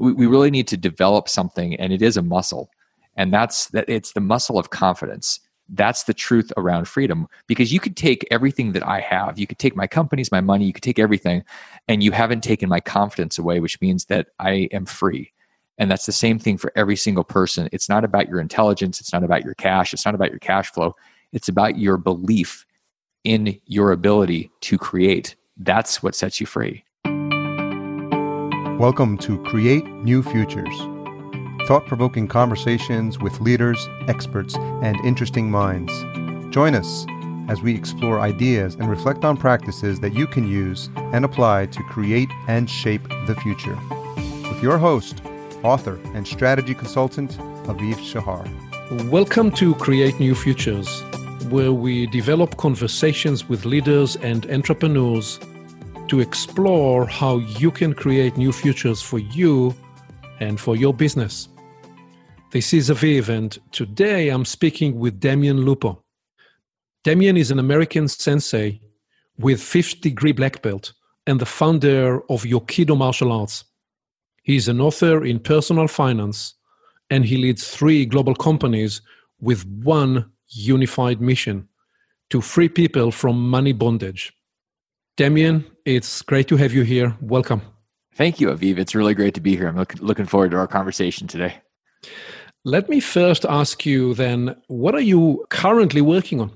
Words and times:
we, 0.00 0.12
we 0.12 0.26
really 0.26 0.50
need 0.50 0.66
to 0.68 0.76
develop 0.76 1.28
something 1.28 1.76
and 1.76 1.92
it 1.92 2.02
is 2.02 2.16
a 2.16 2.22
muscle. 2.22 2.70
And 3.16 3.32
that's 3.32 3.66
that 3.68 3.88
it's 3.88 4.12
the 4.12 4.20
muscle 4.20 4.58
of 4.58 4.70
confidence. 4.70 5.40
That's 5.68 6.04
the 6.04 6.14
truth 6.14 6.52
around 6.56 6.88
freedom. 6.88 7.28
Because 7.46 7.72
you 7.72 7.78
could 7.78 7.96
take 7.96 8.26
everything 8.30 8.72
that 8.72 8.86
i 8.86 8.98
have. 8.98 9.38
You 9.38 9.46
could 9.46 9.58
take 9.58 9.76
my 9.76 9.86
companies 9.86 10.32
my 10.32 10.40
money 10.40 10.64
you 10.64 10.72
could 10.72 10.82
take 10.82 10.98
everything 10.98 11.44
and 11.86 12.02
you 12.02 12.10
haven't 12.10 12.42
taken 12.42 12.68
my 12.68 12.80
confidence 12.80 13.38
away 13.38 13.60
which 13.60 13.80
means 13.80 14.06
that 14.06 14.28
i 14.40 14.68
am 14.72 14.86
free. 14.86 15.32
And 15.78 15.90
that's 15.90 16.06
the 16.06 16.12
same 16.12 16.38
thing 16.38 16.58
for 16.58 16.72
every 16.76 16.96
single 16.96 17.24
person. 17.24 17.68
It's 17.72 17.88
not 17.88 18.04
about 18.04 18.28
your 18.28 18.38
intelligence. 18.38 19.00
It's 19.00 19.14
not 19.14 19.24
about 19.24 19.44
your 19.44 19.54
cash. 19.54 19.94
It's 19.94 20.04
not 20.04 20.14
about 20.14 20.28
your 20.28 20.38
cash 20.38 20.70
flow. 20.70 20.94
It's 21.32 21.48
about 21.48 21.78
your 21.78 21.96
belief 21.96 22.66
in 23.24 23.58
your 23.64 23.92
ability 23.92 24.50
to 24.62 24.76
create. 24.76 25.36
That's 25.56 26.02
what 26.02 26.14
sets 26.14 26.38
you 26.38 26.46
free 26.46 26.84
Welcome 28.80 29.18
to 29.18 29.36
Create 29.42 29.84
New 29.84 30.22
Futures. 30.22 30.74
Thought 31.68 31.84
provoking 31.84 32.26
conversations 32.26 33.18
with 33.18 33.38
leaders, 33.38 33.76
experts, 34.08 34.56
and 34.56 34.96
interesting 35.04 35.50
minds. 35.50 35.92
Join 36.48 36.74
us 36.74 37.04
as 37.48 37.60
we 37.60 37.74
explore 37.74 38.20
ideas 38.20 38.76
and 38.76 38.88
reflect 38.88 39.22
on 39.22 39.36
practices 39.36 40.00
that 40.00 40.14
you 40.14 40.26
can 40.26 40.48
use 40.48 40.88
and 41.12 41.26
apply 41.26 41.66
to 41.66 41.82
create 41.90 42.30
and 42.48 42.70
shape 42.70 43.06
the 43.26 43.34
future. 43.42 43.78
With 44.48 44.62
your 44.62 44.78
host, 44.78 45.20
author, 45.62 46.00
and 46.14 46.26
strategy 46.26 46.74
consultant, 46.74 47.32
Aviv 47.66 47.98
Shahar. 48.02 48.48
Welcome 49.10 49.50
to 49.56 49.74
Create 49.74 50.18
New 50.18 50.34
Futures, 50.34 51.02
where 51.50 51.74
we 51.74 52.06
develop 52.06 52.56
conversations 52.56 53.46
with 53.46 53.66
leaders 53.66 54.16
and 54.16 54.50
entrepreneurs 54.50 55.38
to 56.10 56.18
explore 56.18 57.06
how 57.06 57.38
you 57.38 57.70
can 57.70 57.94
create 57.94 58.36
new 58.36 58.50
futures 58.50 59.00
for 59.00 59.20
you 59.20 59.72
and 60.40 60.58
for 60.58 60.74
your 60.74 60.92
business. 60.92 61.48
This 62.50 62.74
is 62.74 62.90
Aviv, 62.90 63.28
and 63.28 63.56
today 63.70 64.28
I'm 64.28 64.44
speaking 64.44 64.98
with 64.98 65.20
Damien 65.20 65.64
Lupo. 65.64 66.02
Damien 67.04 67.36
is 67.36 67.52
an 67.52 67.60
American 67.60 68.08
sensei 68.08 68.80
with 69.38 69.62
fifth 69.62 70.00
degree 70.00 70.32
black 70.32 70.62
belt 70.62 70.92
and 71.28 71.40
the 71.40 71.46
founder 71.46 72.20
of 72.28 72.42
Yokido 72.42 72.98
Martial 72.98 73.30
Arts. 73.30 73.62
He 74.42 74.56
is 74.56 74.66
an 74.66 74.80
author 74.80 75.24
in 75.24 75.38
personal 75.38 75.86
finance 75.86 76.54
and 77.08 77.24
he 77.24 77.36
leads 77.36 77.68
three 77.68 78.04
global 78.04 78.34
companies 78.34 79.00
with 79.40 79.64
one 79.64 80.28
unified 80.48 81.20
mission 81.20 81.68
to 82.30 82.40
free 82.40 82.68
people 82.68 83.12
from 83.12 83.48
money 83.48 83.72
bondage. 83.72 84.32
Damien, 85.16 85.66
it's 85.96 86.22
great 86.22 86.48
to 86.48 86.56
have 86.56 86.72
you 86.72 86.82
here. 86.82 87.16
Welcome. 87.20 87.62
Thank 88.14 88.40
you, 88.40 88.48
Aviv. 88.48 88.78
It's 88.78 88.94
really 88.94 89.14
great 89.14 89.34
to 89.34 89.40
be 89.40 89.56
here. 89.56 89.68
I'm 89.68 89.76
look, 89.76 89.94
looking 90.00 90.26
forward 90.26 90.50
to 90.52 90.58
our 90.58 90.66
conversation 90.66 91.26
today. 91.26 91.56
Let 92.64 92.88
me 92.88 93.00
first 93.00 93.44
ask 93.48 93.86
you 93.86 94.14
then 94.14 94.56
what 94.66 94.94
are 94.94 95.00
you 95.00 95.46
currently 95.48 96.00
working 96.00 96.40
on? 96.40 96.52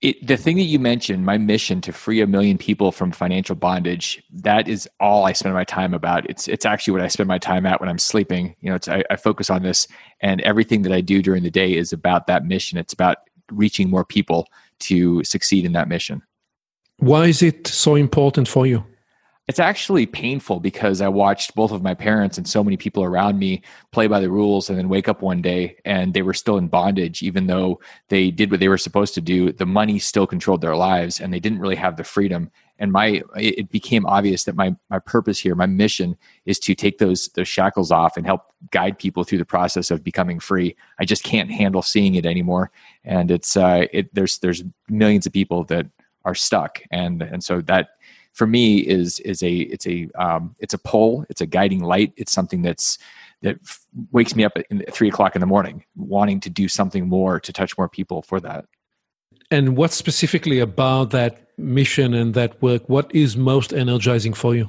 It, 0.00 0.26
the 0.26 0.36
thing 0.36 0.56
that 0.56 0.62
you 0.62 0.80
mentioned, 0.80 1.24
my 1.24 1.38
mission 1.38 1.80
to 1.82 1.92
free 1.92 2.20
a 2.20 2.26
million 2.26 2.58
people 2.58 2.90
from 2.90 3.12
financial 3.12 3.54
bondage, 3.54 4.20
that 4.32 4.66
is 4.66 4.88
all 4.98 5.26
I 5.26 5.32
spend 5.32 5.54
my 5.54 5.64
time 5.64 5.94
about. 5.94 6.28
It's 6.28 6.48
it's 6.48 6.64
actually 6.64 6.92
what 6.92 7.02
I 7.02 7.08
spend 7.08 7.28
my 7.28 7.38
time 7.38 7.66
at 7.66 7.80
when 7.80 7.88
I'm 7.88 7.98
sleeping. 7.98 8.56
You 8.60 8.70
know, 8.70 8.78
I, 8.88 9.04
I 9.10 9.16
focus 9.16 9.48
on 9.48 9.62
this, 9.62 9.86
and 10.20 10.40
everything 10.40 10.82
that 10.82 10.92
I 10.92 11.02
do 11.02 11.22
during 11.22 11.44
the 11.44 11.52
day 11.52 11.76
is 11.76 11.92
about 11.92 12.26
that 12.26 12.44
mission. 12.44 12.78
It's 12.78 12.92
about 12.92 13.18
reaching 13.52 13.90
more 13.90 14.04
people 14.04 14.48
to 14.80 15.22
succeed 15.22 15.64
in 15.64 15.72
that 15.72 15.88
mission. 15.88 16.22
Why 17.02 17.26
is 17.26 17.42
it 17.42 17.66
so 17.66 17.96
important 17.96 18.46
for 18.46 18.64
you? 18.64 18.84
It's 19.48 19.58
actually 19.58 20.06
painful 20.06 20.60
because 20.60 21.00
I 21.00 21.08
watched 21.08 21.56
both 21.56 21.72
of 21.72 21.82
my 21.82 21.94
parents 21.94 22.38
and 22.38 22.46
so 22.46 22.62
many 22.62 22.76
people 22.76 23.02
around 23.02 23.40
me 23.40 23.62
play 23.90 24.06
by 24.06 24.20
the 24.20 24.30
rules 24.30 24.70
and 24.70 24.78
then 24.78 24.88
wake 24.88 25.08
up 25.08 25.20
one 25.20 25.42
day 25.42 25.78
and 25.84 26.14
they 26.14 26.22
were 26.22 26.32
still 26.32 26.58
in 26.58 26.68
bondage, 26.68 27.20
even 27.20 27.48
though 27.48 27.80
they 28.08 28.30
did 28.30 28.52
what 28.52 28.60
they 28.60 28.68
were 28.68 28.78
supposed 28.78 29.14
to 29.14 29.20
do. 29.20 29.50
The 29.50 29.66
money 29.66 29.98
still 29.98 30.28
controlled 30.28 30.60
their 30.60 30.76
lives 30.76 31.20
and 31.20 31.34
they 31.34 31.40
didn't 31.40 31.58
really 31.58 31.74
have 31.74 31.96
the 31.96 32.04
freedom. 32.04 32.52
And 32.78 32.92
my 32.92 33.20
it 33.34 33.68
became 33.72 34.06
obvious 34.06 34.44
that 34.44 34.54
my 34.54 34.76
my 34.88 35.00
purpose 35.00 35.40
here, 35.40 35.56
my 35.56 35.66
mission 35.66 36.16
is 36.46 36.60
to 36.60 36.76
take 36.76 36.98
those 36.98 37.30
those 37.30 37.48
shackles 37.48 37.90
off 37.90 38.16
and 38.16 38.24
help 38.24 38.42
guide 38.70 38.96
people 38.96 39.24
through 39.24 39.38
the 39.38 39.44
process 39.44 39.90
of 39.90 40.04
becoming 40.04 40.38
free. 40.38 40.76
I 41.00 41.04
just 41.04 41.24
can't 41.24 41.50
handle 41.50 41.82
seeing 41.82 42.14
it 42.14 42.26
anymore. 42.26 42.70
And 43.04 43.32
it's 43.32 43.56
uh 43.56 43.86
it 43.92 44.14
there's 44.14 44.38
there's 44.38 44.62
millions 44.88 45.26
of 45.26 45.32
people 45.32 45.64
that 45.64 45.86
are 46.24 46.34
stuck 46.34 46.82
and 46.90 47.22
and 47.22 47.42
so 47.42 47.60
that 47.60 47.90
for 48.32 48.46
me 48.46 48.78
is 48.78 49.20
is 49.20 49.42
a 49.42 49.52
it's 49.52 49.86
a 49.86 50.08
um, 50.14 50.54
it's 50.58 50.74
a 50.74 50.78
pole 50.78 51.24
it's 51.28 51.40
a 51.40 51.46
guiding 51.46 51.82
light 51.82 52.12
it's 52.16 52.32
something 52.32 52.62
that's 52.62 52.98
that 53.42 53.56
f- 53.64 53.80
wakes 54.12 54.36
me 54.36 54.44
up 54.44 54.52
at 54.56 54.94
three 54.94 55.08
o'clock 55.08 55.34
in 55.34 55.40
the 55.40 55.46
morning 55.46 55.84
wanting 55.96 56.40
to 56.40 56.50
do 56.50 56.68
something 56.68 57.08
more 57.08 57.40
to 57.40 57.52
touch 57.52 57.76
more 57.76 57.88
people 57.88 58.22
for 58.22 58.40
that 58.40 58.64
and 59.50 59.76
what 59.76 59.92
specifically 59.92 60.60
about 60.60 61.10
that 61.10 61.48
mission 61.58 62.14
and 62.14 62.34
that 62.34 62.60
work 62.62 62.88
what 62.88 63.14
is 63.14 63.36
most 63.36 63.72
energizing 63.72 64.32
for 64.32 64.54
you 64.54 64.66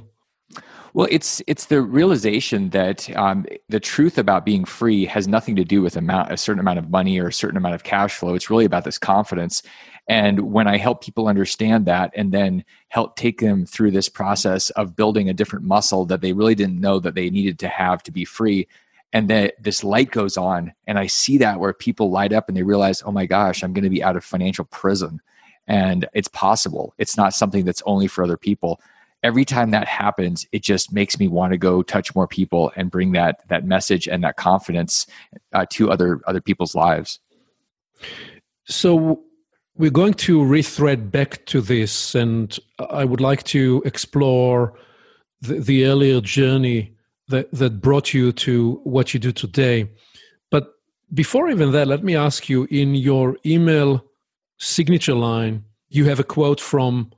well, 0.94 1.08
it's 1.10 1.42
it's 1.48 1.66
the 1.66 1.82
realization 1.82 2.70
that 2.70 3.10
um, 3.18 3.48
the 3.68 3.80
truth 3.80 4.20
about 4.20 4.46
being 4.46 4.64
free 4.64 5.06
has 5.06 5.28
nothing 5.28 5.56
to 5.56 5.66
do 5.66 5.82
with 5.82 5.98
amount, 5.98 6.32
a 6.32 6.38
certain 6.38 6.60
amount 6.60 6.78
of 6.78 6.92
money 6.92 7.20
or 7.20 7.28
a 7.28 7.34
certain 7.34 7.58
amount 7.58 7.74
of 7.74 7.84
cash 7.84 8.16
flow. 8.16 8.36
It's 8.36 8.52
really 8.52 8.66
about 8.66 8.84
this 8.84 9.00
confidence. 9.00 9.64
And 10.08 10.52
when 10.52 10.68
I 10.68 10.78
help 10.78 11.02
people 11.02 11.28
understand 11.28 11.86
that, 11.86 12.12
and 12.14 12.32
then 12.32 12.66
help 12.90 13.16
take 13.16 13.40
them 13.40 13.66
through 13.66 13.92
this 13.92 14.10
process 14.10 14.70
of 14.72 14.96
building 14.96 15.30
a 15.30 15.34
different 15.34 15.64
muscle 15.66 16.06
that 16.06 16.22
they 16.22 16.34
really 16.34 16.56
didn't 16.56 16.82
know 16.82 17.00
that 17.00 17.16
they 17.16 17.30
needed 17.30 17.58
to 17.60 17.70
have 17.70 18.04
to 18.04 18.12
be 18.12 18.26
free, 18.26 18.68
and 19.14 19.30
that 19.30 19.54
this 19.64 19.84
light 19.84 20.12
goes 20.12 20.36
on, 20.38 20.74
and 20.88 21.00
I 21.00 21.08
see 21.08 21.38
that 21.38 21.60
where 21.60 21.72
people 21.72 22.10
light 22.10 22.34
up 22.34 22.50
and 22.50 22.58
they 22.58 22.64
realize, 22.64 23.02
oh 23.06 23.12
my 23.12 23.26
gosh, 23.26 23.64
I'm 23.64 23.72
going 23.72 23.84
to 23.84 23.90
be 23.90 24.04
out 24.04 24.18
of 24.18 24.26
financial 24.26 24.66
prison, 24.66 25.22
and 25.68 26.08
it's 26.14 26.28
possible. 26.28 26.94
It's 26.98 27.16
not 27.16 27.34
something 27.34 27.64
that's 27.64 27.84
only 27.86 28.08
for 28.08 28.24
other 28.24 28.38
people. 28.38 28.82
Every 29.22 29.46
time 29.46 29.72
that 29.72 29.88
happens 29.88 30.46
it 30.52 30.64
just 30.64 30.92
makes 30.92 31.18
me 31.18 31.30
want 31.30 31.54
to 31.54 31.58
go 31.58 31.82
touch 31.82 32.14
more 32.14 32.28
people 32.28 32.74
and 32.76 32.92
bring 32.92 33.14
that 33.14 33.48
that 33.48 33.66
message 33.66 34.06
and 34.06 34.22
that 34.26 34.36
confidence 34.36 35.08
uh, 35.54 35.66
to 35.70 35.92
other 35.92 36.20
other 36.28 36.42
people's 36.42 36.76
lives. 36.76 37.20
So 38.66 39.24
we're 39.76 39.90
going 39.90 40.14
to 40.14 40.40
rethread 40.40 41.12
back 41.12 41.46
to 41.46 41.62
this 41.62 42.16
and 42.16 42.60
i 42.90 43.04
would 43.04 43.22
like 43.22 43.44
to 43.44 43.82
explore 43.86 44.74
the, 45.42 45.56
the 45.56 45.86
earlier 45.86 46.22
journey 46.22 46.96
that 47.28 47.52
that 47.52 47.82
brought 47.82 48.14
you 48.14 48.32
to 48.32 48.80
what 48.84 49.14
you 49.14 49.20
do 49.20 49.32
today 49.32 49.90
but 50.52 50.74
before 51.14 51.50
even 51.50 51.72
that 51.72 51.88
let 51.88 52.04
me 52.04 52.16
ask 52.16 52.50
you 52.50 52.68
in 52.70 52.96
your 52.96 53.38
email 53.46 54.04
signature 54.60 55.16
line 55.16 55.64
you 55.90 56.06
have 56.06 56.20
a 56.20 56.24
quote 56.24 56.60
from 56.60 57.12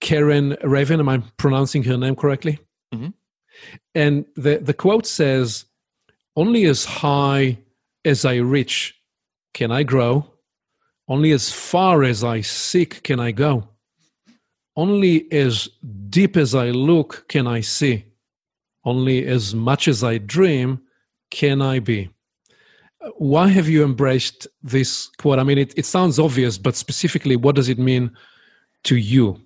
Karen 0.00 0.56
Ravn. 0.62 0.98
Am 0.98 1.08
I 1.08 1.22
pronouncing 1.36 1.84
her 1.84 1.96
name 1.96 2.16
correctly? 2.16 2.58
Mm-hmm. 2.94 3.08
And 3.94 4.26
the, 4.36 4.58
the 4.58 4.74
quote 4.74 5.06
says, 5.06 5.64
Only 6.36 6.64
as 6.64 6.84
high 6.84 7.58
as 8.04 8.24
I 8.24 8.36
reach 8.36 8.94
can 9.54 9.70
I 9.70 9.82
grow. 9.82 10.30
Only 11.08 11.32
as 11.32 11.50
far 11.50 12.04
as 12.04 12.22
I 12.22 12.42
seek 12.42 13.02
can 13.02 13.18
I 13.18 13.30
go. 13.30 13.68
Only 14.76 15.30
as 15.32 15.68
deep 16.10 16.36
as 16.36 16.54
I 16.54 16.70
look 16.70 17.24
can 17.28 17.46
I 17.46 17.60
see. 17.60 18.04
Only 18.84 19.26
as 19.26 19.54
much 19.54 19.88
as 19.88 20.04
I 20.04 20.18
dream 20.18 20.80
can 21.30 21.62
I 21.62 21.78
be. 21.78 22.10
Why 23.16 23.48
have 23.48 23.68
you 23.68 23.84
embraced 23.84 24.46
this 24.62 25.08
quote? 25.18 25.38
I 25.38 25.44
mean, 25.44 25.58
it, 25.58 25.72
it 25.76 25.86
sounds 25.86 26.18
obvious, 26.18 26.58
but 26.58 26.76
specifically, 26.76 27.36
what 27.36 27.54
does 27.54 27.68
it 27.68 27.78
mean 27.78 28.10
to 28.84 28.96
you? 28.96 29.40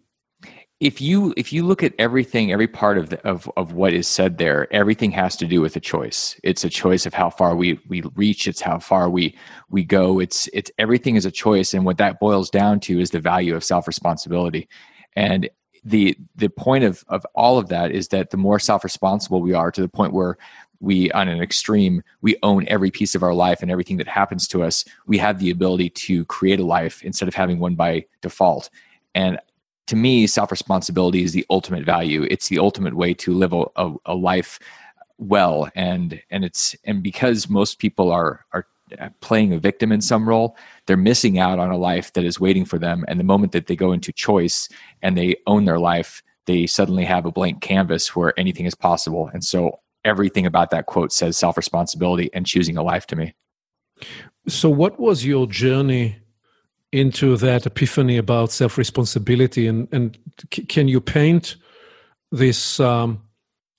If 0.83 1.01
you 1.01 1.33
if 1.37 1.53
you 1.53 1.65
look 1.65 1.85
at 1.85 1.95
everything 2.01 2.51
every 2.51 2.67
part 2.67 2.99
of 2.99 3.11
the, 3.11 3.25
of 3.25 3.49
of 3.57 3.73
what 3.73 3.93
is 3.93 4.09
said 4.09 4.39
there 4.39 4.67
everything 4.75 5.13
has 5.13 5.37
to 5.37 5.47
do 5.47 5.61
with 5.61 5.77
a 5.77 5.81
choice. 5.81 6.39
It's 6.43 6.65
a 6.65 6.69
choice 6.69 7.07
of 7.07 7.15
how 7.15 7.31
far 7.31 7.55
we 7.55 7.79
we 7.89 8.03
reach. 8.17 8.49
It's 8.49 8.61
how 8.61 8.81
far 8.81 9.09
we 9.09 9.37
we 9.71 9.85
go. 9.85 10.19
It's 10.19 10.49
it's 10.53 10.73
everything 10.79 11.15
is 11.15 11.25
a 11.25 11.31
choice. 11.31 11.73
And 11.73 11.85
what 11.85 11.99
that 11.99 12.19
boils 12.19 12.51
down 12.51 12.81
to 12.81 12.99
is 12.99 13.11
the 13.11 13.21
value 13.21 13.55
of 13.55 13.63
self 13.63 13.87
responsibility 13.87 14.69
and 15.15 15.49
the 15.85 16.17
the 16.35 16.49
point 16.49 16.83
of 16.83 17.05
of 17.07 17.25
all 17.37 17.59
of 17.59 17.69
that 17.69 17.93
is 17.93 18.09
that 18.09 18.31
the 18.31 18.37
more 18.37 18.59
self 18.59 18.83
responsible 18.83 19.41
we 19.41 19.55
are 19.55 19.71
to 19.71 19.83
the 19.83 19.89
point 19.89 20.13
where 20.13 20.37
we 20.81 21.13
on 21.13 21.29
an 21.29 21.41
extreme 21.41 22.03
we 22.23 22.37
own 22.43 22.67
every 22.67 22.91
piece 22.91 23.15
of 23.15 23.23
our 23.23 23.35
life 23.35 23.63
and 23.63 23.71
everything 23.71 23.99
that 23.99 24.09
happens 24.09 24.49
to 24.49 24.65
us 24.65 24.85
we 25.07 25.17
have 25.17 25.39
the 25.39 25.51
ability 25.51 25.91
to 25.91 26.25
create 26.25 26.59
a 26.59 26.65
life 26.65 27.05
instead 27.05 27.29
of 27.29 27.37
having 27.37 27.61
one 27.61 27.77
by 27.77 28.05
default. 28.21 28.69
And 29.15 29.39
to 29.87 29.97
me, 29.97 30.27
self 30.27 30.51
responsibility 30.51 31.23
is 31.23 31.33
the 31.33 31.47
ultimate 31.51 31.85
value. 31.85 32.27
It's 32.31 32.49
the 32.49 32.59
ultimate 32.59 32.95
way 32.95 33.15
to 33.15 33.35
live 33.35 33.53
a, 33.53 33.65
a, 33.77 33.95
a, 34.07 34.15
life 34.15 34.59
well, 35.19 35.71
and 35.75 36.21
and 36.31 36.45
it's 36.45 36.77
and 36.85 37.03
because 37.03 37.49
most 37.49 37.79
people 37.79 38.11
are 38.11 38.45
are 38.53 38.67
playing 39.21 39.53
a 39.53 39.59
victim 39.59 39.93
in 39.93 40.01
some 40.01 40.29
role, 40.29 40.57
they're 40.87 40.97
missing 40.97 41.39
out 41.39 41.59
on 41.59 41.71
a 41.71 41.77
life 41.77 42.13
that 42.13 42.25
is 42.25 42.39
waiting 42.39 42.65
for 42.65 42.79
them. 42.79 43.05
And 43.09 43.19
the 43.19 43.25
moment 43.25 43.53
that 43.53 43.67
they 43.67 43.77
go 43.77 43.93
into 43.93 44.13
choice 44.13 44.69
and 45.01 45.17
they 45.17 45.37
own 45.47 45.65
their 45.65 45.79
life, 45.79 46.23
they 46.47 46.67
suddenly 46.67 47.05
have 47.05 47.25
a 47.25 47.33
blank 47.33 47.63
canvas 47.63 48.15
where 48.15 48.39
anything 48.39 48.67
is 48.67 48.75
possible. 48.75 49.31
And 49.33 49.45
so 49.45 49.81
everything 50.05 50.47
about 50.47 50.71
that 50.71 50.87
quote 50.87 51.13
says 51.13 51.39
self 51.39 51.57
responsibility 51.57 52.31
and 52.33 52.47
choosing 52.47 52.77
a 52.77 52.83
life 52.83 53.07
to 53.09 53.17
me. 53.17 53.35
So, 54.49 54.69
what 54.69 54.99
was 54.99 55.25
your 55.25 55.47
journey 55.47 56.22
into 56.93 57.37
that 57.39 57.67
epiphany 57.67 58.17
about 58.17 58.53
self 58.53 58.79
responsibility? 58.79 59.67
And, 59.67 59.89
and 59.93 60.19
c- 60.53 60.65
can 60.65 60.89
you 60.89 61.01
paint 61.01 61.57
this, 62.31 62.79
um, 62.81 63.23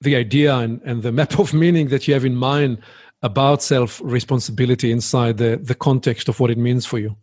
the 0.02 0.16
idea 0.16 0.56
and, 0.58 0.82
and 0.84 1.04
the 1.04 1.12
map 1.12 1.40
of 1.40 1.54
meaning 1.54 1.90
that 1.90 2.08
you 2.08 2.14
have 2.14 2.26
in 2.26 2.36
mind 2.36 2.80
about 3.22 3.64
self 3.64 4.02
responsibility 4.04 4.92
inside 4.92 5.38
the, 5.38 5.58
the 5.58 5.76
context 5.76 6.28
of 6.28 6.40
what 6.40 6.52
it 6.52 6.58
means 6.58 6.86
for 6.86 7.00
you? 7.00 7.16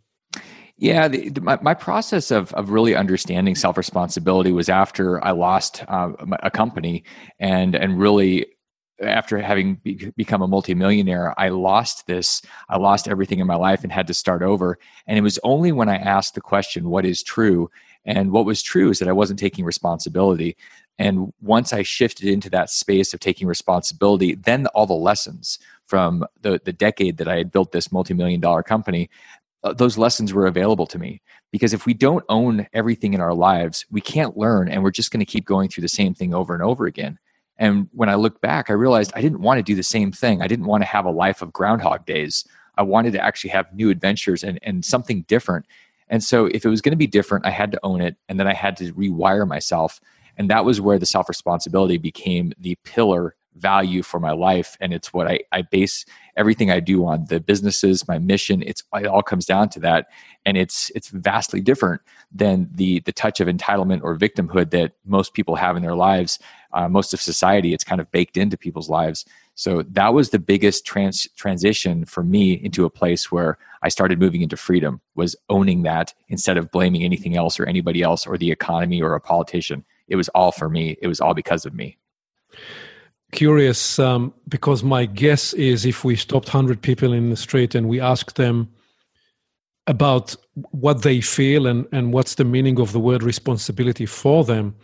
Yeah, 0.77 1.07
the, 1.07 1.29
the, 1.29 1.41
my, 1.41 1.59
my 1.61 1.75
process 1.75 2.31
of, 2.31 2.51
of 2.55 2.71
really 2.71 2.95
understanding 2.95 3.53
self 3.53 3.77
responsibility 3.77 4.51
was 4.51 4.67
after 4.67 5.23
I 5.23 5.31
lost 5.31 5.83
uh, 5.87 6.13
a 6.41 6.49
company 6.49 7.03
and 7.39 7.75
and 7.75 7.99
really 7.99 8.47
after 9.01 9.37
having 9.39 9.75
be- 9.75 10.11
become 10.15 10.41
a 10.41 10.47
multimillionaire, 10.47 11.33
I 11.39 11.49
lost 11.49 12.07
this. 12.07 12.41
I 12.69 12.77
lost 12.77 13.07
everything 13.07 13.39
in 13.39 13.47
my 13.47 13.55
life 13.55 13.83
and 13.83 13.91
had 13.91 14.07
to 14.07 14.13
start 14.13 14.41
over. 14.41 14.77
And 15.07 15.17
it 15.17 15.21
was 15.21 15.39
only 15.43 15.71
when 15.71 15.89
I 15.89 15.97
asked 15.97 16.35
the 16.35 16.41
question, 16.41 16.89
"What 16.89 17.05
is 17.05 17.23
true?" 17.23 17.69
and 18.03 18.31
what 18.31 18.45
was 18.45 18.63
true 18.63 18.89
is 18.89 18.97
that 18.99 19.07
I 19.07 19.11
wasn't 19.11 19.39
taking 19.39 19.63
responsibility. 19.63 20.57
And 20.97 21.31
once 21.39 21.71
I 21.71 21.83
shifted 21.83 22.27
into 22.27 22.49
that 22.49 22.71
space 22.71 23.13
of 23.13 23.19
taking 23.19 23.47
responsibility, 23.47 24.33
then 24.33 24.65
all 24.67 24.87
the 24.87 24.93
lessons 24.93 25.59
from 25.85 26.25
the 26.41 26.61
the 26.63 26.73
decade 26.73 27.17
that 27.17 27.27
I 27.27 27.37
had 27.37 27.51
built 27.51 27.71
this 27.73 27.91
multi-million 27.91 28.39
dollar 28.39 28.63
company 28.63 29.09
uh, 29.63 29.73
those 29.73 29.97
lessons 29.97 30.33
were 30.33 30.47
available 30.47 30.87
to 30.87 30.97
me 30.97 31.21
because 31.51 31.73
if 31.73 31.85
we 31.85 31.93
don't 31.93 32.25
own 32.29 32.65
everything 32.73 33.13
in 33.13 33.21
our 33.21 33.33
lives 33.33 33.85
we 33.91 34.01
can't 34.01 34.37
learn 34.37 34.69
and 34.69 34.81
we're 34.83 34.89
just 34.91 35.11
going 35.11 35.19
to 35.19 35.25
keep 35.25 35.45
going 35.45 35.69
through 35.69 35.81
the 35.81 35.89
same 35.89 36.13
thing 36.13 36.33
over 36.33 36.53
and 36.53 36.63
over 36.63 36.85
again 36.85 37.19
and 37.61 37.87
when 37.93 38.09
i 38.09 38.15
look 38.15 38.41
back 38.41 38.69
i 38.69 38.73
realized 38.73 39.13
i 39.15 39.21
didn't 39.21 39.41
want 39.41 39.57
to 39.57 39.63
do 39.63 39.75
the 39.75 39.83
same 39.83 40.11
thing. 40.11 40.41
I 40.41 40.47
didn't 40.47 40.65
want 40.65 40.81
to 40.81 40.87
have 40.87 41.05
a 41.05 41.11
life 41.11 41.41
of 41.41 41.53
groundhog 41.53 42.05
days. 42.05 42.43
I 42.77 42.83
wanted 42.83 43.13
to 43.13 43.23
actually 43.23 43.51
have 43.51 43.73
new 43.73 43.89
adventures 43.89 44.43
and, 44.43 44.59
and 44.63 44.83
something 44.83 45.21
different. 45.23 45.65
And 46.09 46.23
so 46.23 46.47
if 46.47 46.65
it 46.65 46.69
was 46.69 46.81
going 46.81 46.91
to 46.91 46.97
be 46.97 47.07
different 47.07 47.45
i 47.45 47.51
had 47.51 47.71
to 47.71 47.79
own 47.83 48.01
it 48.01 48.17
and 48.27 48.37
then 48.39 48.47
i 48.47 48.53
had 48.53 48.75
to 48.77 48.91
rewire 48.93 49.47
myself. 49.47 50.01
And 50.37 50.49
that 50.49 50.65
was 50.65 50.81
where 50.81 50.97
the 50.97 51.05
self 51.05 51.29
responsibility 51.29 51.97
became 51.97 52.53
the 52.59 52.75
pillar 52.83 53.35
value 53.55 54.01
for 54.01 54.19
my 54.19 54.31
life 54.31 54.77
and 54.79 54.93
it's 54.93 55.13
what 55.13 55.27
I, 55.27 55.41
I 55.51 55.61
base 55.61 56.05
everything 56.37 56.71
I 56.71 56.79
do 56.79 57.05
on 57.05 57.25
the 57.25 57.39
businesses 57.39 58.07
my 58.07 58.17
mission 58.17 58.63
it's 58.63 58.83
it 58.95 59.07
all 59.07 59.21
comes 59.21 59.45
down 59.45 59.69
to 59.69 59.79
that 59.81 60.07
and 60.45 60.57
it's 60.57 60.89
it's 60.95 61.09
vastly 61.09 61.59
different 61.59 62.01
than 62.31 62.69
the 62.73 63.01
the 63.01 63.11
touch 63.11 63.39
of 63.39 63.47
entitlement 63.47 64.03
or 64.03 64.17
victimhood 64.17 64.71
that 64.71 64.93
most 65.05 65.33
people 65.33 65.55
have 65.55 65.75
in 65.75 65.83
their 65.83 65.95
lives 65.95 66.39
uh, 66.73 66.87
most 66.87 67.13
of 67.13 67.21
society 67.21 67.73
it's 67.73 67.83
kind 67.83 68.01
of 68.01 68.11
baked 68.11 68.37
into 68.37 68.57
people's 68.57 68.89
lives. 68.89 69.25
So 69.55 69.83
that 69.91 70.13
was 70.13 70.29
the 70.29 70.39
biggest 70.39 70.85
trans 70.85 71.27
transition 71.35 72.05
for 72.05 72.23
me 72.23 72.53
into 72.53 72.85
a 72.85 72.89
place 72.89 73.31
where 73.31 73.57
I 73.83 73.89
started 73.89 74.19
moving 74.19 74.41
into 74.41 74.57
freedom 74.57 75.01
was 75.15 75.35
owning 75.49 75.83
that 75.83 76.13
instead 76.29 76.57
of 76.57 76.71
blaming 76.71 77.03
anything 77.03 77.35
else 77.35 77.59
or 77.59 77.65
anybody 77.65 78.01
else 78.01 78.25
or 78.25 78.37
the 78.37 78.51
economy 78.51 79.01
or 79.01 79.15
a 79.15 79.21
politician. 79.21 79.83
It 80.07 80.15
was 80.15 80.29
all 80.29 80.51
for 80.51 80.69
me. 80.69 80.97
It 81.01 81.07
was 81.07 81.19
all 81.21 81.33
because 81.33 81.65
of 81.65 81.73
me 81.73 81.97
curious 83.31 83.99
um, 83.99 84.33
because 84.47 84.83
my 84.83 85.05
guess 85.05 85.53
is 85.53 85.85
if 85.85 86.03
we 86.03 86.15
stopped 86.15 86.47
100 86.47 86.81
people 86.81 87.13
in 87.13 87.29
the 87.29 87.35
street 87.35 87.75
and 87.75 87.87
we 87.87 87.99
asked 87.99 88.35
them 88.35 88.69
about 89.87 90.35
what 90.71 91.01
they 91.01 91.21
feel 91.21 91.67
and, 91.67 91.87
and 91.91 92.13
what's 92.13 92.35
the 92.35 92.45
meaning 92.45 92.79
of 92.79 92.91
the 92.91 92.99
word 92.99 93.23
responsibility 93.23 94.05
for 94.05 94.43
them, 94.43 94.75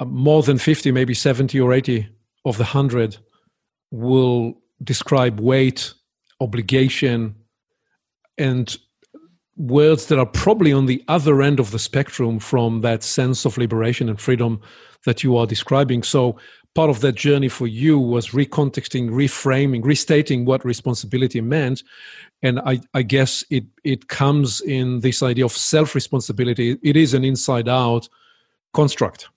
uh, 0.00 0.04
more 0.04 0.42
than 0.42 0.58
50, 0.58 0.92
maybe 0.92 1.14
70 1.14 1.60
or 1.60 1.72
80 1.72 2.08
of 2.44 2.56
the 2.58 2.64
100 2.64 3.16
will 3.90 4.54
describe 4.82 5.40
weight, 5.40 5.92
obligation, 6.40 7.34
and 8.38 8.76
words 9.56 10.06
that 10.06 10.18
are 10.18 10.26
probably 10.26 10.72
on 10.72 10.86
the 10.86 11.04
other 11.08 11.42
end 11.42 11.60
of 11.60 11.70
the 11.70 11.78
spectrum 11.78 12.38
from 12.38 12.80
that 12.80 13.02
sense 13.02 13.44
of 13.44 13.58
liberation 13.58 14.08
and 14.08 14.20
freedom 14.20 14.60
that 15.04 15.22
you 15.22 15.36
are 15.36 15.46
describing. 15.46 16.02
So, 16.02 16.36
part 16.74 16.90
of 16.90 17.00
that 17.00 17.14
journey 17.14 17.48
for 17.48 17.66
you 17.66 17.98
was 17.98 18.28
recontexting, 18.28 19.10
reframing, 19.10 19.84
restating 19.84 20.44
what 20.44 20.64
responsibility 20.64 21.40
meant. 21.40 21.82
And 22.42 22.60
I, 22.60 22.80
I 22.94 23.02
guess 23.02 23.44
it 23.50 23.64
it 23.84 24.08
comes 24.08 24.60
in 24.60 25.00
this 25.00 25.22
idea 25.22 25.44
of 25.44 25.52
self 25.52 25.94
responsibility. 25.94 26.78
It 26.82 26.96
is 26.96 27.14
an 27.14 27.24
inside 27.24 27.68
out 27.68 28.08
construct. 28.72 29.28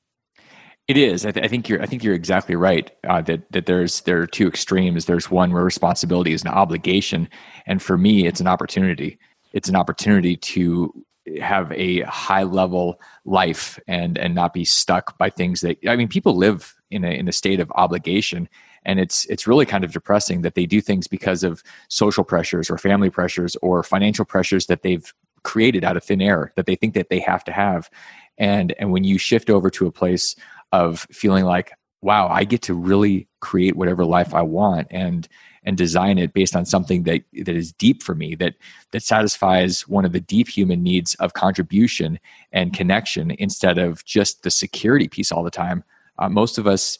It 0.88 0.98
is. 0.98 1.26
I, 1.26 1.32
th- 1.32 1.44
I, 1.44 1.48
think 1.48 1.68
you're. 1.68 1.82
I 1.82 1.88
think 1.88 2.04
you're 2.04 2.14
exactly 2.14 2.56
right. 2.56 2.92
Uh, 3.08 3.22
that 3.24 3.52
that 3.52 3.66
there's 3.66 4.02
there 4.02 4.22
are 4.22 4.28
two 4.28 4.48
extremes. 4.48 5.06
There's 5.06 5.32
one 5.32 5.52
where 5.52 5.64
responsibility 5.64 6.32
is 6.32 6.44
an 6.44 6.50
obligation, 6.50 7.28
and 7.66 7.82
for 7.82 7.98
me, 7.98 8.28
it's 8.28 8.40
an 8.40 8.48
opportunity. 8.48 9.18
It's 9.52 9.68
an 9.68 9.76
opportunity 9.76 10.38
to 10.38 11.06
have 11.42 11.72
a 11.72 12.02
high 12.02 12.44
level 12.44 13.02
life 13.26 13.80
and 13.88 14.18
and 14.18 14.36
not 14.36 14.54
be 14.54 14.64
stuck 14.64 15.18
by 15.18 15.30
things 15.30 15.62
that 15.62 15.78
I 15.88 15.96
mean 15.96 16.08
people 16.08 16.36
live 16.36 16.76
in 16.96 17.04
a 17.04 17.12
in 17.12 17.28
a 17.28 17.32
state 17.32 17.60
of 17.60 17.72
obligation. 17.76 18.50
And 18.86 19.00
it's 19.00 19.26
it's 19.26 19.48
really 19.48 19.66
kind 19.66 19.84
of 19.84 19.92
depressing 19.92 20.42
that 20.42 20.56
they 20.56 20.66
do 20.66 20.82
things 20.82 21.08
because 21.08 21.44
of 21.44 21.62
social 21.90 22.24
pressures 22.24 22.70
or 22.70 22.78
family 22.78 23.10
pressures 23.10 23.56
or 23.62 23.84
financial 23.84 24.26
pressures 24.26 24.68
that 24.68 24.82
they've 24.82 25.14
created 25.44 25.84
out 25.84 25.98
of 25.98 26.04
thin 26.04 26.22
air 26.22 26.52
that 26.56 26.66
they 26.66 26.76
think 26.76 26.94
that 26.96 27.10
they 27.10 27.20
have 27.20 27.44
to 27.44 27.52
have. 27.52 27.90
And 28.38 28.74
and 28.80 28.92
when 28.92 29.04
you 29.04 29.18
shift 29.18 29.50
over 29.50 29.70
to 29.72 29.86
a 29.86 29.92
place 29.92 30.36
of 30.72 31.06
feeling 31.12 31.46
like 31.46 31.74
wow 32.02 32.28
I 32.28 32.44
get 32.44 32.62
to 32.64 32.74
really 32.74 33.28
create 33.42 33.76
whatever 33.76 34.06
life 34.06 34.34
I 34.34 34.42
want 34.42 34.88
and 34.92 35.28
and 35.64 35.76
design 35.76 36.20
it 36.20 36.34
based 36.34 36.56
on 36.56 36.66
something 36.66 37.04
that 37.04 37.22
that 37.34 37.56
is 37.56 37.74
deep 37.74 38.04
for 38.04 38.16
me 38.16 38.36
that 38.36 38.56
that 38.92 39.04
satisfies 39.04 39.88
one 39.88 40.06
of 40.06 40.12
the 40.12 40.20
deep 40.20 40.48
human 40.48 40.84
needs 40.84 41.16
of 41.16 41.34
contribution 41.34 42.20
and 42.52 42.74
connection 42.74 43.32
instead 43.32 43.78
of 43.78 44.06
just 44.06 44.44
the 44.44 44.52
security 44.52 45.08
piece 45.08 45.32
all 45.32 45.44
the 45.44 45.52
time 45.52 45.84
uh, 46.20 46.30
most 46.30 46.58
of 46.58 46.68
us 46.68 46.98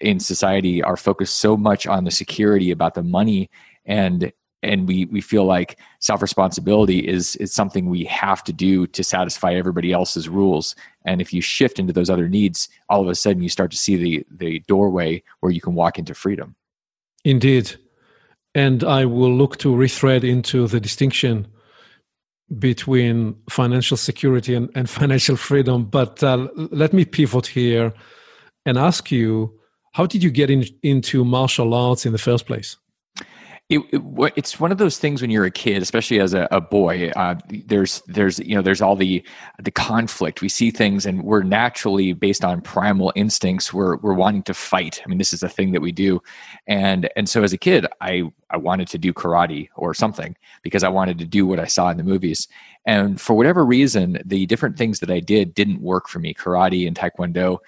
in 0.00 0.20
society 0.20 0.82
are 0.82 0.96
focused 0.96 1.38
so 1.38 1.56
much 1.56 1.86
on 1.86 2.04
the 2.04 2.10
security 2.10 2.70
about 2.70 2.94
the 2.94 3.02
money 3.02 3.50
and 3.84 4.32
and 4.62 4.88
we 4.88 5.04
we 5.06 5.20
feel 5.20 5.44
like 5.44 5.78
self 6.00 6.22
responsibility 6.22 7.06
is 7.06 7.36
is 7.36 7.52
something 7.52 7.88
we 7.88 8.04
have 8.04 8.42
to 8.44 8.52
do 8.52 8.86
to 8.88 9.02
satisfy 9.04 9.54
everybody 9.54 9.92
else's 9.92 10.28
rules 10.28 10.74
and 11.04 11.20
if 11.20 11.32
you 11.32 11.40
shift 11.40 11.78
into 11.78 11.92
those 11.92 12.10
other 12.10 12.28
needs 12.28 12.68
all 12.88 13.00
of 13.00 13.08
a 13.08 13.14
sudden 13.14 13.42
you 13.42 13.48
start 13.48 13.70
to 13.70 13.76
see 13.76 13.96
the 13.96 14.26
the 14.30 14.60
doorway 14.68 15.22
where 15.40 15.52
you 15.52 15.60
can 15.60 15.74
walk 15.74 15.98
into 15.98 16.14
freedom 16.14 16.54
indeed 17.24 17.76
and 18.54 18.82
I 18.82 19.04
will 19.04 19.32
look 19.32 19.58
to 19.58 19.68
rethread 19.68 20.24
into 20.24 20.66
the 20.66 20.80
distinction 20.80 21.46
between 22.58 23.36
financial 23.48 23.96
security 23.96 24.54
and, 24.54 24.70
and 24.74 24.88
financial 25.00 25.36
freedom. 25.36 25.84
But 25.84 26.22
uh, 26.22 26.48
let 26.56 26.92
me 26.92 27.04
pivot 27.04 27.46
here 27.46 27.92
and 28.66 28.78
ask 28.78 29.10
you 29.10 29.58
how 29.92 30.06
did 30.06 30.22
you 30.22 30.30
get 30.30 30.50
in, 30.50 30.64
into 30.82 31.24
martial 31.24 31.74
arts 31.74 32.06
in 32.06 32.12
the 32.12 32.18
first 32.18 32.46
place? 32.46 32.76
It, 33.68 33.80
it, 33.92 34.00
it's 34.34 34.58
one 34.58 34.72
of 34.72 34.78
those 34.78 34.96
things 34.96 35.20
when 35.20 35.30
you're 35.30 35.44
a 35.44 35.50
kid, 35.50 35.82
especially 35.82 36.20
as 36.20 36.32
a, 36.32 36.48
a 36.50 36.58
boy. 36.58 37.10
Uh, 37.10 37.34
there's 37.66 38.00
there's 38.06 38.38
you 38.38 38.54
know 38.54 38.62
there's 38.62 38.80
all 38.80 38.96
the 38.96 39.22
the 39.58 39.70
conflict. 39.70 40.40
We 40.40 40.48
see 40.48 40.70
things, 40.70 41.04
and 41.04 41.22
we're 41.22 41.42
naturally 41.42 42.14
based 42.14 42.46
on 42.46 42.62
primal 42.62 43.12
instincts. 43.14 43.74
We're 43.74 43.96
we're 43.96 44.14
wanting 44.14 44.44
to 44.44 44.54
fight. 44.54 45.02
I 45.04 45.08
mean, 45.08 45.18
this 45.18 45.34
is 45.34 45.42
a 45.42 45.50
thing 45.50 45.72
that 45.72 45.82
we 45.82 45.92
do, 45.92 46.22
and 46.66 47.10
and 47.14 47.28
so 47.28 47.42
as 47.42 47.52
a 47.52 47.58
kid, 47.58 47.86
I 48.00 48.22
I 48.48 48.56
wanted 48.56 48.88
to 48.88 48.98
do 48.98 49.12
karate 49.12 49.68
or 49.76 49.92
something 49.92 50.34
because 50.62 50.82
I 50.82 50.88
wanted 50.88 51.18
to 51.18 51.26
do 51.26 51.44
what 51.44 51.60
I 51.60 51.66
saw 51.66 51.90
in 51.90 51.98
the 51.98 52.04
movies. 52.04 52.48
And 52.86 53.20
for 53.20 53.34
whatever 53.34 53.66
reason, 53.66 54.18
the 54.24 54.46
different 54.46 54.78
things 54.78 55.00
that 55.00 55.10
I 55.10 55.20
did 55.20 55.52
didn't 55.52 55.82
work 55.82 56.08
for 56.08 56.20
me, 56.20 56.32
karate 56.32 56.86
and 56.86 56.96
taekwondo. 56.96 57.58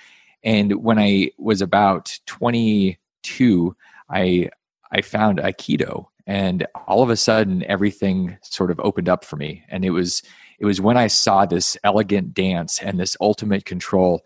And 0.42 0.82
when 0.82 0.98
I 0.98 1.30
was 1.38 1.60
about 1.60 2.18
22, 2.26 3.76
I 4.08 4.50
I 4.92 5.02
found 5.02 5.38
Aikido, 5.38 6.06
and 6.26 6.66
all 6.86 7.02
of 7.02 7.10
a 7.10 7.16
sudden 7.16 7.62
everything 7.64 8.36
sort 8.42 8.70
of 8.70 8.80
opened 8.80 9.08
up 9.08 9.24
for 9.24 9.36
me. 9.36 9.64
And 9.68 9.84
it 9.84 9.90
was 9.90 10.22
it 10.58 10.64
was 10.64 10.80
when 10.80 10.96
I 10.96 11.06
saw 11.06 11.46
this 11.46 11.76
elegant 11.84 12.34
dance 12.34 12.80
and 12.82 12.98
this 12.98 13.16
ultimate 13.20 13.64
control, 13.64 14.22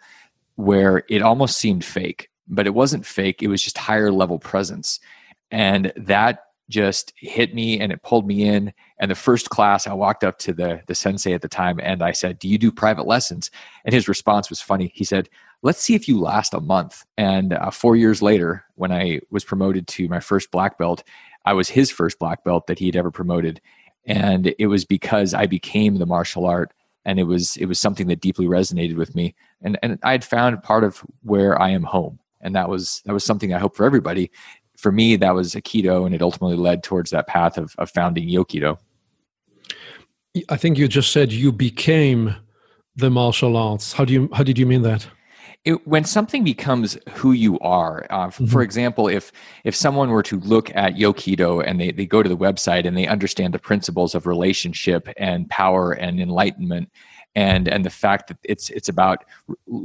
where 0.57 1.05
it 1.09 1.23
almost 1.23 1.59
seemed 1.59 1.85
fake, 1.85 2.31
but 2.49 2.67
it 2.67 2.75
wasn't 2.75 3.07
fake. 3.07 3.43
It 3.43 3.49
was 3.49 3.63
just 3.63 3.79
higher 3.79 4.13
level 4.13 4.39
presence, 4.39 5.01
and 5.51 5.93
that 5.97 6.41
just 6.71 7.13
hit 7.17 7.55
me 7.55 7.79
and 7.79 7.93
it 7.93 8.03
pulled 8.03 8.27
me 8.27 8.43
in 8.43 8.73
and 8.99 9.11
the 9.11 9.15
first 9.15 9.51
class 9.51 9.87
i 9.87 9.93
walked 9.93 10.25
up 10.25 10.39
to 10.39 10.53
the 10.53 10.81
the 10.87 10.95
sensei 10.95 11.35
at 11.35 11.43
the 11.43 11.49
time 11.49 11.79
and 11.83 12.03
i 12.03 12.11
said 12.11 12.39
do 12.39 12.49
you 12.49 12.57
do 12.57 12.73
private 12.73 13.07
lessons 13.07 13.51
and 13.85 13.95
his 13.95 14.09
response 14.09 14.49
was 14.49 14.63
funny 14.63 14.91
he 14.95 15.05
said 15.05 15.29
let's 15.65 15.81
see 15.81 15.95
if 15.95 16.07
you 16.07 16.21
last 16.21 16.55
a 16.55 16.61
month. 16.61 17.05
And 17.17 17.55
uh, 17.55 17.71
four 17.71 17.97
years 17.97 18.23
later, 18.23 18.65
when 18.77 18.93
I 18.93 19.21
was 19.31 19.45
promoted 19.45 19.89
to 19.89 20.07
my 20.09 20.21
first 20.21 20.51
black 20.51 20.79
belt, 20.79 21.03
I 21.47 21.55
was 21.55 21.69
his 21.69 21.91
first 21.91 22.19
black 22.19 22.45
belt 22.45 22.69
that 22.69 22.79
he 22.79 22.87
had 22.87 22.97
ever 22.97 23.11
promoted. 23.11 23.61
And 24.07 24.55
it 24.59 24.67
was 24.67 24.85
because 24.85 25.33
I 25.33 25.47
became 25.47 25.97
the 25.97 26.07
martial 26.07 26.47
art 26.47 26.73
and 27.07 27.19
it 27.19 27.25
was 27.25 27.57
it 27.57 27.67
was 27.67 27.81
something 27.81 28.07
that 28.09 28.21
deeply 28.21 28.47
resonated 28.47 28.97
with 28.97 29.15
me. 29.15 29.35
And 29.63 29.79
and 29.83 29.99
i 30.03 30.13
had 30.13 30.25
found 30.25 30.63
part 30.63 30.85
of 30.85 30.99
where 31.23 31.61
i 31.61 31.71
am 31.71 31.83
home. 31.83 32.19
And 32.43 32.55
that 32.55 32.69
was 32.69 33.03
that 33.07 33.15
was 33.15 33.25
something 33.25 33.53
i 33.53 33.59
hope 33.59 33.75
for 33.75 33.85
everybody. 33.85 34.31
For 34.77 34.93
me 34.93 35.17
that 35.17 35.35
was 35.35 35.55
aikido 35.55 36.05
and 36.05 36.15
it 36.15 36.23
ultimately 36.23 36.57
led 36.57 36.83
towards 36.83 37.11
that 37.11 37.27
path 37.27 37.57
of, 37.57 37.75
of 37.79 37.91
founding 37.91 38.29
yokido 38.29 38.77
i 40.51 40.57
think 40.57 40.77
you 40.77 40.89
just 40.89 41.13
said 41.13 41.33
you 41.33 41.53
became 41.53 42.35
the 42.97 43.11
martial 43.11 43.57
arts. 43.57 43.93
How 43.93 44.05
do 44.05 44.13
you 44.13 44.29
how 44.33 44.43
did 44.43 44.59
you 44.59 44.67
mean 44.67 44.83
that 44.83 45.07
it, 45.65 45.87
when 45.87 46.05
something 46.05 46.45
becomes 46.45 46.99
who 47.15 47.33
you 47.33 47.59
are 47.61 48.07
uh, 48.11 48.29
mm-hmm. 48.29 48.47
for 48.47 48.63
example 48.63 49.09
if 49.09 49.33
if 49.65 49.75
someone 49.75 50.11
were 50.11 50.23
to 50.23 50.39
look 50.41 50.75
at 50.77 50.95
yokido 50.95 51.65
and 51.67 51.81
they, 51.81 51.91
they 51.91 52.07
go 52.07 52.23
to 52.23 52.29
the 52.29 52.37
website 52.37 52.87
and 52.87 52.97
they 52.97 53.07
understand 53.07 53.55
the 53.55 53.59
principles 53.59 54.15
of 54.15 54.27
relationship 54.27 55.09
and 55.17 55.49
power 55.49 55.93
and 55.93 56.21
enlightenment 56.21 56.91
and 57.35 57.69
and 57.69 57.85
the 57.85 57.91
fact 57.91 58.29
that 58.29 58.39
it's 58.45 58.71
it's 58.71 58.89
about 58.89 59.25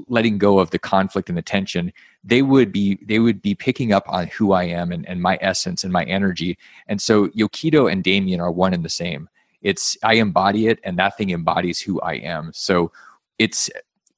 letting 0.08 0.38
go 0.38 0.60
of 0.60 0.70
the 0.72 0.80
conflict 0.80 1.30
and 1.30 1.38
the 1.38 1.42
tension 1.42 1.92
they 2.24 2.42
would 2.42 2.72
be 2.72 3.00
they 3.06 3.20
would 3.20 3.42
be 3.42 3.56
picking 3.56 3.94
up 3.94 4.04
on 4.08 4.28
who 4.28 4.52
i 4.52 4.64
am 4.64 4.92
and, 4.92 5.08
and 5.08 5.22
my 5.22 5.38
essence 5.42 5.84
and 5.84 5.94
my 5.94 6.04
energy. 6.04 6.58
And 6.88 7.02
so 7.02 7.28
yokido 7.30 7.92
and 7.92 8.04
damien 8.04 8.42
are 8.42 8.52
one 8.52 8.74
and 8.74 8.84
the 8.84 8.90
same. 8.90 9.30
It's 9.62 9.98
i 10.04 10.16
embody 10.16 10.68
it 10.68 10.80
and 10.84 10.98
that 11.00 11.18
thing 11.18 11.30
embodies 11.30 11.80
who 11.80 12.00
i 12.02 12.14
am. 12.14 12.52
So 12.54 12.92
it's 13.38 13.70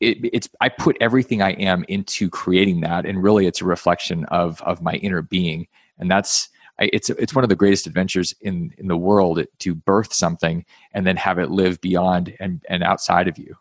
it, 0.01 0.29
it's 0.33 0.49
I 0.59 0.69
put 0.69 0.97
everything 0.99 1.41
I 1.41 1.51
am 1.51 1.85
into 1.87 2.29
creating 2.29 2.81
that, 2.81 3.05
and 3.05 3.23
really, 3.23 3.45
it's 3.45 3.61
a 3.61 3.65
reflection 3.65 4.25
of 4.25 4.61
of 4.63 4.81
my 4.81 4.93
inner 4.95 5.21
being, 5.21 5.67
and 5.97 6.09
that's 6.09 6.49
it's 6.79 7.09
it's 7.11 7.35
one 7.35 7.43
of 7.43 7.49
the 7.49 7.55
greatest 7.55 7.87
adventures 7.87 8.33
in 8.41 8.73
in 8.77 8.87
the 8.87 8.97
world 8.97 9.45
to 9.59 9.75
birth 9.75 10.13
something 10.13 10.65
and 10.93 11.05
then 11.05 11.15
have 11.15 11.37
it 11.39 11.51
live 11.51 11.79
beyond 11.81 12.35
and 12.39 12.65
and 12.67 12.83
outside 12.83 13.27
of 13.27 13.37
you. 13.37 13.55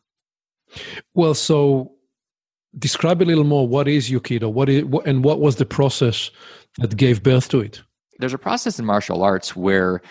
Well, 1.14 1.34
so 1.34 1.92
describe 2.78 3.20
a 3.20 3.24
little 3.24 3.44
more. 3.44 3.68
What 3.68 3.88
is 3.88 4.10
Yokido? 4.10 4.52
What 4.52 4.68
is 4.68 4.84
what, 4.84 5.06
and 5.06 5.22
what 5.22 5.40
was 5.40 5.56
the 5.56 5.66
process 5.66 6.30
that 6.78 6.96
gave 6.96 7.22
birth 7.22 7.48
to 7.50 7.60
it? 7.60 7.82
There's 8.18 8.34
a 8.34 8.38
process 8.38 8.78
in 8.78 8.84
martial 8.84 9.22
arts 9.22 9.54
where 9.56 10.02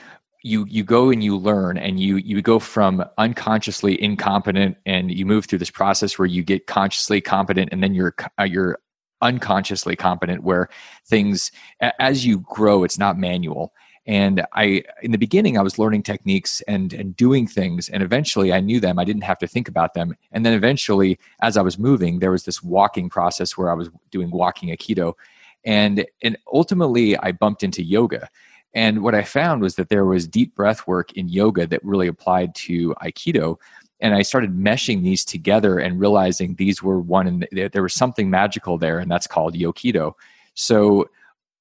you 0.41 0.65
you 0.69 0.83
go 0.83 1.09
and 1.09 1.23
you 1.23 1.35
learn 1.35 1.77
and 1.77 1.99
you 1.99 2.17
you 2.17 2.41
go 2.41 2.59
from 2.59 3.03
unconsciously 3.17 4.01
incompetent 4.01 4.77
and 4.85 5.11
you 5.11 5.25
move 5.25 5.45
through 5.45 5.59
this 5.59 5.69
process 5.69 6.17
where 6.17 6.25
you 6.25 6.43
get 6.43 6.67
consciously 6.67 7.19
competent 7.19 7.69
and 7.71 7.83
then 7.83 7.93
you're 7.93 8.15
uh, 8.39 8.43
you're 8.43 8.79
unconsciously 9.21 9.97
competent 9.97 10.43
where 10.43 10.69
things 11.05 11.51
as 11.99 12.25
you 12.25 12.39
grow 12.39 12.83
it's 12.83 12.97
not 12.97 13.17
manual. 13.17 13.73
And 14.05 14.45
i 14.53 14.81
in 15.01 15.11
the 15.11 15.17
beginning 15.17 15.57
i 15.57 15.61
was 15.61 15.77
learning 15.77 16.03
techniques 16.03 16.61
and 16.61 16.93
and 16.93 17.15
doing 17.17 17.45
things 17.45 17.89
and 17.89 18.01
eventually 18.01 18.53
i 18.53 18.61
knew 18.61 18.79
them. 18.79 18.97
I 18.97 19.03
didn't 19.03 19.23
have 19.23 19.39
to 19.39 19.47
think 19.47 19.67
about 19.67 19.93
them. 19.93 20.15
And 20.31 20.45
then 20.45 20.53
eventually 20.53 21.19
as 21.41 21.57
i 21.57 21.61
was 21.61 21.77
moving 21.77 22.19
there 22.19 22.31
was 22.31 22.45
this 22.45 22.63
walking 22.63 23.09
process 23.09 23.57
where 23.57 23.69
i 23.69 23.73
was 23.73 23.89
doing 24.09 24.31
walking 24.31 24.69
aikido. 24.69 25.15
And 25.65 26.05
and 26.23 26.37
ultimately 26.51 27.17
i 27.17 27.33
bumped 27.33 27.61
into 27.61 27.83
yoga 27.83 28.29
and 28.73 29.01
what 29.03 29.15
I 29.15 29.23
found 29.23 29.61
was 29.61 29.75
that 29.75 29.89
there 29.89 30.05
was 30.05 30.27
deep 30.27 30.55
breath 30.55 30.87
work 30.87 31.11
in 31.13 31.27
yoga 31.27 31.65
that 31.67 31.83
really 31.83 32.07
applied 32.07 32.53
to 32.55 32.93
Aikido. 33.01 33.57
And 33.99 34.13
I 34.13 34.21
started 34.21 34.55
meshing 34.55 35.03
these 35.03 35.25
together 35.25 35.79
and 35.79 35.99
realizing 35.99 36.55
these 36.55 36.81
were 36.81 36.99
one, 36.99 37.27
and 37.27 37.47
there 37.73 37.83
was 37.83 37.93
something 37.93 38.29
magical 38.29 38.77
there, 38.77 38.99
and 38.99 39.11
that's 39.11 39.27
called 39.27 39.55
Yokido. 39.55 40.13
So 40.53 41.09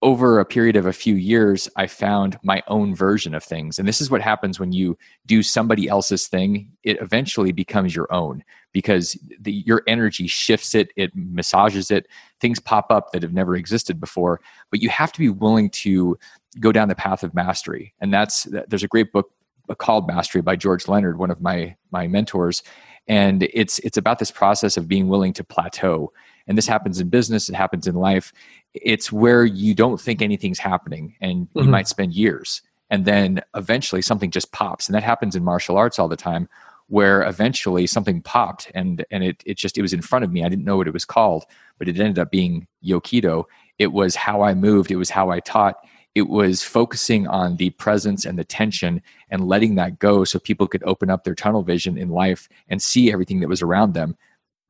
over 0.01 0.39
a 0.39 0.45
period 0.45 0.77
of 0.77 0.87
a 0.87 0.93
few 0.93 1.17
years, 1.17 1.69
I 1.75 1.89
found 1.89 2.39
my 2.45 2.63
own 2.69 2.95
version 2.95 3.35
of 3.35 3.43
things. 3.43 3.79
And 3.79 3.89
this 3.89 4.01
is 4.01 4.11
what 4.11 4.21
happens 4.21 4.61
when 4.61 4.71
you 4.71 4.97
do 5.27 5.43
somebody 5.43 5.89
else's 5.89 6.29
thing. 6.29 6.71
It 6.85 7.01
eventually 7.01 7.51
becomes 7.51 7.97
your 7.97 8.13
own 8.13 8.45
because 8.73 9.19
the, 9.41 9.53
your 9.67 9.83
energy 9.89 10.29
shifts 10.29 10.77
it, 10.77 10.93
it 10.95 11.11
massages 11.17 11.91
it. 11.91 12.07
Things 12.41 12.61
pop 12.61 12.93
up 12.93 13.11
that 13.11 13.23
have 13.23 13.33
never 13.33 13.57
existed 13.57 13.99
before. 13.99 14.41
But 14.71 14.81
you 14.81 14.89
have 14.89 15.13
to 15.13 15.19
be 15.19 15.31
willing 15.31 15.69
to 15.71 16.17
go 16.61 16.73
down 16.73 16.89
the 16.89 16.95
path 16.95 17.23
of 17.23 17.35
mastery. 17.35 17.95
And 18.01 18.13
that's, 18.13 18.45
there's 18.69 18.83
a 18.83 18.89
great 18.89 19.13
book 19.13 19.31
called 19.79 20.09
Mastery 20.09 20.41
by 20.41 20.57
George 20.57 20.89
Leonard, 20.89 21.19
one 21.19 21.31
of 21.31 21.41
my, 21.41 21.77
my 21.91 22.07
mentors. 22.07 22.63
And 23.07 23.49
it's, 23.53 23.79
it's 23.81 23.97
about 23.97 24.19
this 24.19 24.31
process 24.31 24.77
of 24.77 24.89
being 24.89 25.09
willing 25.09 25.33
to 25.35 25.45
plateau. 25.45 26.13
And 26.47 26.57
this 26.57 26.67
happens 26.67 27.01
in 27.01 27.09
business 27.09 27.49
it 27.49 27.55
happens 27.55 27.87
in 27.87 27.95
life. 27.95 28.33
It's 28.75 29.13
where 29.13 29.45
you 29.45 29.75
don't 29.75 30.01
think 30.01 30.23
anything's 30.23 30.59
happening 30.59 31.17
and 31.21 31.47
mm-hmm. 31.49 31.61
you 31.61 31.69
might 31.69 31.89
spend 31.89 32.15
years. 32.15 32.63
And 32.91 33.05
then 33.05 33.43
eventually 33.55 34.01
something 34.01 34.31
just 34.31 34.53
pops. 34.53 34.89
And 34.89 34.95
that 34.95 35.03
happens 35.03 35.37
in 35.37 35.45
martial 35.45 35.77
arts 35.77 35.99
all 35.99 36.09
the 36.09 36.17
time 36.17 36.49
where 36.87 37.23
eventually 37.23 37.87
something 37.87 38.23
popped 38.23 38.71
and 38.75 39.05
and 39.11 39.23
it, 39.23 39.43
it 39.45 39.59
just 39.59 39.77
it 39.77 39.83
was 39.83 39.93
in 39.93 40.01
front 40.01 40.25
of 40.25 40.33
me. 40.33 40.43
I 40.43 40.49
didn't 40.49 40.65
know 40.65 40.79
what 40.79 40.89
it 40.89 40.95
was 40.95 41.05
called 41.05 41.45
but 41.79 41.89
it 41.89 41.99
ended 41.99 42.19
up 42.19 42.31
being 42.31 42.67
yokido 42.85 43.45
it 43.79 43.93
was 43.93 44.17
how 44.17 44.43
i 44.43 44.55
moved. 44.55 44.91
It 44.91 44.97
was 44.97 45.11
how 45.11 45.31
i 45.31 45.41
taught 45.41 45.77
it 46.19 46.29
was 46.29 46.63
focusing 46.63 47.27
on 47.27 47.57
the 47.57 47.71
presence 47.71 48.25
and 48.25 48.39
the 48.39 48.45
tension 48.45 49.01
and 49.31 49.47
letting 49.47 49.77
that 49.77 49.99
go 49.99 50.25
so 50.25 50.39
people 50.39 50.67
could 50.67 50.83
open 50.85 51.09
up 51.09 51.25
their 51.25 51.35
tunnel 51.35 51.63
vision 51.63 51.97
in 51.97 52.09
life 52.09 52.49
and 52.69 52.83
see 52.83 53.13
everything 53.13 53.41
that 53.41 53.49
was 53.49 53.63
around 53.63 53.95
them. 53.95 54.17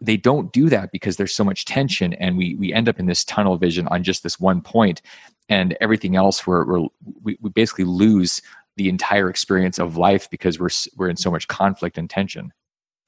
They 0.01 0.17
don't 0.17 0.53
do 0.53 0.69
that 0.69 0.93
because 0.93 1.17
there's 1.17 1.35
so 1.35 1.43
much 1.43 1.65
tension 1.65 2.13
and 2.15 2.37
we 2.37 2.55
we 2.55 2.73
end 2.73 2.89
up 2.89 3.01
in 3.01 3.07
this 3.07 3.25
tunnel 3.25 3.57
vision 3.57 3.89
on 3.89 4.05
just 4.05 4.23
this 4.23 4.39
one 4.39 4.61
point 4.61 5.03
and 5.49 5.77
everything 5.81 6.15
else 6.15 6.47
we're, 6.47 6.65
we're 6.65 6.87
we, 7.23 7.39
we 7.41 7.51
basically 7.51 7.85
lose 7.85 8.41
the 8.77 8.89
entire 8.89 9.29
experience 9.29 9.79
of 9.79 9.97
life 9.97 10.31
because 10.31 10.61
we're 10.61 10.69
we're 10.97 11.09
in 11.09 11.17
so 11.17 11.31
much 11.31 11.49
conflict 11.49 11.99
and 11.99 12.09
tension. 12.09 12.53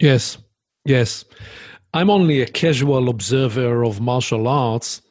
Yes 0.00 0.38
yes. 0.85 1.25
I'm 1.92 2.09
only 2.09 2.40
a 2.40 2.47
casual 2.47 3.09
observer 3.09 3.85
of 3.85 4.00
martial 4.00 4.49
arts 4.49 5.02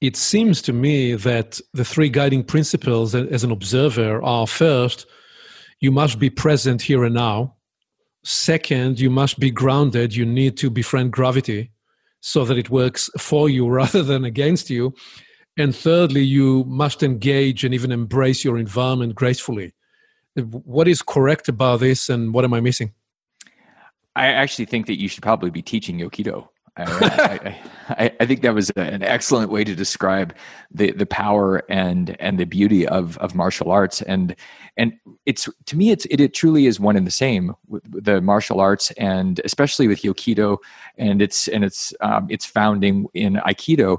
it 0.00 0.16
seems 0.16 0.62
to 0.62 0.72
me 0.72 1.14
that 1.14 1.60
the 1.74 1.84
three 1.84 2.08
guiding 2.08 2.44
principles 2.44 3.14
as 3.14 3.44
an 3.44 3.50
observer 3.50 4.22
are 4.22 4.46
first 4.46 5.06
you 5.80 5.92
must 5.92 6.18
be 6.18 6.30
present 6.30 6.82
here 6.82 7.04
and 7.04 7.14
now 7.14 7.56
Second, 8.24 9.00
you 9.00 9.10
must 9.10 9.38
be 9.38 9.50
grounded. 9.50 10.14
You 10.14 10.26
need 10.26 10.56
to 10.58 10.70
befriend 10.70 11.12
gravity 11.12 11.70
so 12.20 12.44
that 12.44 12.58
it 12.58 12.68
works 12.68 13.08
for 13.18 13.48
you 13.48 13.68
rather 13.70 14.02
than 14.02 14.24
against 14.24 14.70
you. 14.70 14.94
And 15.56 15.74
thirdly, 15.74 16.22
you 16.22 16.64
must 16.64 17.02
engage 17.02 17.64
and 17.64 17.74
even 17.74 17.90
embrace 17.90 18.44
your 18.44 18.58
environment 18.58 19.14
gracefully. 19.14 19.72
What 20.36 20.86
is 20.86 21.02
correct 21.02 21.48
about 21.48 21.80
this 21.80 22.08
and 22.08 22.32
what 22.32 22.44
am 22.44 22.54
I 22.54 22.60
missing? 22.60 22.92
I 24.14 24.26
actually 24.26 24.66
think 24.66 24.86
that 24.86 25.00
you 25.00 25.08
should 25.08 25.22
probably 25.22 25.50
be 25.50 25.62
teaching 25.62 25.98
Yokido. 25.98 26.48
I, 26.78 27.60
I, 27.88 28.12
I, 28.20 28.26
think 28.26 28.42
that 28.42 28.54
was 28.54 28.70
an 28.70 29.02
excellent 29.02 29.50
way 29.50 29.64
to 29.64 29.74
describe 29.74 30.34
the 30.70 30.92
the 30.92 31.06
power 31.06 31.64
and 31.68 32.16
and 32.20 32.38
the 32.38 32.44
beauty 32.44 32.86
of 32.86 33.18
of 33.18 33.34
martial 33.34 33.70
arts. 33.70 34.00
And 34.02 34.36
and 34.76 34.94
it's 35.26 35.48
to 35.66 35.76
me 35.76 35.90
it's 35.90 36.06
it, 36.06 36.20
it 36.20 36.34
truly 36.34 36.66
is 36.66 36.78
one 36.78 36.96
and 36.96 37.06
the 37.06 37.10
same 37.10 37.54
with 37.66 37.82
the 38.04 38.20
martial 38.20 38.60
arts 38.60 38.90
and 38.92 39.40
especially 39.44 39.88
with 39.88 40.02
Yokido 40.02 40.58
and 40.96 41.20
its 41.20 41.48
and 41.48 41.64
its 41.64 41.92
um, 42.00 42.28
its 42.30 42.44
founding 42.44 43.06
in 43.14 43.34
Aikido 43.34 43.98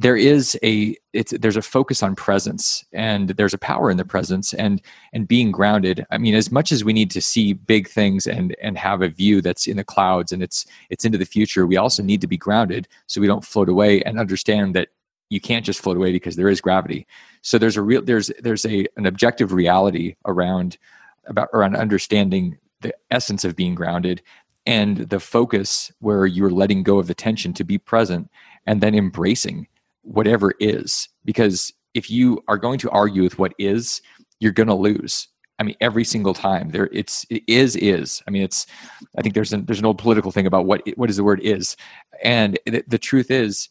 there 0.00 0.16
is 0.16 0.58
a 0.62 0.96
it's 1.12 1.32
there's 1.32 1.58
a 1.58 1.62
focus 1.62 2.02
on 2.02 2.16
presence 2.16 2.82
and 2.94 3.30
there's 3.30 3.52
a 3.52 3.58
power 3.58 3.90
in 3.90 3.98
the 3.98 4.04
presence 4.04 4.54
and 4.54 4.80
and 5.12 5.28
being 5.28 5.52
grounded. 5.52 6.06
I 6.10 6.16
mean 6.16 6.34
as 6.34 6.50
much 6.50 6.72
as 6.72 6.82
we 6.82 6.94
need 6.94 7.10
to 7.10 7.20
see 7.20 7.52
big 7.52 7.86
things 7.86 8.26
and 8.26 8.56
and 8.62 8.78
have 8.78 9.02
a 9.02 9.10
view 9.10 9.42
that's 9.42 9.66
in 9.66 9.76
the 9.76 9.84
clouds 9.84 10.32
and 10.32 10.42
it's 10.42 10.64
it's 10.88 11.04
into 11.04 11.18
the 11.18 11.26
future 11.26 11.66
we 11.66 11.76
also 11.76 12.02
need 12.02 12.22
to 12.22 12.26
be 12.26 12.38
grounded 12.38 12.88
so 13.08 13.20
we 13.20 13.26
don't 13.26 13.44
float 13.44 13.68
away 13.68 14.02
and 14.04 14.18
understand 14.18 14.74
that 14.74 14.88
you 15.28 15.38
can't 15.38 15.66
just 15.66 15.82
float 15.82 15.98
away 15.98 16.12
because 16.12 16.34
there 16.34 16.48
is 16.48 16.62
gravity. 16.62 17.06
So 17.42 17.58
there's 17.58 17.76
a 17.76 17.82
real 17.82 18.00
there's 18.00 18.30
there's 18.40 18.64
a 18.64 18.86
an 18.96 19.04
objective 19.04 19.52
reality 19.52 20.14
around 20.24 20.78
about 21.26 21.50
around 21.52 21.76
understanding 21.76 22.56
the 22.80 22.94
essence 23.10 23.44
of 23.44 23.54
being 23.54 23.74
grounded 23.74 24.22
and 24.64 24.96
the 24.96 25.20
focus 25.20 25.92
where 25.98 26.24
you're 26.24 26.50
letting 26.50 26.84
go 26.84 26.98
of 26.98 27.06
the 27.06 27.14
tension 27.14 27.52
to 27.52 27.64
be 27.64 27.76
present 27.76 28.30
and 28.66 28.80
then 28.80 28.94
embracing 28.94 29.66
whatever 30.02 30.52
is 30.60 31.08
because 31.24 31.72
if 31.94 32.10
you 32.10 32.42
are 32.48 32.58
going 32.58 32.78
to 32.78 32.90
argue 32.90 33.22
with 33.22 33.38
what 33.38 33.54
is 33.58 34.00
you're 34.40 34.52
going 34.52 34.68
to 34.68 34.74
lose. 34.74 35.28
I 35.58 35.62
mean 35.62 35.76
every 35.82 36.04
single 36.04 36.32
time 36.32 36.70
there 36.70 36.88
it's 36.90 37.26
it 37.28 37.42
is 37.46 37.76
is. 37.76 38.22
I 38.26 38.30
mean 38.30 38.42
it's 38.42 38.66
i 39.18 39.22
think 39.22 39.34
there's 39.34 39.52
an 39.52 39.66
there's 39.66 39.78
an 39.78 39.84
old 39.84 39.98
political 39.98 40.32
thing 40.32 40.46
about 40.46 40.64
what 40.64 40.82
what 40.96 41.10
is 41.10 41.16
the 41.16 41.24
word 41.24 41.40
is. 41.40 41.76
And 42.22 42.58
the, 42.64 42.82
the 42.88 42.98
truth 42.98 43.30
is 43.30 43.68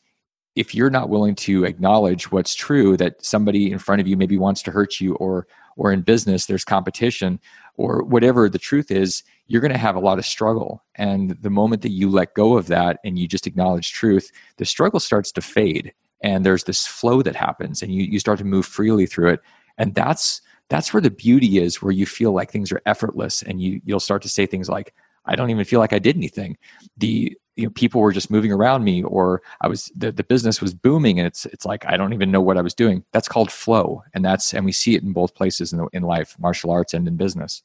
if 0.56 0.76
you're 0.76 0.90
not 0.90 1.10
willing 1.10 1.36
to 1.36 1.66
acknowledge 1.66 2.32
what's 2.32 2.54
true 2.54 2.98
that 2.98 3.24
somebody 3.24 3.72
in 3.72 3.80
front 3.80 4.02
of 4.02 4.08
you 4.08 4.18
maybe 4.18 4.38
wants 4.38 4.62
to 4.64 4.72
hurt 4.72 5.00
you 5.00 5.16
or 5.16 5.48
or 5.78 5.92
in 5.92 6.02
business 6.02 6.46
there's 6.46 6.64
competition 6.64 7.40
or 7.76 8.04
whatever 8.04 8.50
the 8.50 8.60
truth 8.60 8.92
is 8.92 9.24
you're 9.48 9.62
going 9.62 9.74
to 9.74 9.78
have 9.80 9.96
a 9.96 10.00
lot 10.00 10.20
of 10.20 10.26
struggle. 10.26 10.84
And 10.94 11.32
the 11.42 11.50
moment 11.50 11.82
that 11.82 11.92
you 11.92 12.08
let 12.08 12.36
go 12.36 12.56
of 12.56 12.68
that 12.68 13.00
and 13.04 13.18
you 13.18 13.28
just 13.28 13.48
acknowledge 13.48 13.94
truth 13.94 14.32
the 14.58 14.66
struggle 14.66 15.00
starts 15.00 15.32
to 15.32 15.42
fade 15.42 15.92
and 16.22 16.46
there's 16.46 16.66
this 16.66 16.86
flow 16.86 17.22
that 17.22 17.36
happens 17.36 17.82
and 17.82 17.94
you, 17.94 18.04
you 18.04 18.20
start 18.20 18.40
to 18.40 18.46
move 18.46 18.66
freely 18.66 19.06
through 19.06 19.30
it. 19.30 19.42
And 19.78 19.96
that's 19.96 20.42
that's 20.70 20.94
where 20.94 21.02
the 21.02 21.10
beauty 21.10 21.58
is 21.58 21.82
where 21.82 21.92
you 21.92 22.06
feel 22.06 22.32
like 22.32 22.52
things 22.52 22.72
are 22.72 22.82
effortless 22.86 23.42
and 23.42 23.62
you 23.62 23.82
you'll 23.86 24.00
start 24.00 24.22
to 24.22 24.30
say 24.30 24.46
things 24.46 24.70
like 24.70 24.94
i 25.26 25.36
don't 25.36 25.50
even 25.50 25.66
feel 25.66 25.80
like 25.80 25.94
i 25.94 26.00
did 26.00 26.16
anything. 26.16 26.58
The 26.98 27.36
you 27.56 27.64
know 27.66 27.72
people 27.72 28.02
were 28.02 28.14
just 28.14 28.32
moving 28.32 28.52
around 28.52 28.84
me 28.84 29.04
or 29.04 29.42
i 29.62 29.68
was 29.68 29.92
the, 29.96 30.12
the 30.12 30.24
business 30.24 30.62
was 30.62 30.74
booming 30.74 31.20
and 31.20 31.28
it's 31.28 31.46
it's 31.48 31.66
like 31.66 31.86
i 31.86 31.98
don't 31.98 32.14
even 32.14 32.32
know 32.32 32.42
what 32.42 32.58
i 32.58 32.62
was 32.62 32.74
doing. 32.74 33.04
That's 33.12 33.28
called 33.28 33.52
flow 33.52 34.04
and 34.14 34.24
that's 34.24 34.54
and 34.54 34.66
we 34.66 34.72
see 34.72 34.96
it 34.96 35.04
in 35.04 35.14
both 35.14 35.36
places 35.36 35.74
in, 35.74 35.80
the, 35.80 35.88
in 35.92 36.04
life 36.04 36.36
martial 36.40 36.72
arts 36.72 36.94
and 36.94 37.08
in 37.08 37.18
business. 37.18 37.64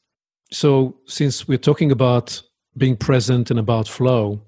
So 0.51 0.95
since 1.05 1.47
we're 1.47 1.57
talking 1.57 1.91
about 1.91 2.41
being 2.77 2.97
present 2.97 3.49
and 3.51 3.59
about 3.59 3.87
flow 3.87 4.41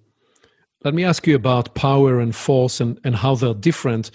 let 0.83 0.93
me 0.93 1.03
ask 1.03 1.25
you 1.27 1.35
about 1.35 1.75
power 1.75 2.19
and 2.19 2.35
force 2.35 2.79
and, 2.79 2.99
and 3.03 3.15
how 3.15 3.35
they're 3.35 3.53
different. 3.53 4.11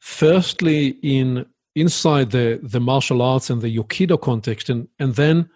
Firstly 0.00 0.98
in 1.02 1.46
inside 1.74 2.30
the 2.30 2.60
the 2.62 2.80
martial 2.80 3.20
arts 3.20 3.50
and 3.50 3.60
the 3.60 3.76
yokido 3.76 4.20
context 4.20 4.70
and 4.70 4.88
and 4.98 5.14
then 5.16 5.48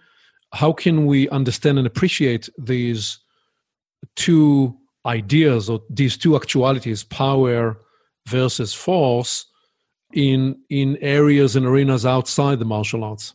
how 0.52 0.72
can 0.72 1.06
we 1.06 1.28
understand 1.28 1.78
and 1.78 1.86
appreciate 1.86 2.48
these 2.58 3.18
two 4.16 4.76
ideas 5.06 5.70
or 5.70 5.80
these 5.90 6.16
two 6.16 6.34
actualities 6.34 7.04
power 7.04 7.78
versus 8.26 8.74
force 8.74 9.46
in 10.12 10.56
in 10.70 10.96
areas 11.00 11.54
and 11.54 11.66
arenas 11.66 12.04
outside 12.04 12.58
the 12.58 12.64
martial 12.64 13.04
arts 13.04 13.34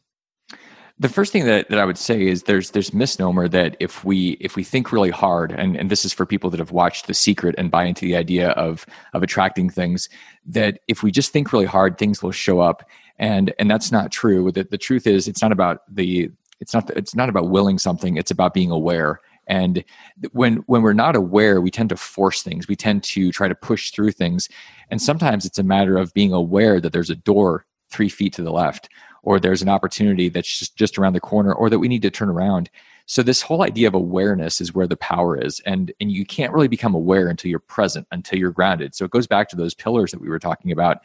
the 1.03 1.09
first 1.09 1.33
thing 1.33 1.45
that, 1.45 1.67
that 1.67 1.79
I 1.79 1.83
would 1.83 1.97
say 1.97 2.25
is 2.25 2.43
there's 2.43 2.71
there's 2.71 2.93
misnomer 2.93 3.49
that 3.49 3.75
if 3.81 4.05
we 4.05 4.37
if 4.39 4.55
we 4.55 4.63
think 4.63 4.93
really 4.93 5.09
hard 5.09 5.51
and, 5.51 5.75
and 5.75 5.91
this 5.91 6.05
is 6.05 6.13
for 6.13 6.25
people 6.25 6.49
that 6.49 6.61
have 6.61 6.71
watched 6.71 7.07
The 7.07 7.13
Secret 7.13 7.55
and 7.57 7.69
buy 7.69 7.83
into 7.83 8.05
the 8.05 8.15
idea 8.15 8.51
of 8.51 8.85
of 9.11 9.21
attracting 9.21 9.69
things 9.69 10.07
that 10.45 10.79
if 10.87 11.03
we 11.03 11.11
just 11.11 11.33
think 11.33 11.51
really 11.51 11.65
hard 11.65 11.97
things 11.97 12.23
will 12.23 12.31
show 12.31 12.61
up. 12.61 12.89
And 13.19 13.53
and 13.59 13.69
that's 13.69 13.91
not 13.91 14.13
true. 14.13 14.49
The, 14.49 14.63
the 14.63 14.77
truth 14.77 15.05
is 15.05 15.27
it's 15.27 15.41
not 15.41 15.51
about 15.51 15.81
the 15.93 16.31
it's 16.61 16.73
not 16.73 16.89
it's 16.91 17.13
not 17.13 17.27
about 17.27 17.49
willing 17.49 17.79
something. 17.79 18.15
It's 18.15 18.31
about 18.31 18.53
being 18.53 18.71
aware. 18.71 19.19
And 19.45 19.83
when 20.31 20.63
when 20.67 20.83
we're 20.83 20.93
not 20.93 21.17
aware 21.17 21.59
we 21.59 21.69
tend 21.69 21.89
to 21.89 21.97
force 21.97 22.43
things. 22.43 22.69
We 22.69 22.77
tend 22.77 23.03
to 23.03 23.29
try 23.33 23.49
to 23.49 23.55
push 23.55 23.91
through 23.91 24.13
things. 24.13 24.47
And 24.89 25.01
sometimes 25.01 25.45
it's 25.45 25.59
a 25.59 25.63
matter 25.63 25.97
of 25.97 26.13
being 26.13 26.31
aware 26.31 26.79
that 26.79 26.93
there's 26.93 27.09
a 27.09 27.15
door 27.15 27.65
three 27.89 28.09
feet 28.09 28.31
to 28.33 28.41
the 28.41 28.53
left 28.53 28.87
or 29.23 29.39
there's 29.39 29.61
an 29.61 29.69
opportunity 29.69 30.29
that's 30.29 30.59
just, 30.59 30.75
just 30.75 30.97
around 30.97 31.13
the 31.13 31.19
corner 31.19 31.53
or 31.53 31.69
that 31.69 31.79
we 31.79 31.87
need 31.87 32.01
to 32.03 32.11
turn 32.11 32.29
around. 32.29 32.69
So 33.05 33.23
this 33.23 33.41
whole 33.41 33.63
idea 33.63 33.87
of 33.87 33.95
awareness 33.95 34.61
is 34.61 34.73
where 34.73 34.87
the 34.87 34.97
power 34.97 35.37
is 35.37 35.59
and 35.65 35.91
and 35.99 36.11
you 36.11 36.25
can't 36.25 36.53
really 36.53 36.67
become 36.67 36.93
aware 36.93 37.27
until 37.27 37.49
you're 37.49 37.59
present 37.59 38.07
until 38.11 38.39
you're 38.39 38.51
grounded. 38.51 38.95
So 38.95 39.05
it 39.05 39.11
goes 39.11 39.27
back 39.27 39.49
to 39.49 39.55
those 39.55 39.73
pillars 39.73 40.11
that 40.11 40.21
we 40.21 40.29
were 40.29 40.39
talking 40.39 40.71
about. 40.71 40.99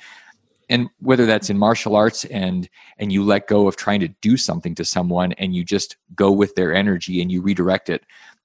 And 0.71 0.91
whether 1.01 1.25
that's 1.25 1.49
in 1.49 1.59
martial 1.59 1.97
arts 1.97 2.25
and 2.27 2.69
and 2.99 3.13
you 3.13 3.25
let 3.25 3.49
go 3.49 3.67
of 3.67 3.77
trying 3.77 4.01
to 4.01 4.09
do 4.09 4.37
something 4.37 4.75
to 4.77 4.85
someone 4.85 5.33
and 5.33 5.55
you 5.55 5.65
just 5.65 5.97
go 6.15 6.31
with 6.31 6.55
their 6.55 6.75
energy 6.75 7.21
and 7.23 7.33
you 7.33 7.41
redirect 7.41 7.89
it 7.89 8.05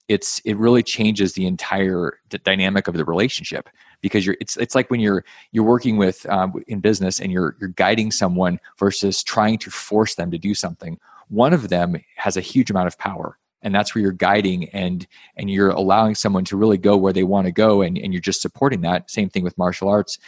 it's 0.10 0.40
it 0.40 0.58
really 0.58 0.84
changes 0.84 1.34
the 1.34 1.46
entire 1.46 2.20
dynamic 2.44 2.88
of 2.88 2.96
the 2.96 3.06
relationship 3.06 3.70
because 4.04 4.24
you're 4.24 4.38
it's 4.40 4.56
it's 4.58 4.76
like 4.76 4.92
when 4.92 5.00
you're 5.00 5.26
you're 5.52 5.64
working 5.64 5.98
with 5.98 6.30
um, 6.30 6.54
in 6.68 6.80
business 6.80 7.20
and 7.20 7.32
you're 7.32 7.56
you're 7.60 7.70
guiding 7.70 8.12
someone 8.12 8.60
versus 8.78 9.24
trying 9.24 9.58
to 9.58 9.72
force 9.72 10.14
them 10.14 10.30
to 10.30 10.38
do 10.38 10.54
something. 10.54 11.00
One 11.30 11.54
of 11.54 11.70
them 11.70 11.96
has 12.18 12.38
a 12.38 12.42
huge 12.42 12.70
amount 12.70 12.88
of 12.88 13.00
power 13.00 13.40
and 13.64 13.74
that's 13.74 13.96
where 13.96 14.02
you're 14.02 14.12
guiding 14.12 14.70
and 14.70 15.08
and 15.38 15.50
you're 15.50 15.70
allowing 15.70 16.14
someone 16.14 16.46
to 16.46 16.58
really 16.58 16.78
go 16.78 16.96
where 16.96 17.14
they 17.14 17.24
want 17.24 17.48
to 17.48 17.52
go 17.52 17.82
and, 17.82 17.98
and 17.98 18.14
you're 18.14 18.22
just 18.22 18.42
supporting 18.42 18.82
that. 18.82 19.10
Same 19.10 19.30
thing 19.30 19.44
with 19.44 19.58
martial 19.58 19.90
arts 19.90 20.20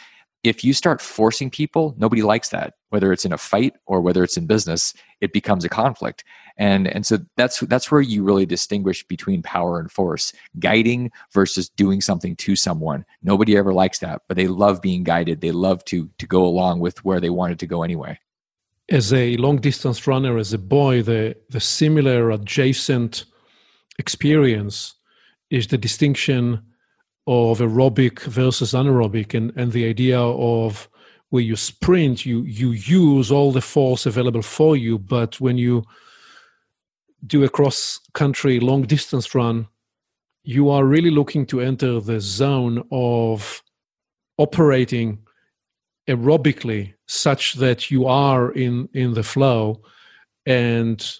if 0.45 0.63
you 0.63 0.73
start 0.73 1.01
forcing 1.01 1.49
people 1.49 1.95
nobody 1.97 2.21
likes 2.21 2.49
that 2.49 2.75
whether 2.89 3.11
it's 3.11 3.25
in 3.25 3.33
a 3.33 3.37
fight 3.37 3.75
or 3.85 3.99
whether 3.99 4.23
it's 4.23 4.37
in 4.37 4.47
business 4.47 4.93
it 5.21 5.33
becomes 5.33 5.65
a 5.65 5.69
conflict. 5.69 6.23
And 6.57 6.87
and 6.87 7.05
so 7.05 7.17
that's 7.35 7.59
that's 7.61 7.91
where 7.91 8.01
you 8.01 8.23
really 8.23 8.45
distinguish 8.45 9.05
between 9.05 9.41
power 9.41 9.79
and 9.79 9.91
force. 9.91 10.31
Guiding 10.59 11.11
versus 11.33 11.67
doing 11.67 11.99
something 11.99 12.35
to 12.37 12.55
someone. 12.55 13.05
Nobody 13.21 13.57
ever 13.57 13.73
likes 13.73 13.99
that 13.99 14.21
but 14.27 14.37
they 14.37 14.47
love 14.47 14.81
being 14.81 15.03
guided. 15.03 15.41
They 15.41 15.51
love 15.51 15.83
to 15.85 16.09
to 16.17 16.27
go 16.27 16.45
along 16.45 16.79
with 16.79 17.03
where 17.03 17.19
they 17.19 17.29
wanted 17.29 17.59
to 17.59 17.67
go 17.67 17.83
anyway. 17.83 18.19
As 18.89 19.11
a 19.11 19.35
long 19.37 19.57
distance 19.57 20.07
runner 20.07 20.37
as 20.37 20.53
a 20.53 20.57
boy 20.57 21.01
the 21.01 21.35
the 21.49 21.59
similar 21.59 22.31
adjacent 22.31 23.25
experience 23.99 24.95
is 25.49 25.67
the 25.67 25.77
distinction 25.77 26.61
of 27.27 27.59
aerobic 27.59 28.19
versus 28.21 28.73
anaerobic 28.73 29.33
and, 29.33 29.51
and 29.55 29.71
the 29.71 29.85
idea 29.87 30.19
of 30.19 30.87
where 31.29 31.43
you 31.43 31.55
sprint 31.55 32.25
you 32.25 32.43
you 32.43 32.71
use 32.71 33.31
all 33.31 33.51
the 33.51 33.61
force 33.61 34.05
available 34.05 34.41
for 34.41 34.77
you 34.77 34.97
but 34.97 35.39
when 35.41 35.57
you 35.57 35.83
do 37.25 37.43
a 37.43 37.49
cross 37.49 37.99
country 38.13 38.59
long 38.59 38.83
distance 38.83 39.33
run 39.33 39.67
you 40.43 40.69
are 40.69 40.85
really 40.85 41.09
looking 41.09 41.45
to 41.45 41.59
enter 41.59 41.99
the 41.99 42.19
zone 42.19 42.83
of 42.91 43.63
operating 44.37 45.17
aerobically 46.07 46.93
such 47.07 47.53
that 47.53 47.89
you 47.89 48.05
are 48.05 48.51
in 48.51 48.87
in 48.93 49.13
the 49.15 49.23
flow 49.23 49.81
and 50.45 51.19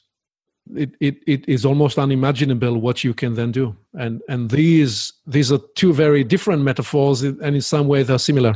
it, 0.73 0.95
it, 0.99 1.17
it 1.27 1.47
is 1.47 1.65
almost 1.65 1.97
unimaginable 1.97 2.79
what 2.79 3.03
you 3.03 3.13
can 3.13 3.35
then 3.35 3.51
do. 3.51 3.75
And 3.93 4.21
and 4.27 4.49
these 4.49 5.13
these 5.27 5.51
are 5.51 5.59
two 5.75 5.93
very 5.93 6.23
different 6.23 6.63
metaphors 6.63 7.21
and 7.21 7.41
in 7.41 7.61
some 7.61 7.87
way 7.87 8.03
they're 8.03 8.19
similar. 8.19 8.55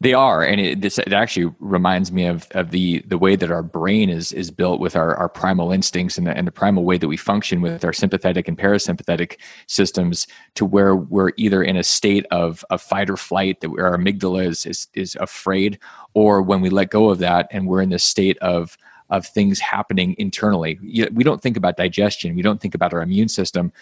They 0.00 0.14
are 0.14 0.42
and 0.42 0.60
it, 0.60 0.80
this 0.80 0.98
it 0.98 1.12
actually 1.12 1.52
reminds 1.58 2.10
me 2.10 2.24
of, 2.24 2.46
of 2.52 2.70
the 2.70 3.00
the 3.00 3.18
way 3.18 3.36
that 3.36 3.50
our 3.50 3.62
brain 3.62 4.08
is 4.08 4.32
is 4.32 4.50
built 4.50 4.80
with 4.80 4.96
our, 4.96 5.14
our 5.16 5.28
primal 5.28 5.72
instincts 5.72 6.16
and 6.16 6.26
the, 6.26 6.34
and 6.34 6.46
the 6.46 6.52
primal 6.52 6.84
way 6.84 6.96
that 6.96 7.08
we 7.08 7.18
function 7.18 7.60
with 7.60 7.84
our 7.84 7.92
sympathetic 7.92 8.48
and 8.48 8.56
parasympathetic 8.56 9.36
systems 9.66 10.26
to 10.54 10.64
where 10.64 10.96
we're 10.96 11.32
either 11.36 11.62
in 11.62 11.76
a 11.76 11.82
state 11.82 12.24
of, 12.30 12.64
of 12.70 12.80
fight 12.80 13.10
or 13.10 13.18
flight 13.18 13.60
that 13.60 13.68
our 13.68 13.98
amygdala 13.98 14.46
is, 14.46 14.64
is 14.64 14.86
is 14.94 15.16
afraid 15.16 15.78
or 16.14 16.40
when 16.40 16.62
we 16.62 16.70
let 16.70 16.88
go 16.88 17.10
of 17.10 17.18
that 17.18 17.46
and 17.50 17.68
we're 17.68 17.82
in 17.82 17.90
this 17.90 18.04
state 18.04 18.38
of 18.38 18.78
of 19.10 19.26
things 19.26 19.58
happening 19.60 20.14
internally. 20.18 20.78
We 21.12 21.24
don't 21.24 21.42
think 21.42 21.56
about 21.56 21.76
digestion. 21.76 22.36
We 22.36 22.42
don't 22.42 22.60
think 22.60 22.74
about 22.74 22.92
our 22.92 23.02
immune 23.02 23.28
system. 23.28 23.72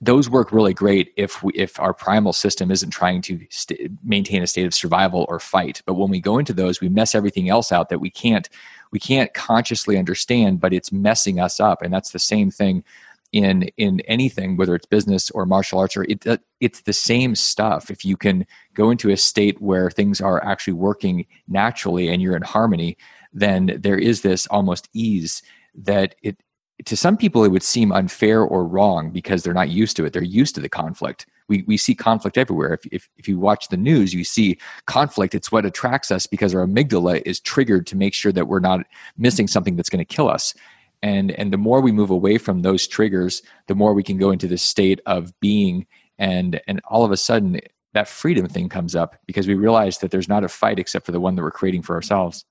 Those 0.00 0.28
work 0.28 0.50
really 0.50 0.74
great 0.74 1.12
if 1.16 1.42
we, 1.42 1.52
if 1.54 1.78
our 1.78 1.94
primal 1.94 2.32
system 2.32 2.70
isn't 2.70 2.90
trying 2.90 3.22
to 3.22 3.40
st- 3.50 3.90
maintain 4.04 4.42
a 4.42 4.46
state 4.46 4.66
of 4.66 4.74
survival 4.74 5.26
or 5.28 5.38
fight. 5.38 5.82
But 5.86 5.94
when 5.94 6.10
we 6.10 6.20
go 6.20 6.38
into 6.38 6.52
those, 6.52 6.80
we 6.80 6.88
mess 6.88 7.14
everything 7.14 7.48
else 7.48 7.70
out 7.70 7.88
that 7.88 8.00
we 8.00 8.10
can't 8.10 8.48
we 8.90 8.98
can't 8.98 9.32
consciously 9.32 9.96
understand, 9.96 10.60
but 10.60 10.72
it's 10.72 10.92
messing 10.92 11.40
us 11.40 11.60
up. 11.60 11.82
And 11.82 11.92
that's 11.92 12.10
the 12.10 12.18
same 12.18 12.50
thing 12.50 12.84
in 13.32 13.62
in 13.76 14.00
anything, 14.00 14.56
whether 14.56 14.74
it's 14.74 14.86
business 14.86 15.30
or 15.30 15.46
martial 15.46 15.78
arts, 15.78 15.96
or 15.96 16.04
it, 16.04 16.26
uh, 16.26 16.36
it's 16.60 16.82
the 16.82 16.92
same 16.92 17.34
stuff. 17.34 17.90
If 17.90 18.04
you 18.04 18.16
can 18.16 18.46
go 18.74 18.90
into 18.90 19.10
a 19.10 19.16
state 19.16 19.60
where 19.60 19.90
things 19.90 20.20
are 20.20 20.44
actually 20.44 20.74
working 20.74 21.26
naturally 21.48 22.08
and 22.08 22.20
you're 22.20 22.36
in 22.36 22.42
harmony, 22.42 22.96
then 23.32 23.78
there 23.80 23.98
is 23.98 24.22
this 24.22 24.46
almost 24.46 24.88
ease 24.92 25.42
that 25.74 26.14
it 26.22 26.36
to 26.84 26.96
some 26.96 27.16
people 27.16 27.44
it 27.44 27.48
would 27.48 27.62
seem 27.62 27.92
unfair 27.92 28.42
or 28.42 28.66
wrong 28.66 29.10
because 29.10 29.42
they're 29.42 29.54
not 29.54 29.68
used 29.68 29.96
to 29.96 30.04
it. 30.04 30.12
They're 30.12 30.22
used 30.22 30.54
to 30.56 30.60
the 30.60 30.68
conflict. 30.68 31.26
We, 31.48 31.64
we 31.66 31.76
see 31.76 31.94
conflict 31.94 32.38
everywhere. 32.38 32.74
If, 32.74 32.86
if, 32.90 33.08
if 33.16 33.28
you 33.28 33.38
watch 33.38 33.68
the 33.68 33.76
news 33.76 34.14
you 34.14 34.24
see 34.24 34.58
conflict. 34.86 35.34
It's 35.34 35.52
what 35.52 35.66
attracts 35.66 36.10
us 36.10 36.26
because 36.26 36.54
our 36.54 36.66
amygdala 36.66 37.22
is 37.24 37.40
triggered 37.40 37.86
to 37.88 37.96
make 37.96 38.14
sure 38.14 38.32
that 38.32 38.48
we're 38.48 38.60
not 38.60 38.80
missing 39.16 39.46
something 39.46 39.76
that's 39.76 39.90
going 39.90 40.04
to 40.04 40.14
kill 40.14 40.28
us. 40.28 40.54
And 41.02 41.32
and 41.32 41.52
the 41.52 41.58
more 41.58 41.80
we 41.80 41.92
move 41.92 42.10
away 42.10 42.38
from 42.38 42.62
those 42.62 42.86
triggers 42.86 43.42
the 43.66 43.74
more 43.74 43.92
we 43.92 44.04
can 44.04 44.18
go 44.18 44.30
into 44.30 44.46
this 44.46 44.62
state 44.62 45.00
of 45.06 45.38
being 45.40 45.86
and 46.18 46.60
and 46.68 46.80
all 46.84 47.04
of 47.04 47.10
a 47.10 47.16
sudden 47.16 47.60
that 47.92 48.08
freedom 48.08 48.46
thing 48.46 48.68
comes 48.68 48.94
up 48.94 49.16
because 49.26 49.48
we 49.48 49.54
realize 49.54 49.98
that 49.98 50.12
there's 50.12 50.28
not 50.28 50.44
a 50.44 50.48
fight 50.48 50.78
except 50.78 51.04
for 51.04 51.12
the 51.12 51.20
one 51.20 51.34
that 51.34 51.42
we're 51.42 51.50
creating 51.50 51.82
for 51.82 51.96
ourselves 51.96 52.44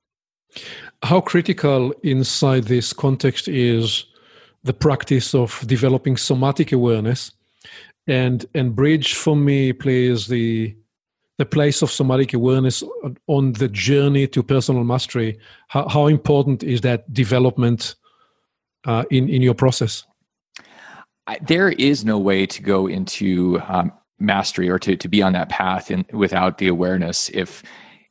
how 1.03 1.21
critical 1.21 1.93
inside 2.03 2.65
this 2.65 2.93
context 2.93 3.47
is 3.47 4.05
the 4.63 4.73
practice 4.73 5.33
of 5.33 5.63
developing 5.65 6.17
somatic 6.17 6.71
awareness? 6.71 7.31
And 8.07 8.45
and 8.53 8.75
bridge 8.75 9.13
for 9.13 9.35
me 9.35 9.73
plays 9.73 10.27
the 10.27 10.75
the 11.37 11.45
place 11.45 11.81
of 11.81 11.89
somatic 11.89 12.33
awareness 12.33 12.83
on 13.27 13.53
the 13.53 13.67
journey 13.67 14.27
to 14.27 14.43
personal 14.43 14.83
mastery. 14.83 15.39
How, 15.69 15.87
how 15.87 16.07
important 16.07 16.63
is 16.63 16.81
that 16.81 17.11
development 17.13 17.95
uh, 18.85 19.05
in 19.09 19.29
in 19.29 19.41
your 19.41 19.55
process? 19.55 20.05
There 21.47 21.69
is 21.69 22.03
no 22.03 22.17
way 22.17 22.45
to 22.47 22.61
go 22.61 22.87
into 22.87 23.61
um, 23.67 23.91
mastery 24.19 24.69
or 24.69 24.79
to, 24.79 24.95
to 24.95 25.07
be 25.07 25.21
on 25.21 25.33
that 25.33 25.49
path 25.49 25.89
in, 25.91 26.05
without 26.11 26.57
the 26.57 26.67
awareness. 26.67 27.29
If 27.29 27.63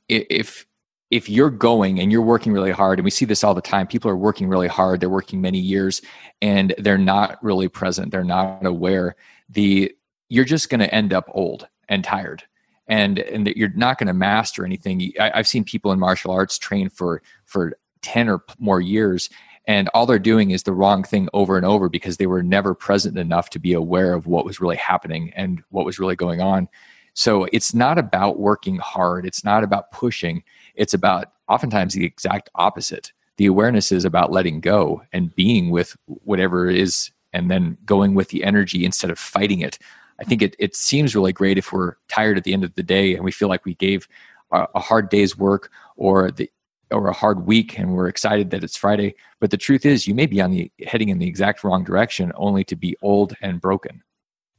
if 0.08 0.66
if 1.10 1.28
you're 1.28 1.50
going 1.50 1.98
and 1.98 2.12
you're 2.12 2.22
working 2.22 2.52
really 2.52 2.70
hard 2.70 2.98
and 2.98 3.04
we 3.04 3.10
see 3.10 3.24
this 3.24 3.42
all 3.42 3.54
the 3.54 3.60
time 3.60 3.86
people 3.86 4.10
are 4.10 4.16
working 4.16 4.48
really 4.48 4.68
hard 4.68 5.00
they're 5.00 5.08
working 5.08 5.40
many 5.40 5.58
years 5.58 6.00
and 6.40 6.74
they're 6.78 6.98
not 6.98 7.42
really 7.42 7.68
present 7.68 8.10
they're 8.10 8.24
not 8.24 8.64
aware 8.64 9.16
the 9.48 9.92
you're 10.28 10.44
just 10.44 10.70
going 10.70 10.80
to 10.80 10.94
end 10.94 11.12
up 11.12 11.28
old 11.32 11.68
and 11.88 12.04
tired 12.04 12.44
and 12.90 13.18
and 13.18 13.46
you're 13.48 13.72
not 13.74 13.98
going 13.98 14.08
to 14.08 14.12
master 14.12 14.64
anything. 14.64 15.12
I, 15.18 15.30
i've 15.34 15.48
seen 15.48 15.64
people 15.64 15.92
in 15.92 15.98
martial 15.98 16.32
arts 16.32 16.58
train 16.58 16.90
for 16.90 17.22
for 17.44 17.72
10 18.02 18.28
or 18.28 18.44
more 18.58 18.80
years 18.80 19.30
and 19.66 19.88
all 19.88 20.06
they're 20.06 20.18
doing 20.18 20.50
is 20.50 20.62
the 20.62 20.72
wrong 20.72 21.04
thing 21.04 21.28
over 21.32 21.56
and 21.56 21.66
over 21.66 21.88
because 21.88 22.16
they 22.16 22.26
were 22.26 22.42
never 22.42 22.74
present 22.74 23.18
enough 23.18 23.50
to 23.50 23.58
be 23.58 23.72
aware 23.72 24.14
of 24.14 24.26
what 24.26 24.44
was 24.44 24.60
really 24.60 24.76
happening 24.76 25.32
and 25.36 25.62
what 25.68 25.84
was 25.84 25.98
really 25.98 26.16
going 26.16 26.40
on. 26.40 26.66
So 27.12 27.46
it's 27.52 27.74
not 27.74 27.98
about 27.98 28.38
working 28.38 28.76
hard 28.76 29.26
it's 29.26 29.44
not 29.44 29.62
about 29.62 29.92
pushing 29.92 30.42
it's 30.74 30.94
about 30.94 31.32
oftentimes 31.48 31.94
the 31.94 32.04
exact 32.04 32.48
opposite 32.54 33.12
the 33.36 33.46
awareness 33.46 33.90
is 33.90 34.04
about 34.04 34.32
letting 34.32 34.60
go 34.60 35.02
and 35.12 35.34
being 35.34 35.70
with 35.70 35.96
whatever 36.06 36.68
is 36.68 37.10
and 37.32 37.50
then 37.50 37.78
going 37.84 38.14
with 38.14 38.28
the 38.28 38.44
energy 38.44 38.84
instead 38.84 39.10
of 39.10 39.18
fighting 39.18 39.60
it 39.60 39.78
i 40.20 40.24
think 40.24 40.42
it, 40.42 40.56
it 40.58 40.74
seems 40.76 41.14
really 41.14 41.32
great 41.32 41.58
if 41.58 41.72
we're 41.72 41.94
tired 42.08 42.36
at 42.36 42.44
the 42.44 42.52
end 42.52 42.64
of 42.64 42.74
the 42.74 42.82
day 42.82 43.14
and 43.14 43.24
we 43.24 43.32
feel 43.32 43.48
like 43.48 43.64
we 43.64 43.74
gave 43.74 44.06
a, 44.52 44.66
a 44.74 44.80
hard 44.80 45.08
day's 45.08 45.36
work 45.36 45.70
or 45.96 46.30
the 46.30 46.50
or 46.90 47.08
a 47.08 47.12
hard 47.12 47.46
week 47.46 47.78
and 47.78 47.94
we're 47.94 48.08
excited 48.08 48.50
that 48.50 48.64
it's 48.64 48.76
Friday. 48.76 49.14
But 49.38 49.50
the 49.50 49.56
truth 49.56 49.86
is 49.86 50.06
you 50.06 50.14
may 50.14 50.26
be 50.26 50.40
on 50.40 50.50
the 50.50 50.70
heading 50.86 51.08
in 51.08 51.18
the 51.18 51.26
exact 51.26 51.64
wrong 51.64 51.84
direction 51.84 52.32
only 52.34 52.64
to 52.64 52.76
be 52.76 52.96
old 53.02 53.34
and 53.40 53.60
broken. 53.60 54.02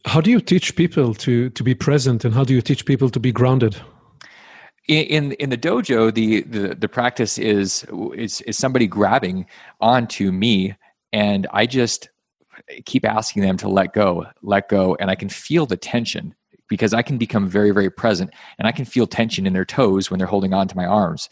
How 0.06 0.22
do 0.22 0.32
you 0.32 0.42
teach 0.42 0.76
people 0.76 1.14
to 1.16 1.50
to 1.52 1.64
be 1.64 1.76
present 1.76 2.26
and 2.26 2.34
how 2.34 2.44
do 2.44 2.54
you 2.54 2.62
teach 2.62 2.86
people 2.86 3.10
to 3.10 3.20
be 3.20 3.32
grounded? 3.32 3.80
In 4.88 5.34
in 5.34 5.50
the 5.50 5.58
dojo, 5.58 6.14
the 6.14 6.42
the, 6.42 6.76
the 6.76 6.90
practice 6.90 7.38
is, 7.38 7.86
is 8.16 8.42
is 8.42 8.58
somebody 8.58 8.88
grabbing 8.88 9.46
onto 9.80 10.32
me 10.32 10.76
and 11.14 11.48
I 11.52 11.66
just 11.66 12.10
keep 12.86 13.06
asking 13.06 13.44
them 13.44 13.58
to 13.58 13.70
let 13.70 13.94
go, 13.94 14.26
let 14.42 14.70
go, 14.70 14.96
and 15.00 15.10
I 15.10 15.16
can 15.16 15.30
feel 15.30 15.66
the 15.66 15.78
tension 15.78 16.36
because 16.68 16.94
I 16.94 17.02
can 17.02 17.18
become 17.18 17.48
very, 17.48 17.72
very 17.72 17.90
present 17.90 18.32
and 18.58 18.68
I 18.68 18.72
can 18.72 18.86
feel 18.86 19.06
tension 19.06 19.46
in 19.46 19.54
their 19.54 19.66
toes 19.66 20.10
when 20.10 20.18
they're 20.18 20.28
holding 20.28 20.54
on 20.54 20.68
to 20.70 20.78
my 20.78 20.86
arms. 20.86 21.30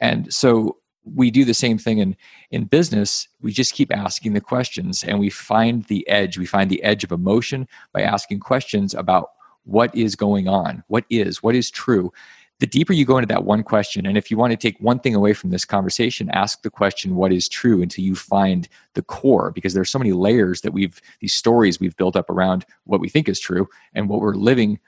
And 0.00 0.32
so 0.32 0.78
we 1.04 1.30
do 1.30 1.44
the 1.44 1.54
same 1.54 1.78
thing 1.78 1.98
in 1.98 2.16
in 2.50 2.64
business 2.64 3.28
we 3.40 3.50
just 3.52 3.72
keep 3.72 3.94
asking 3.94 4.34
the 4.34 4.40
questions 4.40 5.02
and 5.02 5.18
we 5.18 5.30
find 5.30 5.84
the 5.84 6.06
edge 6.08 6.36
we 6.36 6.44
find 6.44 6.68
the 6.70 6.82
edge 6.82 7.02
of 7.02 7.12
emotion 7.12 7.66
by 7.92 8.02
asking 8.02 8.38
questions 8.38 8.92
about 8.92 9.30
what 9.64 9.94
is 9.94 10.14
going 10.14 10.48
on 10.48 10.82
what 10.88 11.04
is 11.08 11.42
what 11.42 11.54
is 11.54 11.70
true 11.70 12.12
the 12.60 12.66
deeper 12.66 12.92
you 12.92 13.04
go 13.04 13.18
into 13.18 13.26
that 13.26 13.44
one 13.44 13.62
question 13.62 14.04
and 14.06 14.18
if 14.18 14.30
you 14.30 14.36
want 14.36 14.50
to 14.50 14.56
take 14.56 14.78
one 14.80 14.98
thing 14.98 15.14
away 15.14 15.32
from 15.32 15.50
this 15.50 15.64
conversation 15.64 16.28
ask 16.30 16.62
the 16.62 16.70
question 16.70 17.14
what 17.14 17.32
is 17.32 17.48
true 17.48 17.82
until 17.82 18.04
you 18.04 18.14
find 18.14 18.68
the 18.94 19.02
core 19.02 19.50
because 19.50 19.74
there 19.74 19.82
are 19.82 19.86
so 19.86 19.98
many 19.98 20.12
layers 20.12 20.60
that 20.62 20.72
we've 20.72 21.00
these 21.20 21.34
stories 21.34 21.78
we've 21.78 21.96
built 21.96 22.16
up 22.16 22.28
around 22.30 22.66
what 22.84 23.00
we 23.00 23.08
think 23.08 23.28
is 23.28 23.40
true 23.40 23.68
and 23.94 24.08
what 24.08 24.20
we're 24.20 24.34
living 24.34 24.78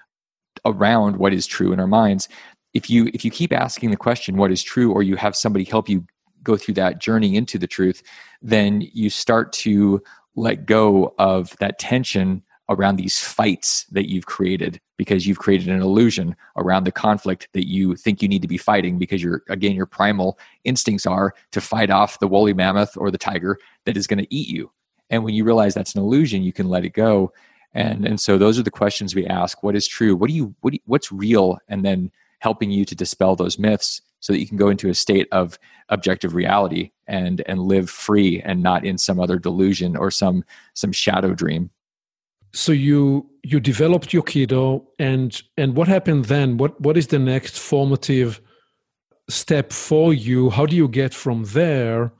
around 0.64 1.16
what 1.16 1.32
is 1.32 1.46
true 1.46 1.72
in 1.72 1.80
our 1.80 1.86
minds. 1.86 2.28
If 2.74 2.88
you 2.88 3.10
if 3.12 3.24
you 3.24 3.30
keep 3.30 3.52
asking 3.52 3.90
the 3.90 3.96
question 3.96 4.36
what 4.36 4.52
is 4.52 4.62
true 4.62 4.92
or 4.92 5.02
you 5.02 5.16
have 5.16 5.34
somebody 5.34 5.64
help 5.64 5.88
you 5.88 6.04
go 6.42 6.56
through 6.56 6.74
that 6.74 7.00
journey 7.00 7.36
into 7.36 7.58
the 7.58 7.66
truth 7.66 8.02
then 8.40 8.80
you 8.94 9.10
start 9.10 9.52
to 9.52 10.02
let 10.36 10.64
go 10.64 11.14
of 11.18 11.54
that 11.58 11.78
tension 11.78 12.42
around 12.70 12.96
these 12.96 13.18
fights 13.18 13.84
that 13.90 14.08
you've 14.08 14.26
created 14.26 14.80
because 14.96 15.26
you've 15.26 15.40
created 15.40 15.68
an 15.68 15.82
illusion 15.82 16.36
around 16.56 16.84
the 16.84 16.92
conflict 16.92 17.48
that 17.52 17.68
you 17.68 17.96
think 17.96 18.22
you 18.22 18.28
need 18.28 18.42
to 18.42 18.48
be 18.48 18.56
fighting 18.56 18.96
because 18.96 19.22
your 19.22 19.42
again 19.48 19.74
your 19.74 19.86
primal 19.86 20.38
instincts 20.64 21.04
are 21.04 21.34
to 21.50 21.60
fight 21.60 21.90
off 21.90 22.20
the 22.20 22.28
woolly 22.28 22.54
mammoth 22.54 22.96
or 22.96 23.10
the 23.10 23.18
tiger 23.18 23.58
that 23.84 23.96
is 23.96 24.06
going 24.06 24.20
to 24.20 24.34
eat 24.34 24.48
you. 24.48 24.70
And 25.10 25.24
when 25.24 25.34
you 25.34 25.44
realize 25.44 25.74
that's 25.74 25.94
an 25.94 26.00
illusion 26.00 26.42
you 26.42 26.52
can 26.52 26.68
let 26.68 26.84
it 26.84 26.90
go. 26.90 27.32
And 27.74 28.06
and 28.06 28.20
so 28.20 28.38
those 28.38 28.58
are 28.58 28.62
the 28.62 28.70
questions 28.70 29.14
we 29.14 29.26
ask. 29.26 29.62
What 29.62 29.76
is 29.76 29.88
true? 29.88 30.14
What 30.14 30.28
do 30.28 30.34
you 30.34 30.54
what 30.60 30.70
do 30.70 30.76
you, 30.76 30.82
what's 30.86 31.10
real? 31.10 31.58
And 31.68 31.84
then 31.84 32.12
helping 32.38 32.70
you 32.70 32.84
to 32.84 32.94
dispel 32.94 33.36
those 33.36 33.58
myths 33.58 34.00
so 34.20 34.32
that 34.32 34.38
you 34.38 34.46
can 34.46 34.56
go 34.56 34.68
into 34.68 34.88
a 34.88 34.94
state 34.94 35.28
of 35.32 35.58
objective 35.88 36.34
reality 36.34 36.92
and 37.08 37.42
and 37.46 37.60
live 37.60 37.90
free 37.90 38.40
and 38.42 38.62
not 38.62 38.84
in 38.84 38.96
some 38.96 39.18
other 39.18 39.38
delusion 39.38 39.96
or 39.96 40.10
some 40.10 40.44
some 40.74 40.92
shadow 40.92 41.34
dream 41.34 41.70
so 42.52 42.72
you 42.72 43.28
you 43.42 43.60
developed 43.60 44.12
your 44.12 44.22
Yokido 44.22 44.84
and 44.98 45.40
and 45.56 45.76
what 45.76 45.88
happened 45.88 46.26
then? 46.26 46.56
What 46.56 46.80
what 46.80 46.96
is 46.96 47.08
the 47.08 47.18
next 47.18 47.58
formative 47.58 48.40
step 49.28 49.72
for 49.72 50.12
you? 50.12 50.50
How 50.50 50.66
do 50.66 50.76
you 50.76 50.88
get 50.88 51.14
from 51.14 51.44
there 51.44 52.12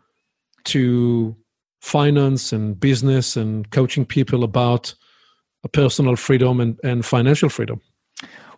to 0.64 1.36
finance 1.80 2.52
and 2.52 2.78
business 2.78 3.36
and 3.36 3.70
coaching 3.70 4.04
people 4.04 4.44
about 4.44 4.94
personal 5.72 6.16
freedom 6.16 6.60
and, 6.60 6.78
and 6.84 7.04
financial 7.04 7.48
freedom 7.48 7.80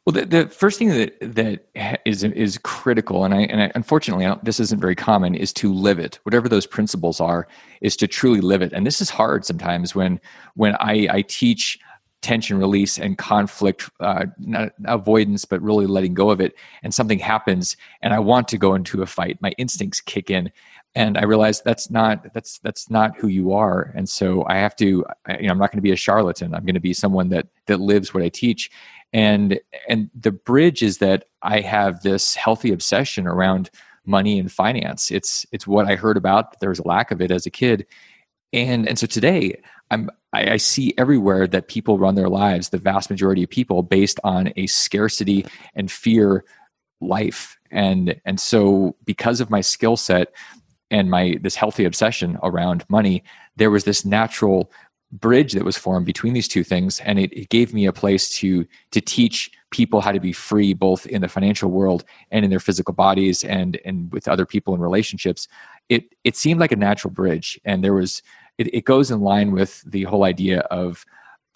well, 0.04 0.14
the, 0.14 0.24
the 0.26 0.48
first 0.48 0.78
thing 0.78 0.88
that 0.88 1.16
that 1.20 2.00
is 2.04 2.24
is 2.24 2.58
critical, 2.58 3.24
and 3.24 3.32
I 3.32 3.42
and 3.42 3.62
I, 3.62 3.72
unfortunately 3.76 4.28
this 4.42 4.58
isn't 4.58 4.80
very 4.80 4.96
common, 4.96 5.36
is 5.36 5.52
to 5.54 5.72
live 5.72 6.00
it. 6.00 6.18
Whatever 6.24 6.48
those 6.48 6.66
principles 6.66 7.20
are, 7.20 7.46
is 7.80 7.96
to 7.98 8.08
truly 8.08 8.40
live 8.40 8.62
it. 8.62 8.72
And 8.72 8.84
this 8.84 9.00
is 9.00 9.10
hard 9.10 9.44
sometimes 9.44 9.94
when 9.94 10.20
when 10.54 10.74
I, 10.80 11.06
I 11.08 11.22
teach 11.22 11.78
tension 12.22 12.56
release 12.56 12.98
and 12.98 13.18
conflict 13.18 13.90
uh, 14.00 14.24
avoidance 14.86 15.44
but 15.44 15.60
really 15.60 15.86
letting 15.86 16.14
go 16.14 16.30
of 16.30 16.40
it 16.40 16.54
and 16.82 16.94
something 16.94 17.18
happens 17.18 17.76
and 18.00 18.14
i 18.14 18.18
want 18.18 18.48
to 18.48 18.56
go 18.56 18.74
into 18.74 19.02
a 19.02 19.06
fight. 19.06 19.36
My 19.42 19.50
instincts 19.58 20.00
kick 20.00 20.30
in 20.30 20.50
and 20.94 21.18
i 21.18 21.24
realize 21.24 21.60
that's 21.60 21.90
not 21.90 22.32
that's 22.32 22.58
that's 22.60 22.88
not 22.88 23.16
who 23.16 23.28
you 23.28 23.52
are 23.52 23.92
and 23.94 24.08
so 24.08 24.44
i 24.46 24.56
have 24.56 24.76
to 24.76 24.84
you 24.86 25.04
know 25.46 25.50
i'm 25.50 25.58
not 25.58 25.70
going 25.70 25.78
to 25.78 25.82
be 25.82 25.92
a 25.92 25.96
charlatan. 25.96 26.54
I'm 26.54 26.64
going 26.64 26.74
to 26.74 26.80
be 26.80 26.94
someone 26.94 27.28
that 27.30 27.48
that 27.66 27.80
lives 27.80 28.14
what 28.14 28.22
i 28.22 28.28
teach 28.28 28.70
and 29.12 29.58
and 29.88 30.08
the 30.18 30.32
bridge 30.32 30.82
is 30.82 30.98
that 30.98 31.24
i 31.42 31.60
have 31.60 32.02
this 32.02 32.34
healthy 32.34 32.72
obsession 32.72 33.26
around 33.26 33.70
money 34.04 34.38
and 34.38 34.50
finance. 34.50 35.10
It's 35.10 35.46
it's 35.52 35.66
what 35.66 35.86
i 35.86 35.94
heard 35.94 36.16
about. 36.16 36.58
There 36.60 36.70
was 36.70 36.78
a 36.78 36.88
lack 36.88 37.10
of 37.10 37.20
it 37.20 37.30
as 37.30 37.46
a 37.46 37.50
kid 37.50 37.86
and 38.52 38.88
and 38.88 38.98
so 38.98 39.06
today 39.06 39.60
i'm 39.90 40.10
I, 40.32 40.52
I 40.52 40.56
see 40.56 40.94
everywhere 40.96 41.46
that 41.48 41.68
people 41.68 41.98
run 41.98 42.14
their 42.14 42.28
lives 42.28 42.68
the 42.68 42.78
vast 42.78 43.10
majority 43.10 43.42
of 43.42 43.50
people 43.50 43.82
based 43.82 44.18
on 44.24 44.52
a 44.56 44.66
scarcity 44.66 45.46
and 45.74 45.90
fear 45.90 46.44
life. 47.02 47.58
And 47.70 48.20
and 48.24 48.40
so 48.40 48.96
because 49.04 49.40
of 49.40 49.50
my 49.50 49.60
skill 49.60 49.96
set 49.96 50.32
and 50.90 51.10
my 51.10 51.38
this 51.40 51.56
healthy 51.56 51.84
obsession 51.84 52.38
around 52.42 52.84
money 52.88 53.24
there 53.56 53.70
was 53.70 53.84
this 53.84 54.04
natural 54.04 54.70
bridge 55.10 55.52
that 55.52 55.64
was 55.64 55.76
formed 55.76 56.06
between 56.06 56.32
these 56.32 56.48
two 56.48 56.64
things. 56.64 56.98
And 57.00 57.18
it, 57.18 57.30
it, 57.34 57.50
gave 57.50 57.74
me 57.74 57.84
a 57.84 57.92
place 57.92 58.30
to 58.38 58.66
to 58.92 59.00
teach 59.00 59.50
people 59.70 60.00
how 60.00 60.12
to 60.12 60.20
be 60.20 60.32
free 60.32 60.72
both 60.72 61.04
in 61.04 61.20
the 61.20 61.28
financial 61.28 61.70
world 61.70 62.04
and 62.30 62.46
in 62.46 62.50
their 62.50 62.60
physical 62.60 62.94
bodies 62.94 63.44
and 63.44 63.78
and 63.84 64.10
with 64.12 64.28
other 64.28 64.46
people 64.46 64.74
in 64.74 64.80
relationships. 64.80 65.48
It 65.88 66.14
it 66.24 66.36
seemed 66.36 66.60
like 66.60 66.72
a 66.72 66.76
natural 66.76 67.12
bridge. 67.12 67.60
And 67.64 67.84
there 67.84 67.94
was 67.94 68.22
it, 68.58 68.72
it 68.74 68.84
goes 68.84 69.10
in 69.10 69.20
line 69.20 69.52
with 69.52 69.82
the 69.90 70.04
whole 70.04 70.24
idea 70.24 70.60
of 70.70 71.04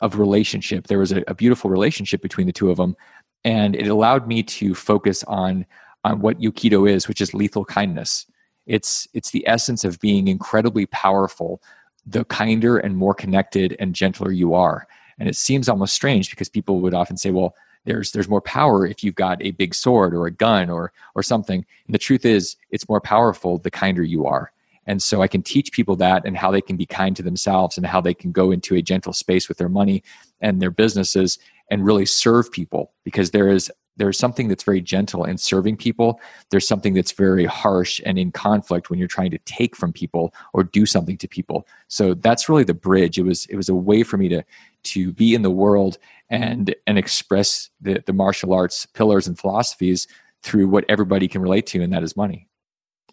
of 0.01 0.19
relationship 0.19 0.87
there 0.87 0.99
was 0.99 1.13
a, 1.13 1.23
a 1.27 1.35
beautiful 1.35 1.71
relationship 1.71 2.21
between 2.21 2.47
the 2.47 2.53
two 2.53 2.71
of 2.71 2.77
them 2.77 2.97
and 3.45 3.75
it 3.75 3.89
allowed 3.89 4.27
me 4.27 4.43
to 4.43 4.75
focus 4.75 5.25
on 5.25 5.65
on 6.05 6.21
what 6.21 6.39
yokido 6.39 6.89
is 6.89 7.09
which 7.09 7.21
is 7.21 7.33
lethal 7.33 7.65
kindness 7.65 8.27
it's 8.67 9.09
it's 9.15 9.31
the 9.31 9.47
essence 9.49 9.85
of 9.85 9.99
being 10.01 10.29
incredibly 10.29 10.87
powerful 10.87 11.63
the 12.07 12.25
kinder 12.27 12.79
and 12.79 12.97
more 12.97 13.15
connected 13.15 13.77
and 13.81 13.95
gentler 13.95 14.31
you 14.31 14.55
are. 14.55 14.87
And 15.19 15.29
it 15.29 15.37
seems 15.37 15.69
almost 15.69 15.95
strange 15.95 16.31
because 16.31 16.49
people 16.49 16.81
would 16.81 16.95
often 16.95 17.17
say, 17.17 17.31
well, 17.31 17.55
there's 17.85 18.13
there's 18.13 18.29
more 18.29 18.41
power 18.41 18.87
if 18.87 19.05
you've 19.05 19.15
got 19.15 19.43
a 19.43 19.53
big 19.53 19.75
sword 19.75 20.15
or 20.15 20.27
a 20.27 20.31
gun 20.31 20.71
or 20.71 20.93
or 21.15 21.23
something. 21.23 21.65
And 21.87 21.95
the 21.95 21.99
truth 21.99 22.25
is, 22.25 22.57
it's 22.71 22.89
more 22.89 23.01
powerful 23.01 23.59
the 23.59 23.71
kinder 23.71 24.03
you 24.03 24.27
are. 24.27 24.53
And 24.87 25.03
so 25.03 25.23
I 25.23 25.29
can 25.29 25.43
teach 25.43 25.73
people 25.73 25.97
that 25.97 26.25
and 26.25 26.37
how 26.37 26.51
they 26.51 26.61
can 26.61 26.77
be 26.77 26.87
kind 26.87 27.17
to 27.17 27.23
themselves 27.23 27.77
and 27.77 27.87
how 27.87 28.01
they 28.01 28.15
can 28.15 28.33
go 28.33 28.51
into 28.51 28.75
a 28.77 28.83
gentle 28.83 29.13
space 29.13 29.49
with 29.49 29.59
their 29.59 29.69
money 29.69 30.03
and 30.41 30.61
their 30.61 30.71
businesses 30.71 31.39
and 31.71 31.85
really 31.85 32.07
serve 32.07 32.51
people 32.53 32.93
because 33.05 33.31
there 33.33 33.49
is 33.49 33.71
there's 33.99 34.19
something 34.19 34.49
that's 34.49 34.63
very 34.63 34.83
gentle 34.83 35.25
in 35.25 35.39
serving 35.39 35.79
people. 35.79 36.21
There's 36.51 36.69
something 36.69 36.93
that's 36.93 37.13
very 37.13 37.47
harsh 37.47 37.99
and 38.05 38.19
in 38.19 38.31
conflict 38.31 38.91
when 38.91 38.99
you're 38.99 39.09
trying 39.09 39.31
to 39.31 39.39
take 39.47 39.75
from 39.75 39.91
people 39.91 40.35
or 40.53 40.65
do 40.65 40.85
something 40.85 41.17
to 41.17 41.27
people. 41.27 41.67
So 41.89 42.13
that's 42.13 42.47
really 42.47 42.65
the 42.65 42.75
bridge. 42.75 43.19
It 43.19 43.23
was 43.23 43.47
it 43.47 43.57
was 43.57 43.71
a 43.71 43.75
way 43.75 44.03
for 44.03 44.19
me 44.19 44.29
to 44.29 44.45
to 44.85 45.13
be 45.13 45.35
in 45.35 45.43
the 45.43 45.51
world 45.51 45.99
and 46.29 46.75
and 46.87 46.99
express 46.99 47.71
the 47.81 48.03
the 48.07 48.13
martial 48.13 48.53
arts 48.53 48.85
pillars 48.87 49.27
and 49.27 49.39
philosophies 49.39 50.07
through 50.43 50.69
what 50.69 50.85
everybody 50.89 51.27
can 51.27 51.41
relate 51.41 51.67
to 51.69 51.83
and 51.83 51.93
that 51.93 52.03
is 52.03 52.17
money. 52.17 52.47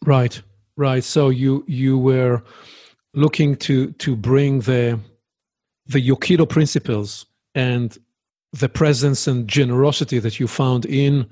Right 0.05 0.41
right? 0.77 1.03
So 1.03 1.29
you 1.29 1.63
you 1.67 1.97
were 1.97 2.43
looking 3.13 3.55
to 3.57 3.91
to 3.93 4.15
bring 4.15 4.62
the 4.62 4.99
the 5.88 6.07
yokido 6.07 6.47
principles 6.47 7.25
and 7.55 7.97
the 8.51 8.69
presence 8.69 9.27
and 9.27 9.47
generosity 9.47 10.19
that 10.19 10.39
you 10.39 10.47
found 10.47 10.86
in 10.86 11.27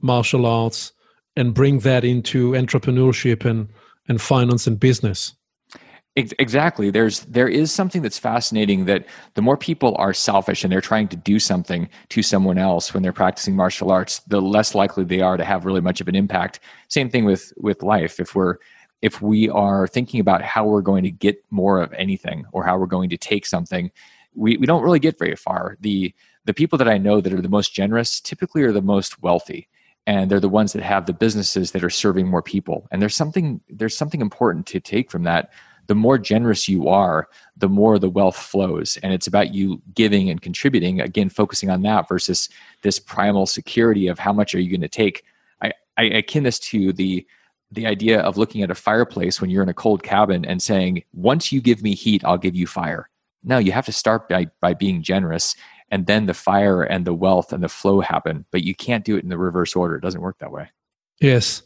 martial 0.00 0.44
arts 0.44 0.92
and 1.36 1.54
bring 1.54 1.80
that 1.80 2.04
into 2.04 2.52
entrepreneurship 2.52 3.44
and, 3.44 3.68
and 4.08 4.20
finance 4.20 4.66
and 4.66 4.78
business. 4.78 5.34
Exactly. 6.16 6.90
There's 6.90 7.20
there 7.22 7.48
is 7.48 7.72
something 7.72 8.00
that's 8.00 8.20
fascinating 8.20 8.84
that 8.84 9.04
the 9.34 9.42
more 9.42 9.56
people 9.56 9.96
are 9.98 10.14
selfish 10.14 10.62
and 10.62 10.72
they're 10.72 10.80
trying 10.80 11.08
to 11.08 11.16
do 11.16 11.40
something 11.40 11.88
to 12.10 12.22
someone 12.22 12.56
else 12.56 12.94
when 12.94 13.02
they're 13.02 13.12
practicing 13.12 13.56
martial 13.56 13.90
arts 13.90 14.20
the 14.28 14.40
less 14.40 14.76
likely 14.76 15.02
they 15.02 15.20
are 15.20 15.36
to 15.36 15.44
have 15.44 15.64
really 15.64 15.80
much 15.80 16.00
of 16.00 16.06
an 16.06 16.14
impact. 16.14 16.60
Same 16.86 17.10
thing 17.10 17.24
with 17.24 17.52
with 17.56 17.82
life. 17.82 18.20
If 18.20 18.36
we're 18.36 18.58
if 19.04 19.20
we 19.20 19.50
are 19.50 19.86
thinking 19.86 20.18
about 20.18 20.40
how 20.40 20.64
we're 20.64 20.80
going 20.80 21.04
to 21.04 21.10
get 21.10 21.44
more 21.50 21.82
of 21.82 21.92
anything 21.92 22.46
or 22.52 22.64
how 22.64 22.78
we're 22.78 22.86
going 22.86 23.10
to 23.10 23.18
take 23.18 23.44
something, 23.44 23.90
we, 24.34 24.56
we 24.56 24.64
don't 24.64 24.82
really 24.82 24.98
get 24.98 25.18
very 25.18 25.36
far. 25.36 25.76
The 25.80 26.14
the 26.46 26.54
people 26.54 26.78
that 26.78 26.88
I 26.88 26.96
know 26.96 27.20
that 27.20 27.32
are 27.32 27.42
the 27.42 27.48
most 27.50 27.74
generous 27.74 28.18
typically 28.18 28.62
are 28.62 28.72
the 28.72 28.80
most 28.82 29.22
wealthy 29.22 29.68
and 30.06 30.30
they're 30.30 30.40
the 30.40 30.48
ones 30.48 30.72
that 30.72 30.82
have 30.82 31.04
the 31.04 31.12
businesses 31.12 31.72
that 31.72 31.84
are 31.84 31.90
serving 31.90 32.28
more 32.28 32.42
people. 32.42 32.86
And 32.90 33.00
there's 33.02 33.14
something 33.14 33.60
there's 33.68 33.96
something 33.96 34.22
important 34.22 34.66
to 34.68 34.80
take 34.80 35.10
from 35.10 35.24
that. 35.24 35.52
The 35.86 35.94
more 35.94 36.16
generous 36.16 36.66
you 36.66 36.88
are, 36.88 37.28
the 37.58 37.68
more 37.68 37.98
the 37.98 38.08
wealth 38.08 38.36
flows. 38.36 38.96
And 39.02 39.12
it's 39.12 39.26
about 39.26 39.52
you 39.52 39.82
giving 39.94 40.30
and 40.30 40.40
contributing, 40.40 41.02
again, 41.02 41.28
focusing 41.28 41.68
on 41.68 41.82
that 41.82 42.08
versus 42.08 42.48
this 42.80 42.98
primal 42.98 43.44
security 43.44 44.08
of 44.08 44.18
how 44.18 44.32
much 44.32 44.54
are 44.54 44.60
you 44.60 44.70
going 44.70 44.80
to 44.80 44.88
take. 44.88 45.24
I, 45.60 45.72
I 45.98 46.04
akin 46.04 46.44
this 46.44 46.58
to 46.70 46.94
the 46.94 47.26
the 47.74 47.86
idea 47.86 48.20
of 48.20 48.36
looking 48.36 48.62
at 48.62 48.70
a 48.70 48.74
fireplace 48.74 49.40
when 49.40 49.50
you're 49.50 49.62
in 49.62 49.68
a 49.68 49.74
cold 49.74 50.02
cabin 50.02 50.44
and 50.44 50.62
saying, 50.62 51.02
once 51.12 51.52
you 51.52 51.60
give 51.60 51.82
me 51.82 51.94
heat, 51.94 52.24
I'll 52.24 52.38
give 52.38 52.54
you 52.54 52.66
fire. 52.66 53.10
No, 53.42 53.58
you 53.58 53.72
have 53.72 53.86
to 53.86 53.92
start 53.92 54.28
by, 54.28 54.46
by 54.60 54.74
being 54.74 55.02
generous 55.02 55.54
and 55.90 56.06
then 56.06 56.26
the 56.26 56.34
fire 56.34 56.82
and 56.82 57.04
the 57.04 57.14
wealth 57.14 57.52
and 57.52 57.62
the 57.62 57.68
flow 57.68 58.00
happen, 58.00 58.44
but 58.50 58.64
you 58.64 58.74
can't 58.74 59.04
do 59.04 59.16
it 59.16 59.22
in 59.22 59.28
the 59.28 59.38
reverse 59.38 59.76
order. 59.76 59.96
It 59.96 60.00
doesn't 60.00 60.20
work 60.20 60.38
that 60.38 60.50
way. 60.50 60.70
Yes. 61.20 61.62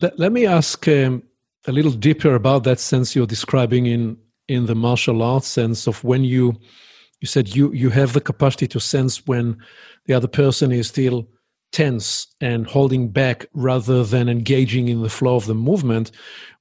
Let, 0.00 0.18
let 0.18 0.32
me 0.32 0.46
ask 0.46 0.86
um, 0.88 1.22
a 1.66 1.72
little 1.72 1.92
deeper 1.92 2.34
about 2.34 2.64
that 2.64 2.80
sense 2.80 3.14
you're 3.14 3.26
describing 3.26 3.86
in, 3.86 4.16
in 4.48 4.66
the 4.66 4.74
martial 4.74 5.22
arts 5.22 5.48
sense 5.48 5.86
of 5.86 6.02
when 6.04 6.24
you, 6.24 6.58
you 7.20 7.26
said 7.26 7.54
you, 7.54 7.72
you 7.72 7.90
have 7.90 8.12
the 8.12 8.20
capacity 8.20 8.66
to 8.68 8.80
sense 8.80 9.26
when 9.26 9.58
the 10.06 10.14
other 10.14 10.28
person 10.28 10.72
is 10.72 10.88
still 10.88 11.28
tense 11.72 12.26
and 12.40 12.66
holding 12.66 13.08
back 13.08 13.46
rather 13.54 14.04
than 14.04 14.28
engaging 14.28 14.88
in 14.88 15.02
the 15.02 15.08
flow 15.08 15.36
of 15.36 15.46
the 15.46 15.54
movement, 15.54 16.10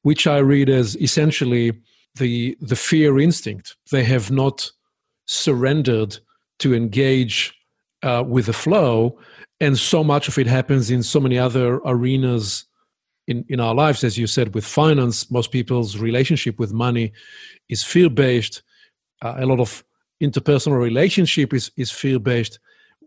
which 0.03 0.27
I 0.27 0.37
read 0.37 0.69
as 0.69 0.95
essentially 0.97 1.73
the 2.15 2.57
the 2.61 2.75
fear 2.75 3.19
instinct. 3.19 3.75
They 3.91 4.03
have 4.03 4.31
not 4.31 4.71
surrendered 5.25 6.17
to 6.59 6.73
engage 6.73 7.53
uh, 8.03 8.23
with 8.27 8.47
the 8.47 8.53
flow, 8.53 9.19
and 9.59 9.77
so 9.77 10.03
much 10.03 10.27
of 10.27 10.37
it 10.37 10.47
happens 10.47 10.91
in 10.91 11.03
so 11.03 11.19
many 11.19 11.37
other 11.37 11.79
arenas 11.85 12.65
in, 13.27 13.45
in 13.47 13.59
our 13.59 13.75
lives, 13.75 14.03
as 14.03 14.17
you 14.17 14.27
said, 14.27 14.55
with 14.55 14.65
finance. 14.65 15.29
Most 15.29 15.51
people's 15.51 15.97
relationship 15.97 16.57
with 16.59 16.73
money 16.73 17.13
is 17.69 17.83
fear 17.83 18.09
based. 18.09 18.63
Uh, 19.21 19.35
a 19.37 19.45
lot 19.45 19.59
of 19.59 19.83
interpersonal 20.21 20.79
relationship 20.79 21.53
is, 21.53 21.71
is 21.77 21.91
fear 21.91 22.19
based 22.19 22.59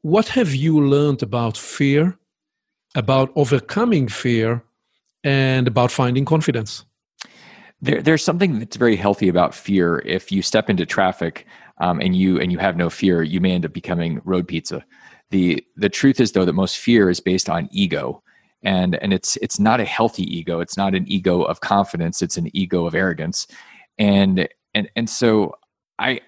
what 0.03 0.29
have 0.29 0.55
you 0.55 0.81
learned 0.87 1.23
about 1.23 1.57
fear, 1.57 2.19
about 2.95 3.33
overcoming 3.37 4.09
fear, 4.09 4.63
and 5.25 5.67
about 5.67 5.91
finding 5.91 6.25
confidence? 6.25 6.85
There, 7.81 8.03
there's 8.03 8.25
something 8.25 8.59
that's 8.59 8.77
very 8.77 8.97
healthy 8.97 9.29
about 9.29 9.55
fear. 9.55 10.01
If 10.05 10.31
you 10.31 10.43
step 10.43 10.69
into 10.69 10.85
traffic 10.87 11.47
um, 11.79 12.01
and 12.01 12.15
you 12.15 12.39
and 12.41 12.53
you 12.53 12.59
have 12.59 12.77
no 12.77 12.91
fear, 12.91 13.23
you 13.23 13.41
may 13.41 13.53
end 13.53 13.65
up 13.65 13.73
becoming 13.73 14.21
road 14.25 14.47
pizza. 14.47 14.85
the 15.31 15.65
The 15.77 15.89
truth 15.89 16.21
is, 16.21 16.33
though, 16.33 16.45
that 16.45 16.53
most 16.53 16.79
fear 16.79 17.09
is 17.09 17.21
based 17.21 17.49
on 17.49 17.69
ego, 17.73 18.23
and 18.63 18.97
and 18.97 19.13
it's 19.13 19.37
it's 19.37 19.59
not 19.59 19.81
a 19.81 19.85
healthy 19.85 20.25
ego. 20.25 20.61
It's 20.61 20.77
not 20.77 20.95
an 20.95 21.05
ego 21.09 21.43
of 21.43 21.61
confidence. 21.61 22.23
It's 22.23 22.37
an 22.37 22.55
ego 22.57 22.87
of 22.87 22.95
arrogance, 22.95 23.47
and 23.99 24.49
and 24.75 24.89
and 24.97 25.09
so 25.09 25.55
I 25.99 26.21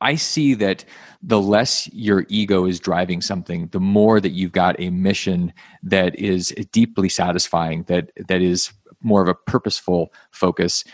I 0.00 0.14
see 0.14 0.54
that 0.54 0.84
the 1.22 1.40
less 1.40 1.88
your 1.92 2.24
ego 2.28 2.64
is 2.64 2.78
driving 2.78 3.20
something, 3.20 3.68
the 3.68 3.80
more 3.80 4.20
that 4.20 4.30
you've 4.30 4.52
got 4.52 4.78
a 4.78 4.90
mission 4.90 5.52
that 5.82 6.14
is 6.18 6.54
deeply 6.72 7.08
satisfying, 7.08 7.82
that 7.84 8.12
that 8.28 8.40
is 8.40 8.72
more 9.02 9.22
of 9.22 9.28
a 9.28 9.34
purposeful 9.34 10.12
focus, 10.30 10.84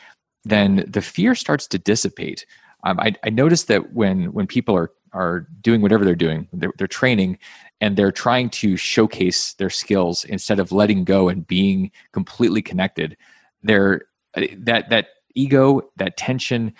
then 0.44 0.84
the 0.88 1.02
fear 1.02 1.34
starts 1.34 1.66
to 1.68 1.78
dissipate. 1.78 2.46
Um, 2.84 3.00
I, 3.00 3.14
I 3.24 3.30
noticed 3.30 3.68
that 3.68 3.92
when 3.92 4.32
when 4.32 4.46
people 4.46 4.76
are 4.76 4.90
are 5.12 5.46
doing 5.60 5.80
whatever 5.80 6.04
they're 6.04 6.14
doing, 6.16 6.48
they're, 6.52 6.72
they're 6.76 6.86
training, 6.88 7.38
and 7.80 7.96
they're 7.96 8.12
trying 8.12 8.50
to 8.50 8.76
showcase 8.76 9.54
their 9.54 9.70
skills 9.70 10.24
instead 10.24 10.58
of 10.58 10.72
letting 10.72 11.04
go 11.04 11.28
and 11.28 11.46
being 11.46 11.90
completely 12.12 12.62
connected. 12.62 13.16
They're 13.62 14.02
that 14.34 14.90
that 14.90 15.06
ego, 15.34 15.82
that 15.96 16.16
tension, 16.16 16.74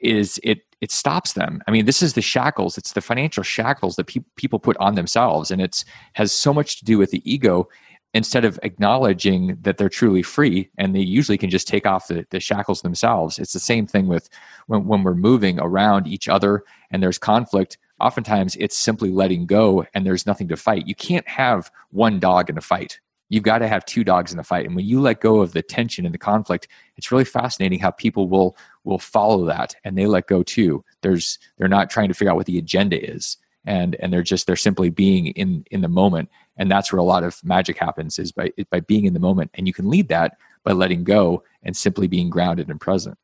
is 0.00 0.40
it 0.42 0.60
it 0.80 0.92
stops 0.92 1.32
them. 1.32 1.60
I 1.66 1.72
mean, 1.72 1.86
this 1.86 2.02
is 2.02 2.12
the 2.12 2.22
shackles. 2.22 2.78
It's 2.78 2.92
the 2.92 3.00
financial 3.00 3.42
shackles 3.42 3.96
that 3.96 4.06
pe- 4.06 4.20
people 4.36 4.60
put 4.60 4.76
on 4.76 4.94
themselves, 4.94 5.50
and 5.50 5.60
it's 5.60 5.84
has 6.14 6.32
so 6.32 6.54
much 6.54 6.78
to 6.78 6.84
do 6.84 6.98
with 6.98 7.10
the 7.10 7.22
ego. 7.30 7.68
Instead 8.14 8.46
of 8.46 8.58
acknowledging 8.62 9.58
that 9.60 9.76
they're 9.76 9.90
truly 9.90 10.22
free, 10.22 10.70
and 10.78 10.94
they 10.94 11.00
usually 11.00 11.36
can 11.36 11.50
just 11.50 11.68
take 11.68 11.86
off 11.86 12.08
the, 12.08 12.26
the 12.30 12.40
shackles 12.40 12.80
themselves. 12.80 13.38
It's 13.38 13.52
the 13.52 13.60
same 13.60 13.86
thing 13.86 14.08
with 14.08 14.30
when, 14.66 14.86
when 14.86 15.02
we're 15.02 15.14
moving 15.14 15.60
around 15.60 16.06
each 16.06 16.26
other 16.26 16.64
and 16.90 17.02
there's 17.02 17.18
conflict. 17.18 17.76
Oftentimes, 18.00 18.56
it's 18.56 18.78
simply 18.78 19.10
letting 19.10 19.44
go, 19.44 19.84
and 19.92 20.06
there's 20.06 20.24
nothing 20.24 20.48
to 20.48 20.56
fight. 20.56 20.88
You 20.88 20.94
can't 20.94 21.28
have 21.28 21.70
one 21.90 22.18
dog 22.18 22.48
in 22.48 22.56
a 22.56 22.62
fight 22.62 22.98
you've 23.28 23.42
got 23.42 23.58
to 23.58 23.68
have 23.68 23.84
two 23.84 24.04
dogs 24.04 24.32
in 24.32 24.38
a 24.38 24.44
fight. 24.44 24.66
And 24.66 24.74
when 24.74 24.86
you 24.86 25.00
let 25.00 25.20
go 25.20 25.40
of 25.40 25.52
the 25.52 25.62
tension 25.62 26.04
and 26.04 26.14
the 26.14 26.18
conflict 26.18 26.68
it's 26.96 27.12
really 27.12 27.24
fascinating 27.24 27.78
how 27.78 27.90
people 27.90 28.28
will 28.28 28.56
will 28.84 28.98
follow 28.98 29.44
that 29.46 29.74
and 29.84 29.96
they 29.96 30.06
let 30.06 30.26
go 30.26 30.42
too. 30.42 30.84
There's 31.02 31.38
they're 31.56 31.68
not 31.68 31.90
trying 31.90 32.08
to 32.08 32.14
figure 32.14 32.30
out 32.30 32.36
what 32.36 32.46
the 32.46 32.58
agenda 32.58 32.98
is 33.02 33.36
and 33.64 33.96
and 33.96 34.12
they're 34.12 34.22
just 34.22 34.46
they're 34.46 34.56
simply 34.56 34.90
being 34.90 35.28
in 35.28 35.64
in 35.70 35.80
the 35.80 35.88
moment. 35.88 36.30
And 36.56 36.70
that's 36.70 36.92
where 36.92 36.98
a 36.98 37.04
lot 37.04 37.22
of 37.22 37.42
magic 37.44 37.78
happens 37.78 38.18
is 38.18 38.32
by 38.32 38.52
by 38.70 38.80
being 38.80 39.04
in 39.04 39.14
the 39.14 39.20
moment. 39.20 39.50
And 39.54 39.66
you 39.66 39.72
can 39.72 39.88
lead 39.88 40.08
that 40.08 40.36
by 40.64 40.72
letting 40.72 41.04
go 41.04 41.42
and 41.62 41.76
simply 41.76 42.06
being 42.06 42.30
grounded 42.30 42.68
and 42.68 42.80
present. 42.80 43.16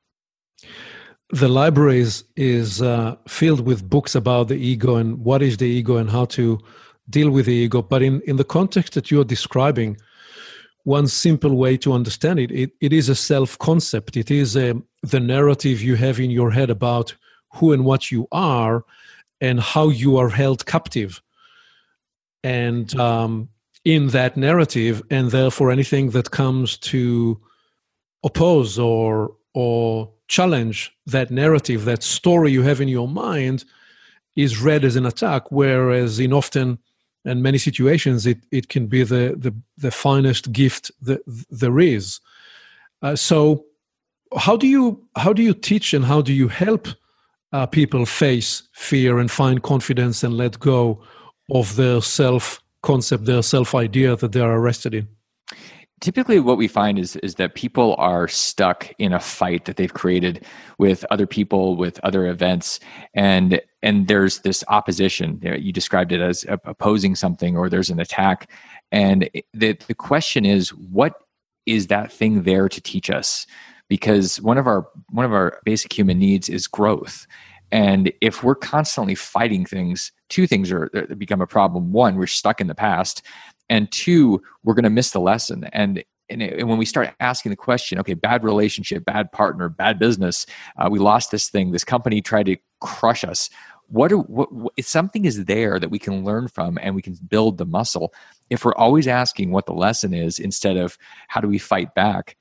The 1.31 1.49
library 1.49 2.01
is, 2.01 2.25
is 2.37 2.83
uh, 2.83 3.17
filled 3.27 3.61
with 3.67 3.88
books 3.88 4.14
about 4.14 4.49
the 4.49 4.57
ego 4.57 4.97
and 4.97 5.19
what 5.25 5.43
is 5.43 5.57
the 5.57 5.67
ego 5.67 5.97
and 5.97 6.11
how 6.11 6.27
to 6.27 6.61
deal 7.09 7.31
with 7.31 7.47
the 7.47 7.53
ego. 7.53 7.83
But 7.83 8.03
in, 8.03 8.21
in 8.23 8.37
the 8.37 8.45
context 8.45 8.95
that 8.95 9.11
you're 9.11 9.25
describing, 9.25 9.97
one 10.85 11.09
simple 11.09 11.57
way 11.57 11.77
to 11.79 11.93
understand 11.93 12.38
it, 12.38 12.51
it, 12.51 12.73
it 12.81 12.93
is 12.93 13.09
a 13.09 13.14
self 13.14 13.59
concept. 13.59 14.17
It 14.17 14.31
is 14.31 14.57
a, 14.57 14.75
the 15.03 15.21
narrative 15.21 15.83
you 15.83 15.97
have 15.97 16.21
in 16.21 16.31
your 16.31 16.51
head 16.51 16.71
about 16.71 17.14
who 17.55 17.73
and 17.73 17.85
what 17.85 18.11
you 18.11 18.29
are 18.33 18.85
and 19.40 19.61
how 19.61 19.88
you 19.88 20.17
are 20.17 20.29
held 20.29 20.67
captive. 20.67 21.23
And 22.43 22.95
um, 23.01 23.49
in 23.85 24.09
that 24.09 24.37
narrative, 24.37 25.03
and 25.11 25.31
therefore 25.31 25.71
anything 25.71 26.11
that 26.11 26.31
comes 26.31 26.77
to 26.79 27.40
oppose 28.23 28.79
or 28.79 29.37
or 29.55 30.11
challenge 30.27 30.93
that 31.07 31.31
narrative, 31.31 31.85
that 31.85 32.03
story 32.03 32.51
you 32.51 32.62
have 32.62 32.81
in 32.81 32.88
your 32.88 33.07
mind, 33.07 33.64
is 34.37 34.61
read 34.61 34.85
as 34.85 34.97
an 34.97 35.07
attack. 35.07 35.53
Whereas 35.53 36.19
in 36.19 36.33
often 36.33 36.79
and 37.24 37.42
many 37.42 37.58
situations 37.58 38.26
it, 38.26 38.38
it 38.50 38.68
can 38.68 38.87
be 38.87 39.02
the, 39.02 39.34
the, 39.37 39.54
the 39.78 39.90
finest 39.90 40.52
gift 40.52 40.90
that 41.02 41.20
there 41.50 41.78
is. 41.78 42.20
Uh, 43.02 43.16
so 43.16 43.64
how 44.37 44.56
do 44.56 44.66
you 44.66 45.00
how 45.16 45.32
do 45.32 45.42
you 45.42 45.54
teach 45.54 45.94
and 45.94 46.04
how 46.04 46.20
do 46.20 46.32
you 46.32 46.48
help 46.48 46.88
uh, 47.52 47.66
people 47.66 48.04
face 48.06 48.62
fear 48.72 49.18
and 49.18 49.30
find 49.30 49.62
confidence 49.62 50.24
and 50.24 50.37
let 50.37 50.58
go 50.58 51.00
of 51.50 51.76
their 51.76 52.00
self 52.00 52.60
concept 52.82 53.24
their 53.24 53.42
self 53.42 53.74
idea 53.74 54.16
that 54.16 54.32
they 54.32 54.40
are 54.40 54.58
arrested 54.58 54.94
in? 54.94 55.08
Typically 56.00 56.40
what 56.40 56.58
we 56.58 56.68
find 56.68 56.98
is 56.98 57.16
is 57.16 57.37
that 57.37 57.54
people 57.54 57.94
are 57.98 58.26
stuck 58.26 58.90
in 58.98 59.12
a 59.12 59.20
fight 59.20 59.64
that 59.66 59.76
they've 59.76 59.94
created 59.94 60.44
with 60.78 61.04
other 61.10 61.26
people 61.26 61.76
with 61.76 62.00
other 62.02 62.26
events. 62.26 62.80
And 63.14 63.60
and 63.85 64.09
there's 64.09 64.38
this 64.38 64.64
opposition 64.68 65.38
you 65.42 65.70
described 65.70 66.11
it 66.11 66.20
as 66.20 66.44
opposing 66.49 67.14
something 67.14 67.55
or 67.55 67.68
there's 67.68 67.90
an 67.90 68.01
attack. 68.01 68.51
And 68.90 69.29
the 69.53 69.77
the 69.87 69.94
question 69.94 70.44
is 70.47 70.70
what 70.70 71.20
is 71.66 71.87
that 71.88 72.11
thing 72.11 72.42
there 72.42 72.68
to 72.68 72.81
teach 72.81 73.11
us? 73.11 73.47
Because 73.88 74.40
one 74.40 74.57
of 74.57 74.66
our 74.66 74.88
one 75.11 75.27
of 75.27 75.33
our 75.33 75.61
basic 75.64 75.92
human 75.92 76.18
needs 76.18 76.49
is 76.49 76.66
growth. 76.66 77.27
And 77.70 78.11
if 78.23 78.42
we're 78.42 78.55
constantly 78.55 79.14
fighting 79.14 79.66
things 79.66 80.11
two 80.31 80.47
things 80.47 80.73
are 80.73 80.88
become 81.18 81.42
a 81.42 81.47
problem. 81.47 81.92
One 81.92 82.16
we're 82.16 82.27
stuck 82.27 82.61
in 82.62 82.66
the 82.66 82.75
past. 82.75 83.23
And 83.68 83.90
two 83.92 84.42
we're 84.62 84.75
going 84.75 84.85
to 84.85 84.90
miss 84.90 85.11
the 85.11 85.20
lesson. 85.20 85.64
And 85.73 86.03
and, 86.31 86.42
it, 86.42 86.59
and, 86.59 86.70
when 86.70 86.79
we 86.79 86.87
start 86.87 87.14
asking 87.20 87.51
the 87.51 87.57
question 87.57 87.99
okay 87.99 88.14
bad 88.14 88.44
relationship 88.44 89.05
bad 89.05 89.31
partner 89.31 89.68
bad 89.68 89.99
business 89.99 90.47
uh, 90.79 90.88
we 90.90 90.99
lost 90.99 91.31
this 91.31 91.51
thing. 91.51 91.70
This 91.70 91.85
company 91.85 92.23
tried 92.23 92.47
to 92.47 92.57
crush 92.81 93.25
us 93.25 93.51
what, 93.94 94.12
are, 94.12 94.18
what, 94.18 94.52
what 94.52 94.72
if 94.76 94.87
something 94.87 95.24
is 95.24 95.44
there 95.44 95.78
that 95.78 95.90
we 95.90 95.98
can 95.98 96.24
learn 96.24 96.48
from 96.48 96.78
and 96.83 96.94
we 96.94 97.02
can 97.02 97.16
build 97.28 97.59
the 97.59 97.66
muscle 97.66 98.12
if 98.50 98.64
we're 98.64 98.74
always 98.74 99.07
asking 99.07 99.50
what 99.50 99.66
the 99.66 99.72
lesson 99.72 100.12
is 100.12 100.38
instead 100.38 100.76
of 100.76 100.98
how 101.28 101.40
do 101.40 101.48
we 101.48 101.59
fight 101.59 101.94
back 101.94 102.37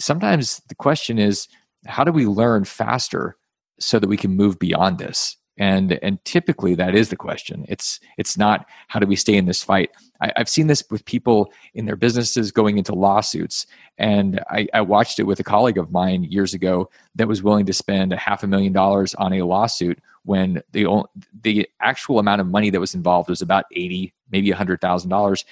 sometimes 0.00 0.60
the 0.68 0.74
question 0.74 1.18
is 1.18 1.46
how 1.86 2.04
do 2.04 2.12
we 2.12 2.26
learn 2.26 2.64
faster 2.64 3.36
so 3.78 3.98
that 3.98 4.08
we 4.08 4.16
can 4.16 4.36
move 4.36 4.58
beyond 4.58 4.98
this? 4.98 5.36
And 5.58 5.98
and 6.02 6.24
typically 6.24 6.74
that 6.76 6.94
is 6.94 7.10
the 7.10 7.16
question. 7.16 7.66
It's 7.68 8.00
it's 8.16 8.38
not 8.38 8.66
how 8.88 8.98
do 8.98 9.06
we 9.06 9.16
stay 9.16 9.36
in 9.36 9.44
this 9.44 9.62
fight. 9.62 9.90
I, 10.22 10.32
have 10.36 10.48
seen 10.48 10.68
this 10.68 10.82
with 10.90 11.04
people 11.04 11.52
in 11.74 11.84
their 11.84 11.96
businesses 11.96 12.50
going 12.50 12.78
into 12.78 12.94
lawsuits 12.94 13.66
and 13.98 14.40
I, 14.50 14.68
I 14.72 14.80
watched 14.80 15.18
it 15.18 15.24
with 15.24 15.40
a 15.40 15.44
colleague 15.44 15.78
of 15.78 15.90
mine 15.90 16.24
years 16.24 16.54
ago 16.54 16.90
that 17.14 17.28
was 17.28 17.42
willing 17.42 17.66
to 17.66 17.72
spend 17.72 18.12
a 18.12 18.16
half 18.16 18.42
a 18.42 18.46
million 18.46 18.72
dollars 18.72 19.14
on 19.16 19.32
a 19.34 19.42
lawsuit 19.42 19.98
when 20.24 20.62
the 20.72 21.04
the 21.42 21.68
actual 21.80 22.18
amount 22.18 22.40
of 22.40 22.46
money 22.46 22.70
that 22.70 22.80
was 22.80 22.94
involved 22.94 23.28
was 23.28 23.42
about 23.42 23.64
80 23.72 24.12
maybe 24.30 24.50
a 24.50 24.56
hundred 24.56 24.80
thousand 24.80 25.10
dollars 25.10 25.44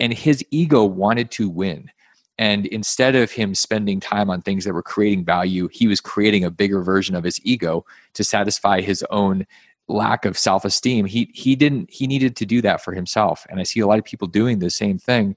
and 0.00 0.12
his 0.12 0.44
ego 0.50 0.84
wanted 0.84 1.30
to 1.32 1.48
win 1.48 1.90
and 2.38 2.66
instead 2.66 3.16
of 3.16 3.32
him 3.32 3.54
spending 3.54 3.98
time 3.98 4.30
on 4.30 4.42
things 4.42 4.64
that 4.64 4.72
were 4.72 4.82
creating 4.82 5.24
value, 5.24 5.68
he 5.72 5.88
was 5.88 6.00
creating 6.00 6.44
a 6.44 6.50
bigger 6.50 6.82
version 6.82 7.16
of 7.16 7.24
his 7.24 7.40
ego 7.44 7.84
to 8.14 8.22
satisfy 8.22 8.80
his 8.80 9.04
own 9.10 9.44
lack 9.88 10.24
of 10.24 10.38
self-esteem. 10.38 11.06
He 11.06 11.30
he 11.34 11.56
didn't 11.56 11.90
he 11.90 12.06
needed 12.06 12.36
to 12.36 12.46
do 12.46 12.62
that 12.62 12.82
for 12.82 12.94
himself. 12.94 13.44
And 13.50 13.58
I 13.58 13.64
see 13.64 13.80
a 13.80 13.86
lot 13.86 13.98
of 13.98 14.04
people 14.04 14.28
doing 14.28 14.60
the 14.60 14.70
same 14.70 14.98
thing 14.98 15.34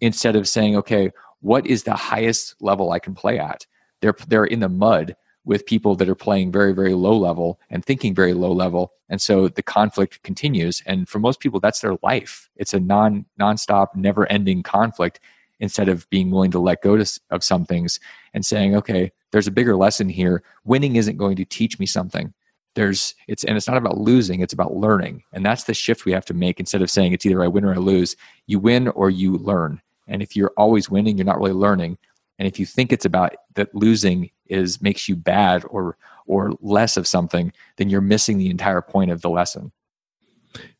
instead 0.00 0.36
of 0.36 0.48
saying, 0.48 0.76
okay, 0.76 1.10
what 1.40 1.66
is 1.66 1.82
the 1.82 1.94
highest 1.94 2.54
level 2.60 2.92
I 2.92 3.00
can 3.00 3.14
play 3.14 3.38
at? 3.38 3.66
They're 4.00 4.14
they're 4.28 4.44
in 4.44 4.60
the 4.60 4.68
mud 4.68 5.16
with 5.44 5.66
people 5.66 5.94
that 5.96 6.08
are 6.08 6.14
playing 6.14 6.50
very 6.50 6.72
very 6.72 6.94
low 6.94 7.16
level 7.16 7.60
and 7.70 7.84
thinking 7.84 8.14
very 8.14 8.34
low 8.34 8.52
level 8.52 8.92
and 9.08 9.20
so 9.20 9.48
the 9.48 9.62
conflict 9.62 10.22
continues 10.22 10.82
and 10.86 11.08
for 11.08 11.18
most 11.18 11.40
people 11.40 11.60
that's 11.60 11.80
their 11.80 11.96
life 12.02 12.48
it's 12.56 12.74
a 12.74 12.80
non 12.80 13.24
nonstop 13.38 13.94
never 13.94 14.30
ending 14.30 14.62
conflict 14.62 15.20
instead 15.60 15.88
of 15.88 16.08
being 16.10 16.30
willing 16.30 16.50
to 16.50 16.58
let 16.58 16.82
go 16.82 16.96
to, 16.96 17.20
of 17.30 17.44
some 17.44 17.64
things 17.64 18.00
and 18.32 18.44
saying, 18.44 18.76
okay, 18.76 19.12
there's 19.32 19.46
a 19.46 19.52
bigger 19.52 19.76
lesson 19.76 20.08
here. 20.08 20.42
Winning 20.64 20.96
isn't 20.96 21.16
going 21.16 21.36
to 21.36 21.44
teach 21.44 21.78
me 21.78 21.86
something. 21.86 22.32
There's 22.74 23.14
it's 23.28 23.44
and 23.44 23.56
it's 23.56 23.68
not 23.68 23.76
about 23.76 23.98
losing, 23.98 24.40
it's 24.40 24.52
about 24.52 24.74
learning. 24.74 25.22
And 25.32 25.46
that's 25.46 25.64
the 25.64 25.74
shift 25.74 26.04
we 26.04 26.12
have 26.12 26.24
to 26.26 26.34
make 26.34 26.58
instead 26.58 26.82
of 26.82 26.90
saying 26.90 27.12
it's 27.12 27.24
either 27.24 27.42
I 27.42 27.46
win 27.46 27.64
or 27.64 27.74
I 27.74 27.78
lose. 27.78 28.16
You 28.46 28.58
win 28.58 28.88
or 28.88 29.10
you 29.10 29.38
learn. 29.38 29.80
And 30.08 30.22
if 30.22 30.34
you're 30.34 30.52
always 30.56 30.90
winning, 30.90 31.16
you're 31.16 31.24
not 31.24 31.38
really 31.38 31.52
learning. 31.52 31.98
And 32.38 32.48
if 32.48 32.58
you 32.58 32.66
think 32.66 32.92
it's 32.92 33.04
about 33.04 33.36
that 33.54 33.72
losing 33.74 34.30
is 34.46 34.80
makes 34.80 35.08
you 35.08 35.16
bad 35.16 35.64
or 35.68 35.96
or 36.26 36.52
less 36.60 36.96
of 36.96 37.06
something, 37.06 37.52
then 37.76 37.90
you're 37.90 38.00
missing 38.00 38.38
the 38.38 38.50
entire 38.50 38.80
point 38.80 39.10
of 39.10 39.20
the 39.20 39.28
lesson. 39.28 39.72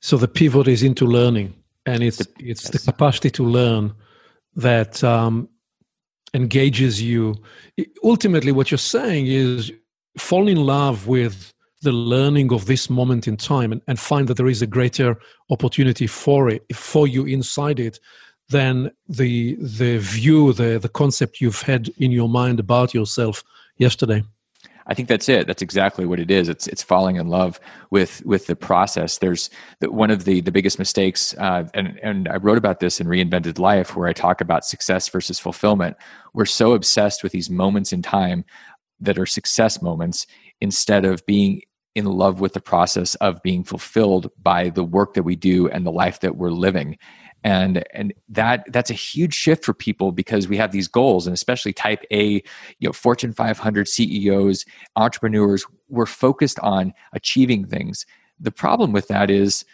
So 0.01 0.17
the 0.17 0.29
pivot 0.29 0.69
is 0.69 0.83
into 0.83 1.07
learning, 1.07 1.55
and 1.85 2.03
it's 2.03 2.19
the, 2.19 2.27
it's 2.39 2.65
yes. 2.65 2.71
the 2.71 2.93
capacity 2.93 3.31
to 3.31 3.45
learn 3.45 3.93
that 4.57 5.03
um, 5.05 5.49
engages 6.33 7.03
you. 7.03 7.35
Ultimately, 8.03 8.53
what 8.53 8.71
you're 8.71 8.79
saying 8.79 9.27
is 9.27 9.73
fall 10.17 10.49
in 10.49 10.59
love 10.59 11.07
with 11.07 11.53
the 11.83 11.93
learning 11.93 12.53
of 12.53 12.67
this 12.67 12.89
moment 12.89 13.29
in 13.29 13.37
time 13.37 13.71
and, 13.71 13.83
and 13.87 14.01
find 14.01 14.27
that 14.29 14.37
there 14.37 14.49
is 14.49 14.63
a 14.63 14.67
greater 14.67 15.17
opportunity 15.51 16.07
for 16.07 16.49
it 16.49 16.65
for 16.75 17.07
you 17.07 17.27
inside 17.27 17.79
it 17.79 18.01
than 18.51 18.91
the 19.09 19.55
the 19.57 19.99
view 19.99 20.53
the 20.53 20.79
the 20.79 20.89
concept 20.89 21.41
you've 21.41 21.63
had 21.63 21.89
in 21.99 22.11
your 22.11 22.29
mind 22.29 22.61
about 22.61 22.95
yourself 22.95 23.43
yesterday 23.79 24.23
I 24.87 24.93
think 24.93 25.09
that's 25.09 25.29
it. 25.29 25.47
That's 25.47 25.63
exactly 25.63 26.05
what 26.05 26.21
it 26.21 26.31
is. 26.31 26.49
It's 26.49 26.67
it's 26.67 26.83
falling 26.83 27.17
in 27.17 27.29
love 27.29 27.59
with 27.91 28.25
with 28.27 28.47
the 28.47 28.57
process. 28.57 29.19
There's 29.19 29.49
the, 29.81 29.91
one 29.91 30.11
of 30.11 30.25
the 30.25 30.41
the 30.43 30.53
biggest 30.53 30.79
mistakes, 30.79 31.35
uh, 31.39 31.65
and 31.73 31.99
and 32.03 32.29
I 32.29 32.37
wrote 32.37 32.59
about 32.59 32.81
this 32.81 33.01
in 33.01 33.07
Reinvented 33.07 33.59
Life, 33.59 33.97
where 33.97 34.09
I 34.09 34.13
talk 34.13 34.41
about 34.41 34.65
success 34.65 35.09
versus 35.09 35.39
fulfillment. 35.39 35.97
We're 36.35 36.45
so 36.45 36.75
obsessed 36.75 37.23
with 37.23 37.33
these 37.33 37.49
moments 37.49 37.93
in 37.93 38.03
time 38.03 38.45
that 39.01 39.19
are 39.19 39.27
success 39.27 39.81
moments 39.81 40.27
instead 40.61 41.05
of 41.05 41.25
being 41.25 41.63
in 41.95 42.05
love 42.05 42.41
with 42.41 42.53
the 42.53 42.61
process 42.61 43.15
of 43.17 43.43
being 43.43 43.65
fulfilled 43.65 44.31
by 44.43 44.69
the 44.69 44.85
work 44.85 45.15
that 45.15 45.23
we 45.23 45.37
do 45.37 45.69
and 45.69 45.87
the 45.87 45.93
life 45.93 46.21
that 46.21 46.37
we're 46.37 46.51
living 46.51 46.99
and 47.45 47.85
and 47.93 48.13
that 48.29 48.65
that's 48.73 48.91
a 48.91 48.95
huge 48.95 49.35
shift 49.35 49.65
for 49.65 49.75
people 49.75 50.11
because 50.11 50.49
we 50.49 50.57
have 50.57 50.73
these 50.73 50.89
goals 50.89 51.27
and 51.27 51.35
especially 51.35 51.73
type 51.73 52.03
a 52.11 52.43
you 52.79 52.89
know 52.89 52.93
fortune 52.93 53.33
500 53.33 53.87
ceos 53.87 54.65
entrepreneurs 54.97 55.65
we're 55.89 56.07
focused 56.07 56.59
on 56.61 56.93
achieving 57.13 57.67
things. 57.67 58.07
The 58.41 58.51
problem 58.51 58.93
with 58.93 59.09
that 59.09 59.31
is 59.31 59.65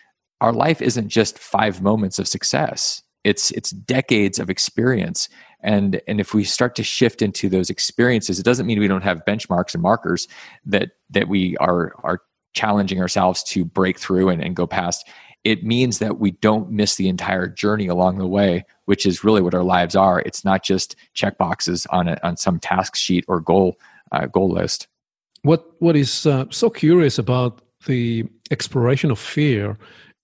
our 0.41 0.53
life 0.53 0.83
isn't 0.83 1.09
just 1.09 1.39
five 1.39 1.81
moments 1.81 2.19
of 2.19 2.29
success. 2.29 3.03
It's 3.23 3.51
it's 3.53 3.71
decades 3.71 4.39
of 4.39 4.51
experience. 4.51 5.29
And 5.63 6.01
and 6.09 6.21
if 6.21 6.35
we 6.35 6.43
start 6.45 6.75
to 6.77 6.83
shift 6.83 7.23
into 7.23 7.49
those 7.49 7.71
experiences 7.71 8.39
it 8.39 8.45
doesn't 8.45 8.67
mean 8.67 8.81
we 8.81 8.89
don't 8.89 9.05
have 9.05 9.25
benchmarks 9.27 9.75
and 9.75 9.83
markers 9.83 10.27
that 10.67 10.91
that 11.11 11.29
we 11.29 11.57
are 11.59 11.93
are 12.03 12.23
challenging 12.53 13.01
ourselves 13.01 13.45
to 13.45 13.65
break 13.65 13.97
through 13.99 14.29
and, 14.29 14.43
and 14.43 14.57
go 14.57 14.67
past 14.67 15.07
it 15.45 15.65
means 15.65 15.99
that 15.99 16.19
we 16.19 16.33
don't 16.33 16.71
miss 16.71 16.97
the 16.97 17.09
entire 17.09 17.47
journey 17.47 17.87
along 17.87 18.19
the 18.19 18.27
way, 18.27 18.65
which 18.85 19.07
is 19.07 19.25
really 19.25 19.41
what 19.41 19.55
our 19.55 19.63
lives 19.63 19.97
are. 19.97 20.21
It's 20.21 20.45
not 20.45 20.63
just 20.63 20.97
check 21.15 21.39
boxes 21.39 21.87
on 21.91 22.09
a, 22.09 22.19
on 22.23 22.37
some 22.37 22.59
task 22.59 22.97
sheet 22.97 23.25
or 23.27 23.41
goal 23.41 23.79
uh, 24.13 24.27
goal 24.27 24.51
list. 24.51 24.89
What 25.43 25.65
what 25.79 25.97
is 25.97 26.27
uh, 26.27 26.45
so 26.51 26.69
curious 26.69 27.19
about 27.19 27.63
the 27.87 28.25
exploration 28.51 29.11
of 29.11 29.19
fear 29.19 29.79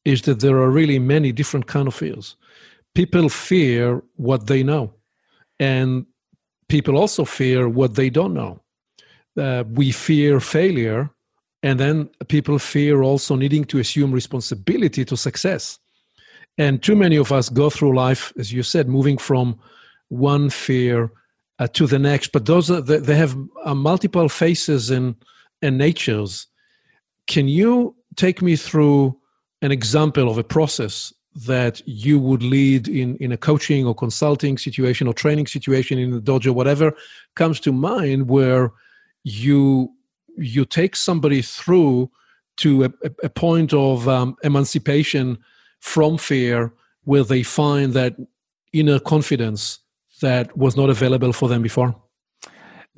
is 0.04 0.22
that 0.22 0.40
there 0.40 0.56
are 0.58 0.70
really 0.70 0.98
many 0.98 1.32
different 1.32 1.66
kind 1.66 1.88
of 1.88 1.94
fears. 1.94 2.36
People 2.94 3.28
fear 3.28 4.02
what 4.16 4.46
they 4.46 4.62
know, 4.62 4.92
and 5.58 6.06
people 6.68 6.98
also 6.98 7.24
fear 7.24 7.68
what 7.68 7.94
they 7.94 8.10
don't 8.10 8.34
know. 8.34 8.60
Uh, 9.38 9.64
we 9.72 9.92
fear 9.92 10.40
failure 10.40 11.10
and 11.66 11.80
then 11.80 12.08
people 12.28 12.60
fear 12.60 13.02
also 13.02 13.34
needing 13.34 13.64
to 13.64 13.80
assume 13.80 14.12
responsibility 14.12 15.04
to 15.04 15.16
success. 15.16 15.80
And 16.58 16.80
too 16.80 16.94
many 16.94 17.16
of 17.16 17.32
us 17.32 17.48
go 17.48 17.70
through 17.70 17.96
life, 17.96 18.32
as 18.38 18.52
you 18.52 18.62
said, 18.62 18.88
moving 18.88 19.18
from 19.18 19.58
one 20.06 20.48
fear 20.48 21.10
uh, 21.58 21.66
to 21.72 21.88
the 21.88 21.98
next. 21.98 22.30
But 22.30 22.46
those 22.46 22.70
are, 22.70 22.80
they 22.80 23.16
have 23.16 23.36
uh, 23.64 23.74
multiple 23.74 24.28
faces 24.28 24.90
and, 24.90 25.16
and 25.60 25.76
natures. 25.76 26.46
Can 27.26 27.48
you 27.48 27.96
take 28.14 28.40
me 28.40 28.54
through 28.54 29.18
an 29.60 29.72
example 29.72 30.30
of 30.30 30.38
a 30.38 30.44
process 30.44 31.12
that 31.46 31.82
you 31.84 32.20
would 32.20 32.44
lead 32.44 32.86
in, 32.86 33.16
in 33.16 33.32
a 33.32 33.36
coaching 33.36 33.84
or 33.84 33.92
consulting 33.92 34.56
situation 34.56 35.08
or 35.08 35.14
training 35.14 35.48
situation 35.48 35.98
in 35.98 36.12
the 36.12 36.22
dojo, 36.22 36.54
whatever 36.54 36.94
comes 37.34 37.58
to 37.58 37.72
mind, 37.72 38.28
where 38.28 38.70
you 39.24 39.90
you 40.36 40.64
take 40.64 40.96
somebody 40.96 41.42
through 41.42 42.10
to 42.58 42.84
a, 42.84 42.90
a 43.22 43.28
point 43.28 43.72
of 43.72 44.08
um, 44.08 44.36
emancipation 44.42 45.38
from 45.80 46.18
fear 46.18 46.72
where 47.04 47.24
they 47.24 47.42
find 47.42 47.92
that 47.94 48.16
inner 48.72 48.98
confidence 48.98 49.80
that 50.20 50.56
was 50.56 50.76
not 50.76 50.90
available 50.90 51.32
for 51.32 51.48
them 51.48 51.62
before? 51.62 51.94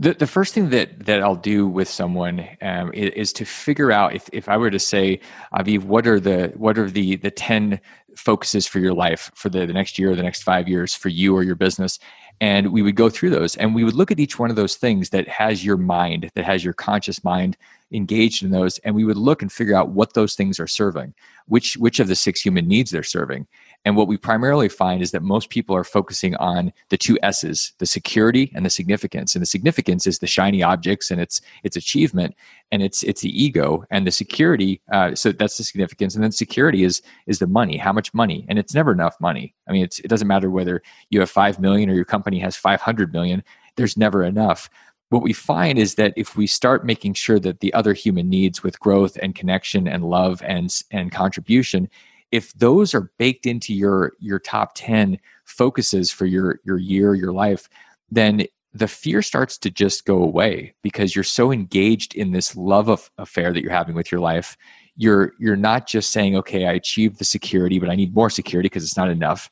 The, 0.00 0.14
the 0.14 0.28
first 0.28 0.54
thing 0.54 0.70
that, 0.70 1.06
that 1.06 1.22
I'll 1.22 1.34
do 1.34 1.66
with 1.66 1.88
someone 1.88 2.46
um, 2.62 2.92
is, 2.94 3.10
is, 3.14 3.32
to 3.34 3.44
figure 3.44 3.90
out 3.90 4.14
if, 4.14 4.30
if 4.32 4.48
I 4.48 4.56
were 4.56 4.70
to 4.70 4.78
say, 4.78 5.18
Aviv, 5.52 5.82
what 5.82 6.06
are 6.06 6.20
the 6.20 6.52
what 6.56 6.78
are 6.78 6.88
the 6.88 7.16
the 7.16 7.32
ten 7.32 7.80
focuses 8.18 8.66
for 8.66 8.78
your 8.80 8.94
life 8.94 9.30
for 9.34 9.48
the, 9.48 9.64
the 9.66 9.72
next 9.72 9.98
year 9.98 10.10
or 10.10 10.16
the 10.16 10.22
next 10.22 10.42
five 10.42 10.68
years 10.68 10.94
for 10.94 11.08
you 11.08 11.34
or 11.34 11.42
your 11.42 11.54
business, 11.54 11.98
and 12.40 12.72
we 12.72 12.82
would 12.82 12.94
go 12.94 13.08
through 13.08 13.30
those 13.30 13.56
and 13.56 13.74
we 13.74 13.84
would 13.84 13.94
look 13.94 14.10
at 14.10 14.20
each 14.20 14.38
one 14.38 14.50
of 14.50 14.56
those 14.56 14.76
things 14.76 15.10
that 15.10 15.26
has 15.28 15.64
your 15.64 15.76
mind 15.76 16.30
that 16.34 16.44
has 16.44 16.64
your 16.64 16.72
conscious 16.72 17.24
mind 17.24 17.56
engaged 17.92 18.42
in 18.42 18.50
those 18.50 18.78
and 18.80 18.94
we 18.94 19.04
would 19.04 19.16
look 19.16 19.42
and 19.42 19.50
figure 19.50 19.74
out 19.74 19.90
what 19.90 20.14
those 20.14 20.34
things 20.34 20.60
are 20.60 20.66
serving 20.66 21.14
which 21.46 21.76
which 21.78 22.00
of 22.00 22.08
the 22.08 22.14
six 22.14 22.40
human 22.40 22.68
needs 22.68 22.90
they're 22.90 23.02
serving 23.02 23.46
and 23.84 23.96
what 23.96 24.08
we 24.08 24.16
primarily 24.16 24.68
find 24.68 25.02
is 25.02 25.12
that 25.12 25.22
most 25.22 25.50
people 25.50 25.74
are 25.74 25.84
focusing 25.84 26.34
on 26.36 26.72
the 26.90 26.98
two 26.98 27.18
S's, 27.22 27.72
the 27.78 27.86
security 27.86 28.52
and 28.54 28.66
the 28.66 28.70
significance. 28.70 29.34
And 29.34 29.42
the 29.42 29.46
significance 29.46 30.06
is 30.06 30.18
the 30.18 30.26
shiny 30.26 30.62
objects 30.62 31.10
and 31.10 31.20
its 31.20 31.40
its 31.62 31.76
achievement, 31.76 32.34
and 32.72 32.82
it's 32.82 33.02
it's 33.02 33.22
the 33.22 33.42
ego 33.42 33.84
and 33.90 34.06
the 34.06 34.10
security. 34.10 34.80
Uh, 34.92 35.14
so 35.14 35.32
that's 35.32 35.56
the 35.56 35.64
significance, 35.64 36.14
and 36.14 36.24
then 36.24 36.32
security 36.32 36.84
is 36.84 37.02
is 37.26 37.38
the 37.38 37.46
money. 37.46 37.76
How 37.76 37.92
much 37.92 38.12
money? 38.12 38.44
And 38.48 38.58
it's 38.58 38.74
never 38.74 38.92
enough 38.92 39.16
money. 39.20 39.54
I 39.68 39.72
mean, 39.72 39.84
it 39.84 40.08
doesn't 40.08 40.28
matter 40.28 40.50
whether 40.50 40.82
you 41.10 41.20
have 41.20 41.30
five 41.30 41.58
million 41.60 41.88
or 41.88 41.94
your 41.94 42.04
company 42.04 42.38
has 42.40 42.56
five 42.56 42.80
hundred 42.80 43.12
million. 43.12 43.42
There's 43.76 43.96
never 43.96 44.24
enough 44.24 44.68
what 45.10 45.22
we 45.22 45.32
find 45.32 45.78
is 45.78 45.94
that 45.94 46.12
if 46.16 46.36
we 46.36 46.46
start 46.46 46.84
making 46.84 47.14
sure 47.14 47.38
that 47.38 47.60
the 47.60 47.72
other 47.72 47.94
human 47.94 48.28
needs 48.28 48.62
with 48.62 48.78
growth 48.78 49.16
and 49.22 49.34
connection 49.34 49.88
and 49.88 50.04
love 50.04 50.42
and 50.42 50.82
and 50.90 51.10
contribution 51.10 51.88
if 52.30 52.52
those 52.54 52.94
are 52.94 53.10
baked 53.18 53.46
into 53.46 53.72
your 53.74 54.12
your 54.18 54.38
top 54.38 54.72
10 54.74 55.18
focuses 55.44 56.10
for 56.10 56.26
your 56.26 56.60
your 56.64 56.78
year 56.78 57.14
your 57.14 57.32
life 57.32 57.68
then 58.10 58.46
the 58.74 58.88
fear 58.88 59.22
starts 59.22 59.56
to 59.58 59.70
just 59.70 60.04
go 60.04 60.22
away 60.22 60.74
because 60.82 61.14
you're 61.14 61.24
so 61.24 61.50
engaged 61.50 62.14
in 62.14 62.32
this 62.32 62.54
love 62.54 62.88
of 62.88 63.10
affair 63.18 63.52
that 63.52 63.62
you're 63.62 63.72
having 63.72 63.94
with 63.94 64.12
your 64.12 64.20
life. 64.20 64.56
You're 64.96 65.32
you're 65.38 65.56
not 65.56 65.86
just 65.86 66.10
saying 66.10 66.36
okay 66.38 66.66
i 66.66 66.72
achieved 66.72 67.18
the 67.18 67.24
security 67.24 67.78
but 67.78 67.88
i 67.88 67.94
need 67.94 68.14
more 68.14 68.30
security 68.30 68.66
because 68.66 68.82
it's 68.82 68.96
not 68.96 69.10
enough. 69.10 69.50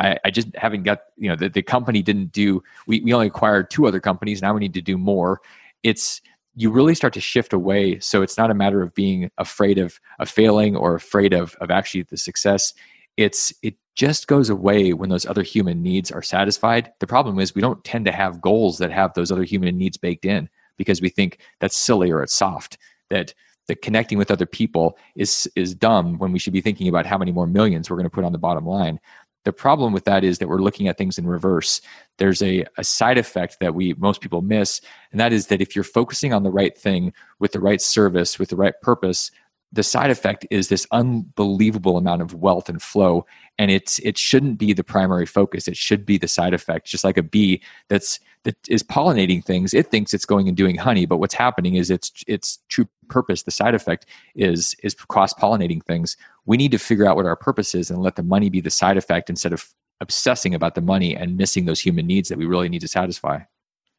I, 0.00 0.16
I, 0.24 0.30
just 0.30 0.48
haven't 0.54 0.84
got 0.84 1.00
you 1.16 1.28
know 1.28 1.36
the, 1.36 1.48
the 1.48 1.62
company 1.62 2.02
didn't 2.02 2.30
do 2.32 2.62
we, 2.86 3.00
we 3.00 3.12
only 3.12 3.26
acquired 3.28 3.70
two 3.70 3.86
other 3.86 4.00
companies. 4.00 4.42
Now 4.42 4.54
we 4.54 4.60
need 4.60 4.74
to 4.74 4.82
do 4.82 4.98
more. 4.98 5.40
It's 5.82 6.20
you 6.58 6.72
really 6.72 6.94
start 6.96 7.12
to 7.12 7.20
shift 7.20 7.52
away. 7.52 8.00
So 8.00 8.20
it's 8.20 8.36
not 8.36 8.50
a 8.50 8.54
matter 8.54 8.82
of 8.82 8.92
being 8.92 9.30
afraid 9.38 9.78
of, 9.78 10.00
of 10.18 10.28
failing 10.28 10.74
or 10.74 10.96
afraid 10.96 11.32
of, 11.32 11.54
of 11.60 11.70
actually 11.70 12.02
the 12.02 12.16
success. 12.16 12.74
It's 13.16 13.52
it 13.62 13.76
just 13.94 14.26
goes 14.26 14.50
away 14.50 14.92
when 14.92 15.08
those 15.08 15.24
other 15.24 15.44
human 15.44 15.84
needs 15.84 16.10
are 16.10 16.22
satisfied. 16.22 16.92
The 16.98 17.06
problem 17.06 17.38
is 17.38 17.54
we 17.54 17.62
don't 17.62 17.84
tend 17.84 18.06
to 18.06 18.12
have 18.12 18.40
goals 18.40 18.78
that 18.78 18.90
have 18.90 19.14
those 19.14 19.30
other 19.30 19.44
human 19.44 19.78
needs 19.78 19.96
baked 19.96 20.24
in 20.24 20.48
because 20.76 21.00
we 21.00 21.10
think 21.10 21.38
that's 21.60 21.76
silly 21.76 22.10
or 22.10 22.24
it's 22.24 22.34
soft. 22.34 22.76
That 23.08 23.34
that 23.68 23.80
connecting 23.82 24.18
with 24.18 24.30
other 24.30 24.46
people 24.46 24.98
is 25.14 25.48
is 25.54 25.76
dumb 25.76 26.18
when 26.18 26.32
we 26.32 26.40
should 26.40 26.52
be 26.52 26.60
thinking 26.60 26.88
about 26.88 27.06
how 27.06 27.18
many 27.18 27.30
more 27.30 27.46
millions 27.46 27.88
we're 27.88 27.96
going 27.96 28.04
to 28.04 28.10
put 28.10 28.24
on 28.24 28.32
the 28.32 28.38
bottom 28.38 28.66
line. 28.66 28.98
The 29.44 29.52
problem 29.52 29.92
with 29.92 30.04
that 30.04 30.24
is 30.24 30.38
that 30.38 30.48
we're 30.48 30.58
looking 30.58 30.88
at 30.88 30.98
things 30.98 31.18
in 31.18 31.26
reverse. 31.26 31.80
There's 32.18 32.42
a, 32.42 32.64
a 32.76 32.84
side 32.84 33.18
effect 33.18 33.60
that 33.60 33.74
we 33.74 33.94
most 33.94 34.20
people 34.20 34.42
miss, 34.42 34.80
and 35.10 35.20
that 35.20 35.32
is 35.32 35.46
that 35.46 35.60
if 35.60 35.74
you're 35.74 35.84
focusing 35.84 36.32
on 36.32 36.42
the 36.42 36.50
right 36.50 36.76
thing 36.76 37.12
with 37.38 37.52
the 37.52 37.60
right 37.60 37.80
service, 37.80 38.38
with 38.38 38.50
the 38.50 38.56
right 38.56 38.74
purpose, 38.82 39.30
the 39.72 39.82
side 39.82 40.10
effect 40.10 40.46
is 40.50 40.68
this 40.68 40.86
unbelievable 40.92 41.96
amount 41.96 42.22
of 42.22 42.34
wealth 42.34 42.68
and 42.68 42.80
flow 42.80 43.26
and 43.58 43.70
it's 43.70 43.98
it 43.98 44.16
shouldn't 44.16 44.58
be 44.58 44.72
the 44.72 44.84
primary 44.84 45.26
focus. 45.26 45.68
It 45.68 45.76
should 45.76 46.06
be 46.06 46.16
the 46.16 46.28
side 46.28 46.54
effect 46.54 46.86
just 46.86 47.04
like 47.04 47.18
a 47.18 47.22
bee 47.22 47.62
that's 47.88 48.18
that 48.44 48.56
is 48.68 48.82
pollinating 48.82 49.44
things. 49.44 49.74
It 49.74 49.90
thinks 49.90 50.14
it's 50.14 50.24
going 50.24 50.48
and 50.48 50.56
doing 50.56 50.76
honey 50.76 51.04
but 51.04 51.18
what's 51.18 51.34
happening 51.34 51.74
is 51.74 51.90
its 51.90 52.24
its 52.26 52.58
true 52.68 52.88
purpose. 53.08 53.42
The 53.42 53.50
side 53.50 53.74
effect 53.74 54.06
is 54.34 54.74
is 54.82 54.94
cross 54.94 55.34
pollinating 55.34 55.82
things 55.82 56.16
we 56.48 56.56
need 56.56 56.72
to 56.72 56.78
figure 56.78 57.06
out 57.06 57.14
what 57.16 57.26
our 57.26 57.36
purpose 57.36 57.74
is 57.74 57.90
and 57.90 58.02
let 58.02 58.16
the 58.16 58.22
money 58.34 58.48
be 58.50 58.60
the 58.60 58.70
side 58.70 58.96
effect 58.96 59.30
instead 59.30 59.52
of 59.52 59.60
obsessing 60.00 60.54
about 60.54 60.74
the 60.74 60.80
money 60.80 61.14
and 61.14 61.36
missing 61.36 61.64
those 61.66 61.80
human 61.80 62.06
needs 62.06 62.28
that 62.28 62.38
we 62.38 62.46
really 62.46 62.68
need 62.68 62.80
to 62.80 62.88
satisfy 62.88 63.38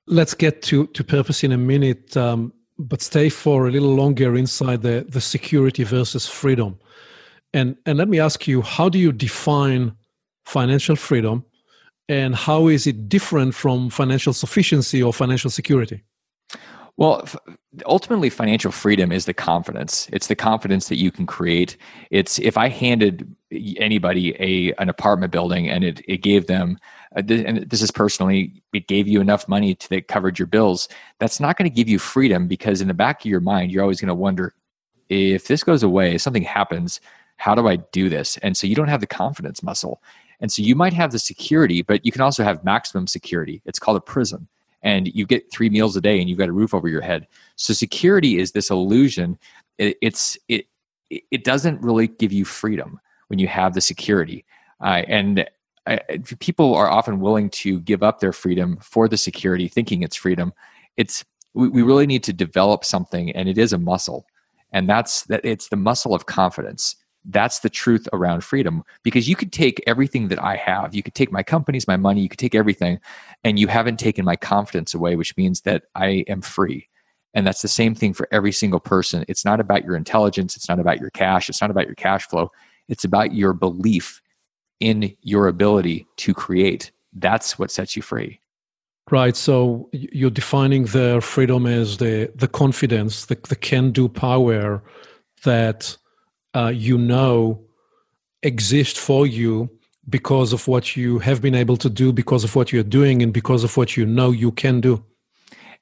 let's 0.08 0.34
get 0.34 0.62
to 0.62 0.88
to 0.88 1.04
purpose 1.04 1.43
in 1.43 1.52
a 1.52 1.58
minute 1.58 2.18
um, 2.18 2.52
but 2.80 3.02
stay 3.02 3.30
for 3.30 3.68
a 3.68 3.72
little 3.72 3.93
longer 3.93 4.38
inside 4.38 4.82
the, 4.82 5.06
the 5.08 5.20
security 5.20 5.84
versus 5.84 6.28
freedom. 6.28 6.80
And, 7.54 7.76
and 7.86 7.97
let 7.97 8.08
me 8.08 8.20
ask 8.20 8.47
you, 8.47 8.62
how 8.62 8.88
do 8.88 8.97
you 8.97 9.12
define 9.12 9.95
financial 10.45 10.95
freedom 10.95 11.45
and 12.08 12.34
how 12.34 12.68
is 12.68 12.88
it 12.88 13.10
different 13.10 13.54
from 13.54 13.89
financial 13.89 14.34
sufficiency 14.34 15.04
or 15.04 15.14
financial 15.14 15.50
security? 15.50 16.04
Well, 17.00 17.26
ultimately, 17.86 18.30
financial 18.30 18.74
freedom 18.74 19.14
is 19.14 19.24
the 19.24 19.34
confidence. 19.34 20.10
It's 20.12 20.28
the 20.28 20.36
confidence 20.36 20.89
that 20.89 20.97
you 20.97 21.12
can 21.12 21.26
create. 21.26 21.78
It's 22.12 22.39
if 22.39 22.58
I 22.58 22.68
handed 22.68 23.34
anybody 23.78 24.36
a 24.38 24.74
an 24.82 24.89
apartment 24.89 25.32
building 25.32 25.70
and 25.70 25.86
it, 25.86 26.02
it 26.10 26.18
gave 26.18 26.47
them 26.47 26.78
uh, 27.16 27.24
and 27.30 27.70
this 27.70 27.82
is 27.82 27.89
personally, 27.89 28.62
it 28.74 28.88
gave 28.88 29.08
you 29.08 29.22
enough 29.22 29.47
money 29.47 29.76
to 29.76 29.89
that 29.91 30.10
covered 30.10 30.38
your 30.38 30.45
bills. 30.45 30.89
That's 31.20 31.39
not 31.39 31.56
going 31.56 31.72
to 31.72 31.74
give 31.74 31.88
you 31.88 32.00
freedom 32.00 32.50
because 32.50 32.82
in 32.82 32.89
the 32.89 32.93
back 32.93 33.22
of 33.22 33.32
your 33.32 33.39
mind, 33.39 33.72
you're 33.72 33.82
always 33.82 34.02
going 34.02 34.10
to 34.10 34.14
wonder 34.14 34.54
if 35.08 35.47
this 35.47 35.64
goes 35.64 35.84
away, 35.84 36.16
if 36.16 36.22
something 36.22 36.43
happens, 36.43 37.00
how 37.38 37.56
do 37.56 37.66
I 37.66 37.78
do 37.78 38.10
this? 38.10 38.36
And 38.39 38.58
so 38.58 38.68
you 38.68 38.76
don't 38.76 38.89
have 38.89 39.00
the 39.00 39.08
confidence 39.08 39.64
muscle. 39.64 40.04
And 40.41 40.52
so 40.52 40.62
you 40.62 40.76
might 40.76 40.93
have 40.93 41.14
the 41.14 41.20
security, 41.20 41.82
but 41.82 42.06
you 42.06 42.12
can 42.12 42.22
also 42.22 42.43
have 42.43 42.66
maximum 42.66 43.08
security. 43.08 43.62
It's 43.64 43.80
called 43.80 43.95
a 43.95 44.02
prison. 44.02 44.50
And 44.82 45.07
you 45.13 45.25
get 45.25 45.51
three 45.51 45.69
meals 45.69 45.95
a 45.95 46.01
day 46.01 46.19
and 46.19 46.30
you've 46.30 46.39
got 46.39 46.49
a 46.49 46.53
roof 46.53 46.73
over 46.73 46.88
your 46.88 47.01
head. 47.01 47.27
So 47.55 47.73
security 47.73 48.39
is 48.39 48.51
this 48.51 48.69
illusion. 48.69 49.38
It, 49.77 49.97
it's 50.01 50.38
it 50.47 50.67
it 51.09 51.43
doesn't 51.43 51.82
really 51.82 52.07
give 52.07 52.32
you 52.32 52.45
freedom 52.45 52.99
when 53.27 53.39
you 53.39 53.47
have 53.47 53.73
the 53.73 53.82
security. 53.82 54.45
Uh, 54.82 55.03
and 55.07 55.49
I, 55.88 55.99
people 56.39 56.75
are 56.75 56.89
often 56.89 57.19
willing 57.19 57.49
to 57.51 57.80
give 57.80 58.03
up 58.03 58.19
their 58.19 58.34
freedom 58.34 58.77
for 58.82 59.07
the 59.07 59.17
security, 59.17 59.67
thinking 59.67 60.03
it's 60.03 60.15
freedom. 60.15 60.53
It's 60.97 61.25
we, 61.53 61.67
we 61.69 61.82
really 61.82 62.05
need 62.05 62.23
to 62.25 62.34
develop 62.34 62.86
something, 62.86 63.32
and 63.36 63.49
it 63.49 63.57
is 63.57 63.73
a 63.73 63.77
muscle, 63.77 64.27
and 64.71 64.88
that's 64.88 65.23
that. 65.25 65.41
It's 65.43 65.69
the 65.69 65.77
muscle 65.77 66.13
of 66.13 66.25
confidence. 66.25 66.95
That's 67.26 67.59
the 67.59 67.70
truth 67.70 68.07
around 68.13 68.43
freedom 68.43 68.84
because 69.03 69.28
you 69.28 69.36
could 69.36 69.51
take 69.51 69.84
everything 69.86 70.30
that 70.30 70.41
I 70.41 70.55
have. 70.55 70.95
You 70.95 71.03
could 71.03 71.15
take 71.15 71.32
my 71.32 71.43
companies, 71.43 71.88
my 71.88 71.97
money, 71.97 72.22
you 72.22 72.30
could 72.30 72.39
take 72.39 72.55
everything, 72.55 72.99
and 73.43 73.59
you 73.59 73.67
haven't 73.67 73.97
taken 73.97 74.26
my 74.26 74.36
confidence 74.36 74.93
away, 74.93 75.15
which 75.15 75.36
means 75.36 75.61
that 75.61 75.84
I 75.95 76.24
am 76.28 76.41
free. 76.41 76.88
And 77.34 77.45
that's 77.45 77.61
the 77.61 77.67
same 77.67 77.93
thing 77.93 78.13
for 78.13 78.28
every 78.32 78.51
single 78.51 78.80
person. 78.80 79.26
It's 79.28 79.45
not 79.45 79.59
about 79.59 79.84
your 79.84 79.95
intelligence. 79.95 80.55
It's 80.55 80.70
not 80.70 80.80
about 80.80 80.99
your 80.99 81.11
cash. 81.11 81.49
It's 81.49 81.61
not 81.61 81.70
about 81.70 81.86
your 81.86 81.95
cash 81.95 82.28
flow. 82.28 82.51
It's 82.88 83.03
about 83.03 83.34
your 83.34 83.53
belief 83.53 84.22
in 84.80 85.15
your 85.22 85.47
ability 85.47 86.07
to 86.17 86.34
create. 86.34 86.91
That's 87.13 87.59
what 87.59 87.70
sets 87.70 87.95
you 87.95 88.01
free. 88.01 88.39
Right. 89.11 89.36
So 89.36 89.89
you're 89.91 90.30
defining 90.30 90.86
the 90.86 91.20
freedom 91.22 91.65
as 91.65 91.97
the 91.97 92.32
the 92.36 92.47
confidence, 92.47 93.26
the 93.26 93.36
the 93.47 93.55
can 93.55 93.91
do 93.91 94.07
power 94.07 94.84
that 95.43 95.97
uh, 96.56 96.72
you 96.74 96.97
know 96.97 97.64
exist 98.43 98.97
for 98.97 99.28
you 99.28 99.70
because 100.08 100.54
of 100.54 100.68
what 100.68 100.95
you 100.95 101.20
have 101.20 101.41
been 101.41 101.56
able 101.56 101.78
to 101.78 101.89
do, 101.89 102.12
because 102.12 102.43
of 102.43 102.56
what 102.56 102.72
you're 102.72 102.84
doing, 102.84 103.22
and 103.22 103.34
because 103.34 103.64
of 103.64 103.78
what 103.78 103.95
you 103.95 104.06
know 104.06 104.32
you 104.32 104.52
can 104.52 104.82
do. 104.82 105.04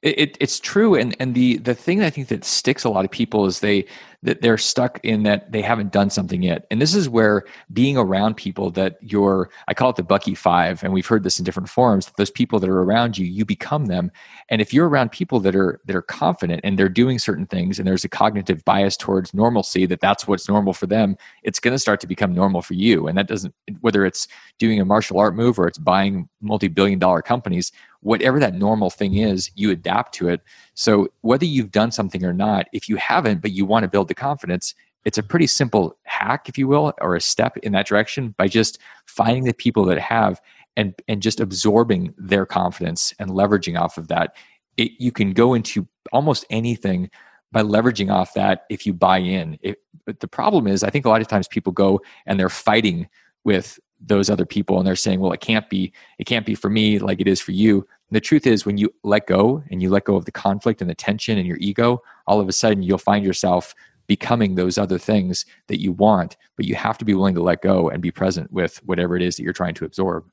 It, 0.01 0.37
it's 0.39 0.59
true, 0.59 0.95
and 0.95 1.15
and 1.19 1.33
the 1.33 1.57
the 1.57 1.73
thing 1.73 2.03
I 2.03 2.09
think 2.09 2.27
that 2.27 2.45
sticks 2.45 2.83
a 2.83 2.89
lot 2.89 3.05
of 3.05 3.11
people 3.11 3.45
is 3.45 3.61
they 3.61 3.85
that 4.23 4.41
they're 4.41 4.57
stuck 4.57 4.99
in 5.03 5.23
that 5.23 5.51
they 5.51 5.61
haven't 5.61 5.91
done 5.91 6.09
something 6.09 6.41
yet. 6.41 6.65
And 6.71 6.81
this 6.81 6.95
is 6.95 7.07
where 7.07 7.45
being 7.71 7.97
around 7.97 8.35
people 8.35 8.71
that 8.71 8.97
you're, 8.99 9.49
I 9.67 9.75
call 9.75 9.91
it 9.91 9.95
the 9.95 10.03
Bucky 10.03 10.33
Five, 10.33 10.83
and 10.83 10.91
we've 10.91 11.05
heard 11.05 11.23
this 11.23 11.37
in 11.37 11.45
different 11.45 11.69
forums, 11.69 12.11
those 12.17 12.31
people 12.31 12.59
that 12.59 12.69
are 12.69 12.81
around 12.81 13.17
you, 13.17 13.25
you 13.25 13.45
become 13.45 13.85
them. 13.85 14.11
And 14.49 14.59
if 14.59 14.73
you're 14.73 14.89
around 14.89 15.11
people 15.11 15.39
that 15.41 15.55
are 15.55 15.79
that 15.85 15.95
are 15.95 16.01
confident 16.01 16.61
and 16.63 16.79
they're 16.79 16.89
doing 16.89 17.19
certain 17.19 17.45
things 17.45 17.77
and 17.77 17.87
there's 17.87 18.03
a 18.03 18.09
cognitive 18.09 18.65
bias 18.65 18.97
towards 18.97 19.33
normalcy 19.33 19.85
that 19.85 20.01
that's 20.01 20.27
what's 20.27 20.49
normal 20.49 20.73
for 20.73 20.87
them, 20.87 21.15
it's 21.43 21.59
going 21.59 21.73
to 21.73 21.79
start 21.79 21.99
to 22.01 22.07
become 22.07 22.33
normal 22.33 22.61
for 22.61 22.73
you. 22.73 23.07
And 23.07 23.17
that 23.17 23.27
doesn't 23.27 23.53
whether 23.81 24.03
it's 24.03 24.27
doing 24.57 24.79
a 24.79 24.85
martial 24.85 25.19
art 25.19 25.35
move 25.35 25.59
or 25.59 25.67
it's 25.67 25.77
buying 25.77 26.27
multi-billion 26.41 26.99
dollar 26.99 27.21
companies, 27.21 27.71
whatever 28.01 28.39
that 28.39 28.53
normal 28.53 28.89
thing 28.89 29.15
is, 29.15 29.51
you 29.55 29.71
adapt 29.71 30.13
to 30.15 30.29
it. 30.29 30.41
So 30.75 31.07
whether 31.21 31.45
you've 31.45 31.71
done 31.71 31.91
something 31.91 32.23
or 32.23 32.33
not, 32.33 32.67
if 32.73 32.87
you 32.87 32.95
haven't, 32.95 33.41
but 33.41 33.51
you 33.51 33.65
want 33.65 33.83
to 33.83 33.89
build 33.89 34.06
the 34.07 34.15
confidence, 34.15 34.73
it's 35.05 35.17
a 35.17 35.23
pretty 35.23 35.47
simple 35.47 35.97
hack, 36.03 36.49
if 36.49 36.57
you 36.57 36.67
will, 36.67 36.93
or 36.99 37.15
a 37.15 37.21
step 37.21 37.57
in 37.57 37.71
that 37.73 37.87
direction 37.87 38.35
by 38.37 38.47
just 38.47 38.79
finding 39.05 39.45
the 39.45 39.53
people 39.53 39.85
that 39.85 39.99
have 39.99 40.41
and 40.75 40.93
and 41.07 41.21
just 41.21 41.39
absorbing 41.39 42.13
their 42.17 42.45
confidence 42.45 43.13
and 43.19 43.31
leveraging 43.31 43.79
off 43.79 43.97
of 43.97 44.09
that. 44.09 44.35
It, 44.77 44.91
you 44.99 45.11
can 45.11 45.31
go 45.31 45.53
into 45.53 45.87
almost 46.11 46.45
anything 46.49 47.09
by 47.51 47.63
leveraging 47.63 48.11
off 48.11 48.33
that 48.33 48.65
if 48.69 48.85
you 48.85 48.93
buy 48.93 49.17
in. 49.19 49.57
It, 49.61 49.77
the 50.19 50.27
problem 50.27 50.67
is, 50.67 50.83
I 50.83 50.89
think 50.89 51.05
a 51.05 51.09
lot 51.09 51.21
of 51.21 51.27
times 51.27 51.47
people 51.47 51.73
go 51.73 52.01
and 52.25 52.39
they're 52.39 52.49
fighting 52.49 53.07
with 53.43 53.79
those 53.99 54.29
other 54.29 54.45
people 54.45 54.77
and 54.77 54.85
they're 54.85 54.95
saying, 54.95 55.19
well, 55.19 55.31
it 55.31 55.39
can't 55.39 55.69
be, 55.69 55.91
it 56.19 56.25
can't 56.25 56.45
be 56.45 56.55
for 56.55 56.69
me 56.69 56.99
like 56.99 57.19
it 57.19 57.27
is 57.27 57.41
for 57.41 57.51
you. 57.51 57.77
And 58.09 58.15
the 58.15 58.21
truth 58.21 58.45
is, 58.45 58.65
when 58.65 58.77
you 58.77 58.93
let 59.03 59.27
go 59.27 59.63
and 59.71 59.81
you 59.81 59.89
let 59.89 60.05
go 60.05 60.15
of 60.15 60.25
the 60.25 60.31
conflict 60.31 60.81
and 60.81 60.89
the 60.89 60.95
tension 60.95 61.37
and 61.37 61.47
your 61.47 61.57
ego, 61.57 62.03
all 62.27 62.39
of 62.39 62.47
a 62.47 62.53
sudden 62.53 62.83
you'll 62.83 62.97
find 62.97 63.25
yourself 63.25 63.73
becoming 64.07 64.55
those 64.55 64.77
other 64.77 64.97
things 64.97 65.45
that 65.67 65.81
you 65.81 65.91
want, 65.91 66.37
but 66.55 66.65
you 66.65 66.75
have 66.75 66.97
to 66.97 67.05
be 67.05 67.13
willing 67.13 67.35
to 67.35 67.43
let 67.43 67.61
go 67.61 67.89
and 67.89 68.01
be 68.01 68.11
present 68.11 68.51
with 68.51 68.77
whatever 68.85 69.15
it 69.15 69.21
is 69.21 69.35
that 69.35 69.43
you're 69.43 69.53
trying 69.53 69.75
to 69.75 69.85
absorb. 69.85 70.25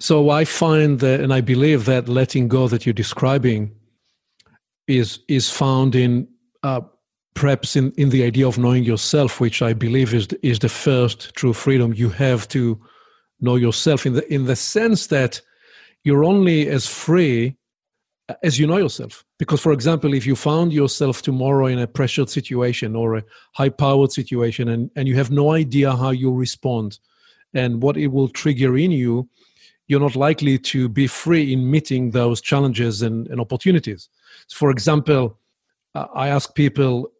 So 0.00 0.30
I 0.30 0.44
find 0.44 1.00
that, 1.00 1.20
and 1.20 1.34
I 1.34 1.40
believe 1.40 1.84
that 1.86 2.08
letting 2.08 2.48
go 2.48 2.68
that 2.68 2.86
you're 2.86 2.92
describing 2.92 3.74
is 4.86 5.18
is 5.28 5.50
found 5.50 5.94
in 5.94 6.28
uh, 6.62 6.80
perhaps 7.34 7.76
in, 7.76 7.92
in 7.92 8.10
the 8.10 8.24
idea 8.24 8.46
of 8.46 8.58
knowing 8.58 8.84
yourself, 8.84 9.40
which 9.40 9.60
I 9.60 9.72
believe 9.72 10.14
is 10.14 10.28
is 10.42 10.60
the 10.60 10.68
first 10.68 11.34
true 11.34 11.52
freedom. 11.52 11.92
You 11.94 12.10
have 12.10 12.46
to 12.48 12.80
know 13.40 13.56
yourself 13.56 14.06
in 14.06 14.14
the 14.14 14.32
in 14.32 14.44
the 14.44 14.56
sense 14.56 15.08
that 15.08 15.40
you're 16.04 16.24
only 16.24 16.68
as 16.68 16.86
free 16.86 17.57
as 18.42 18.58
you 18.58 18.66
know 18.66 18.76
yourself. 18.76 19.24
Because, 19.38 19.60
for 19.60 19.72
example, 19.72 20.14
if 20.14 20.26
you 20.26 20.36
found 20.36 20.72
yourself 20.72 21.22
tomorrow 21.22 21.66
in 21.66 21.78
a 21.78 21.86
pressured 21.86 22.30
situation 22.30 22.94
or 22.94 23.16
a 23.16 23.24
high 23.54 23.68
powered 23.68 24.12
situation 24.12 24.68
and, 24.68 24.90
and 24.96 25.08
you 25.08 25.16
have 25.16 25.30
no 25.30 25.52
idea 25.52 25.94
how 25.94 26.10
you 26.10 26.32
respond 26.32 26.98
and 27.54 27.82
what 27.82 27.96
it 27.96 28.08
will 28.08 28.28
trigger 28.28 28.76
in 28.76 28.90
you, 28.90 29.28
you're 29.86 30.00
not 30.00 30.16
likely 30.16 30.58
to 30.58 30.88
be 30.88 31.06
free 31.06 31.52
in 31.52 31.70
meeting 31.70 32.10
those 32.10 32.40
challenges 32.40 33.00
and, 33.00 33.26
and 33.28 33.40
opportunities. 33.40 34.08
For 34.52 34.70
example, 34.70 35.38
I 35.94 36.28
ask 36.28 36.54
people, 36.54 37.10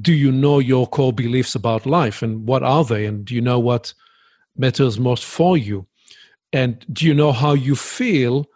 do 0.00 0.12
you 0.12 0.32
know 0.32 0.58
your 0.58 0.86
core 0.86 1.12
beliefs 1.12 1.54
about 1.54 1.84
life 1.84 2.22
and 2.22 2.48
what 2.48 2.62
are 2.62 2.84
they? 2.84 3.04
And 3.04 3.24
do 3.24 3.34
you 3.34 3.42
know 3.42 3.58
what 3.58 3.92
matters 4.56 4.98
most 4.98 5.24
for 5.24 5.58
you? 5.58 5.86
and 6.54 6.86
do 6.92 7.04
you 7.04 7.12
know 7.12 7.32
how 7.32 7.52
you 7.52 7.74
feel 7.74 8.46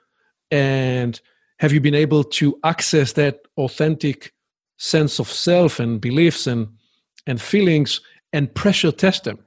and 0.53 1.21
have 1.59 1.73
you 1.73 1.81
been 1.81 1.95
able 1.95 2.25
to 2.25 2.59
access 2.65 3.13
that 3.13 3.41
authentic 3.57 4.33
sense 4.77 5.19
of 5.19 5.29
self 5.29 5.81
and 5.81 6.01
beliefs 6.01 6.47
and 6.47 6.69
and 7.27 7.41
feelings 7.41 8.01
and 8.33 8.55
pressure 8.55 8.93
test 8.93 9.25
them 9.25 9.39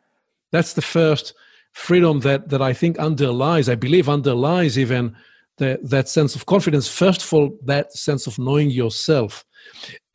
that's 0.52 0.74
the 0.74 0.82
first 0.82 1.34
freedom 1.72 2.20
that 2.20 2.50
that 2.50 2.62
i 2.62 2.74
think 2.74 3.00
underlies 3.00 3.70
i 3.70 3.76
believe 3.76 4.10
underlies 4.10 4.78
even 4.78 5.16
the, 5.62 5.80
that 5.84 6.10
sense 6.10 6.36
of 6.36 6.48
confidence. 6.48 6.88
First 6.88 7.22
of 7.24 7.34
all, 7.34 7.58
that 7.66 7.94
sense 7.94 8.26
of 8.26 8.40
knowing 8.40 8.72
yourself. 8.72 9.46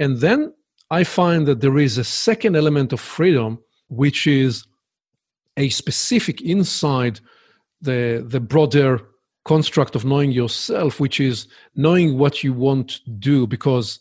And 0.00 0.18
then 0.18 0.52
I 0.90 1.04
find 1.04 1.46
that 1.46 1.60
there 1.60 1.78
is 1.78 1.98
a 1.98 2.04
second 2.04 2.56
element 2.56 2.92
of 2.92 3.00
freedom, 3.00 3.60
which 3.88 4.26
is 4.26 4.66
a 5.56 5.68
specific 5.68 6.40
inside 6.40 7.20
the, 7.80 8.24
the 8.26 8.40
broader 8.40 9.06
construct 9.46 9.94
of 9.94 10.04
knowing 10.04 10.32
yourself, 10.32 10.98
which 10.98 11.20
is 11.20 11.46
knowing 11.76 12.18
what 12.18 12.42
you 12.42 12.52
want 12.52 12.88
to 13.04 13.10
do. 13.10 13.46
Because 13.46 14.00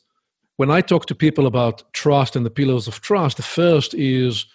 when 0.57 0.71
I 0.71 0.81
talk 0.81 1.05
to 1.05 1.15
people 1.15 1.45
about 1.45 1.83
trust 1.93 2.35
and 2.35 2.45
the 2.45 2.49
pillars 2.49 2.87
of 2.87 3.01
trust, 3.01 3.37
the 3.37 3.43
first 3.43 3.93
is 3.93 4.45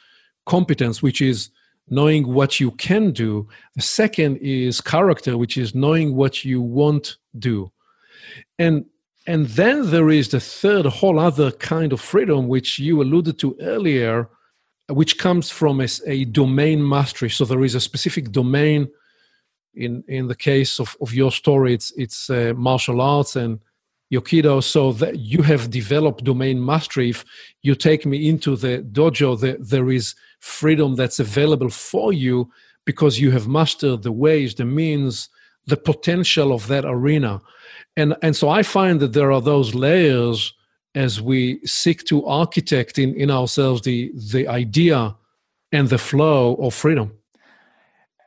competence, 0.47 1.03
which 1.03 1.21
is 1.21 1.51
knowing 1.89 2.33
what 2.33 2.61
you 2.61 2.73
can 2.73 3.13
do. 3.13 3.49
The 3.77 3.83
second 3.83 4.39
is 4.39 4.81
character, 4.81 5.39
which 5.39 5.57
is 5.57 5.75
knowing 5.75 6.17
what 6.17 6.45
you 6.45 6.61
won't 6.61 7.17
do. 7.39 7.71
And 8.59 8.85
and 9.27 9.47
then 9.47 9.91
there 9.91 10.11
is 10.11 10.31
the 10.31 10.41
third 10.41 10.87
whole 10.87 11.19
other 11.21 11.53
kind 11.53 11.93
of 11.93 12.01
freedom, 12.01 12.49
which 12.49 12.79
you 12.79 13.03
alluded 13.03 13.39
to 13.41 13.57
earlier, 13.61 14.29
which 14.89 15.19
comes 15.19 15.51
from 15.51 15.81
a, 15.81 15.89
a 16.07 16.25
domain 16.25 16.89
mastery. 16.89 17.31
So 17.31 17.45
there 17.45 17.63
is 17.63 17.75
a 17.75 17.81
specific 17.81 18.33
domain. 18.33 18.89
In 19.75 20.05
in 20.09 20.29
the 20.29 20.35
case 20.35 20.81
of, 20.81 20.97
of 21.01 21.15
your 21.15 21.33
story, 21.33 21.75
it's 21.75 21.93
it's 21.97 22.31
uh, 22.31 22.53
martial 22.57 23.01
arts 23.01 23.37
and 23.37 23.61
Aikido. 24.13 24.63
So 24.63 24.93
that 24.93 25.19
you 25.19 25.43
have 25.43 25.71
developed 25.71 26.25
domain 26.25 26.65
mastery. 26.65 27.11
If 27.11 27.25
you 27.63 27.75
take 27.75 28.05
me 28.05 28.29
into 28.29 28.57
the 28.57 28.85
dojo, 28.93 29.39
the, 29.39 29.57
there 29.61 29.91
is 29.91 30.15
freedom 30.41 30.97
that's 30.97 31.21
available 31.21 31.71
for 31.71 32.13
you 32.13 32.51
because 32.85 33.21
you 33.21 33.31
have 33.31 33.47
mastered 33.47 34.03
the 34.03 34.13
ways, 34.13 34.55
the 34.55 34.65
means, 34.65 35.29
the 35.67 35.77
potential 35.77 36.53
of 36.53 36.67
that 36.67 36.85
arena. 36.85 37.41
And, 37.97 38.17
and 38.23 38.35
so 38.35 38.49
I 38.49 38.63
find 38.63 39.01
that 39.01 39.13
there 39.13 39.33
are 39.33 39.43
those 39.43 39.75
layers 39.75 40.53
as 40.95 41.21
we 41.21 41.61
seek 41.65 42.05
to 42.05 42.27
architect 42.27 42.99
in, 42.99 43.15
in 43.15 43.31
ourselves 43.31 43.83
the, 43.83 44.13
the 44.33 44.49
idea 44.49 45.15
and 45.73 45.89
the 45.89 45.99
flow 45.99 46.55
of 46.57 46.75
freedom. 46.75 47.13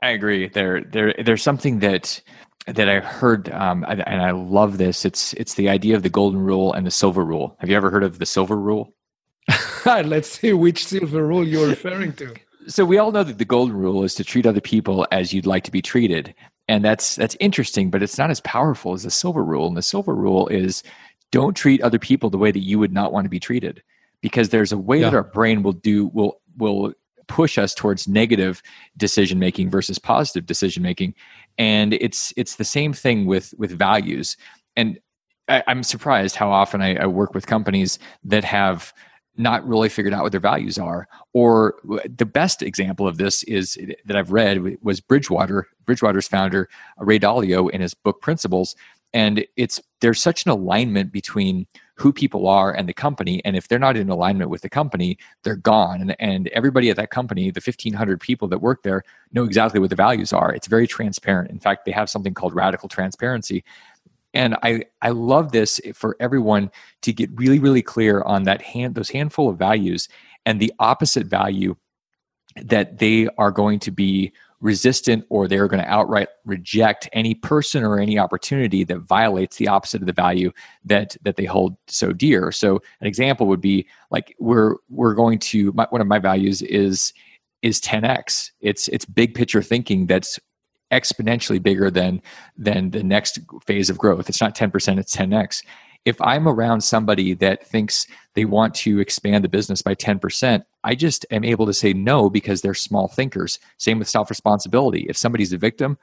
I 0.04 0.10
agree. 0.10 0.50
There, 0.50 0.82
there, 0.82 1.16
there's 1.24 1.42
something 1.42 1.80
that 1.80 2.22
that 2.68 2.90
I 2.90 3.00
heard, 3.00 3.50
um, 3.52 3.86
and 3.88 4.22
I 4.22 4.32
love 4.32 4.78
this. 4.78 5.06
It's 5.06 5.32
it's 5.34 5.54
the 5.54 5.70
idea 5.70 5.96
of 5.96 6.04
the 6.04 6.10
golden 6.10 6.42
rule 6.42 6.74
and 6.74 6.86
the 6.86 6.92
silver 6.92 7.24
rule. 7.24 7.56
Have 7.60 7.70
you 7.70 7.78
ever 7.78 7.90
heard 7.90 8.04
of 8.04 8.20
the 8.20 8.26
silver 8.26 8.60
rule? 8.60 8.94
Let's 9.86 10.28
see 10.28 10.52
which 10.52 10.86
silver 10.86 11.26
rule 11.26 11.48
you're 11.48 11.70
referring 11.70 12.14
to. 12.14 12.34
So 12.68 12.84
we 12.84 12.98
all 12.98 13.14
know 13.14 13.24
that 13.24 13.38
the 13.38 13.46
golden 13.46 13.76
rule 13.76 14.04
is 14.04 14.14
to 14.16 14.26
treat 14.26 14.46
other 14.46 14.62
people 14.62 15.08
as 15.12 15.34
you'd 15.34 15.46
like 15.46 15.64
to 15.66 15.72
be 15.72 15.82
treated, 15.82 16.36
and 16.68 16.84
that's 16.84 17.16
that's 17.16 17.38
interesting, 17.40 17.90
but 17.90 18.04
it's 18.04 18.18
not 18.18 18.30
as 18.30 18.42
powerful 18.42 18.92
as 18.92 19.04
the 19.04 19.12
silver 19.12 19.44
rule. 19.44 19.68
And 19.68 19.78
the 19.78 19.82
silver 19.82 20.14
rule 20.14 20.50
is 20.50 20.84
don't 21.32 21.56
treat 21.56 21.82
other 21.82 22.00
people 22.00 22.30
the 22.30 22.38
way 22.38 22.52
that 22.52 22.60
you 22.60 22.78
would 22.78 22.94
not 22.94 23.14
want 23.14 23.24
to 23.24 23.30
be 23.30 23.40
treated, 23.40 23.82
because 24.22 24.50
there's 24.50 24.74
a 24.74 24.78
way 24.78 25.00
yeah. 25.00 25.10
that 25.10 25.16
our 25.16 25.24
brain 25.24 25.64
will 25.64 25.72
do 25.72 26.08
will 26.08 26.42
will 26.58 26.94
push 27.28 27.58
us 27.58 27.74
towards 27.74 28.08
negative 28.08 28.62
decision 28.98 29.40
making 29.40 29.70
versus 29.70 30.00
positive 30.00 30.46
decision 30.46 30.84
making 30.84 31.14
and 31.58 31.94
it's 31.94 32.34
it's 32.38 32.56
the 32.56 32.64
same 32.64 32.94
thing 32.94 33.26
with 33.26 33.54
with 33.58 33.72
values. 33.72 34.38
And 34.76 35.00
I, 35.48 35.64
am 35.68 35.84
surprised 35.84 36.36
how 36.36 36.52
often 36.52 36.82
I, 36.82 36.96
I 36.96 37.06
work 37.06 37.34
with 37.34 37.48
companies 37.48 38.00
that 38.24 38.44
have 38.44 38.94
not 39.36 39.68
really 39.68 39.90
figured 39.90 40.14
out 40.14 40.24
what 40.24 40.32
their 40.32 40.42
values 40.42 40.78
are. 40.78 41.08
Or 41.34 41.76
the 41.84 42.26
best 42.26 42.62
example 42.62 43.08
of 43.08 43.18
this 43.18 43.44
is 43.44 43.78
that 44.06 44.16
I've 44.16 44.32
read 44.32 44.78
was 44.84 45.02
Bridgewater, 45.02 45.68
Bridgewater's 45.86 46.28
founder 46.28 46.70
Ray 47.00 47.20
Dalio 47.20 47.70
in 47.72 47.82
his 47.82 47.94
book 47.94 48.22
Principles, 48.22 48.76
and 49.12 49.46
it's 49.56 49.82
there's 50.02 50.22
such 50.22 50.46
an 50.46 50.52
alignment 50.52 51.12
between 51.12 51.68
who 51.96 52.12
people 52.12 52.48
are 52.48 52.72
and 52.72 52.90
the 52.90 52.94
company 52.94 53.42
and 53.46 53.56
if 53.56 53.68
they're 53.68 53.80
not 53.80 53.96
in 53.96 54.10
alignment 54.10 54.50
with 54.50 54.62
the 54.62 54.70
company 54.70 55.18
they're 55.44 55.56
gone. 55.56 56.02
And, 56.02 56.16
and 56.20 56.48
everybody 56.50 56.90
at 56.90 56.96
that 56.98 57.12
company 57.12 57.52
the 57.52 57.62
1500 57.64 58.20
people 58.20 58.48
that 58.50 58.60
work 58.60 58.84
there 58.84 59.04
know 59.32 59.44
exactly 59.44 59.80
what 59.80 59.90
the 59.90 59.96
values 59.96 60.34
are. 60.34 60.54
It's 60.54 60.68
very 60.68 60.88
transparent. 60.88 61.52
In 61.52 61.60
fact 61.60 61.86
they 61.86 61.92
have 61.92 62.10
something 62.10 62.34
called 62.34 62.56
radical 62.56 62.90
transparency. 62.90 63.64
And 64.34 64.56
i 64.64 64.84
i 65.02 65.10
love 65.10 65.52
this 65.52 65.80
for 65.94 66.16
everyone 66.20 66.72
to 67.04 67.14
get 67.14 67.30
really 67.36 67.60
really 67.60 67.84
clear 67.84 68.22
on 68.24 68.44
that 68.44 68.62
hand 68.62 68.96
those 68.96 69.12
handful 69.12 69.50
of 69.50 69.58
values 69.58 70.10
and 70.46 70.60
the 70.60 70.74
opposite 70.80 71.28
value 71.28 71.76
that 72.56 72.98
they 73.00 73.28
are 73.38 73.52
going 73.52 73.80
to 73.80 73.92
be 73.92 74.32
resistant 74.64 75.26
or 75.30 75.46
they're 75.46 75.68
going 75.68 75.84
to 75.84 75.92
outright 75.92 76.30
reject 76.46 77.10
any 77.12 77.36
person 77.36 77.84
or 77.84 78.00
any 78.00 78.18
opportunity 78.18 78.86
that 78.86 79.00
violates 79.00 79.58
the 79.58 79.68
opposite 79.68 80.02
of 80.02 80.08
the 80.08 80.14
value 80.14 80.52
that 80.86 81.18
that 81.22 81.36
they 81.36 81.44
hold 81.44 81.76
so 81.88 82.14
dear. 82.14 82.52
So 82.52 82.82
an 83.02 83.08
example 83.08 83.46
would 83.48 83.60
be 83.60 83.86
like 84.10 84.36
we're 84.40 84.78
we're 84.90 85.16
going 85.16 85.38
to 85.40 85.74
my, 85.74 85.86
one 85.90 86.00
of 86.00 86.08
my 86.08 86.18
values 86.18 86.62
is 86.62 87.14
is 87.62 87.82
10x 87.82 88.52
it's 88.62 88.88
it's 88.88 89.06
big 89.06 89.36
picture 89.36 89.62
thinking 89.62 90.08
that's 90.08 90.40
exponentially 90.92 91.62
bigger 91.62 91.92
than 91.92 92.22
than 92.58 92.92
the 92.92 93.04
next 93.04 93.40
phase 93.66 93.90
of 93.90 93.98
growth. 93.98 94.30
It's 94.30 94.42
not 94.42 94.56
10% 94.56 94.98
it's 94.98 95.16
10x 95.16 95.62
if 96.06 96.20
I'm 96.22 96.48
around 96.48 96.82
somebody 96.82 97.34
that 97.36 97.66
thinks 97.66 98.08
they 98.34 98.46
want 98.46 98.76
to 98.76 99.00
expand 99.00 99.44
the 99.44 99.50
business 99.50 99.82
by 99.82 99.96
10%, 99.96 100.64
I 100.84 100.96
just 100.96 101.26
am 101.32 101.44
able 101.44 101.66
to 101.66 101.74
say 101.74 101.94
no 101.94 102.30
because 102.30 102.62
they're 102.62 102.74
small 102.74 103.08
thinkers. 103.08 103.60
Same 103.78 104.00
with 104.00 104.10
self 104.10 104.30
responsibility. 104.30 105.06
If 105.10 105.18
somebody's 105.18 105.54
a 105.54 105.58
victim, 105.58 105.98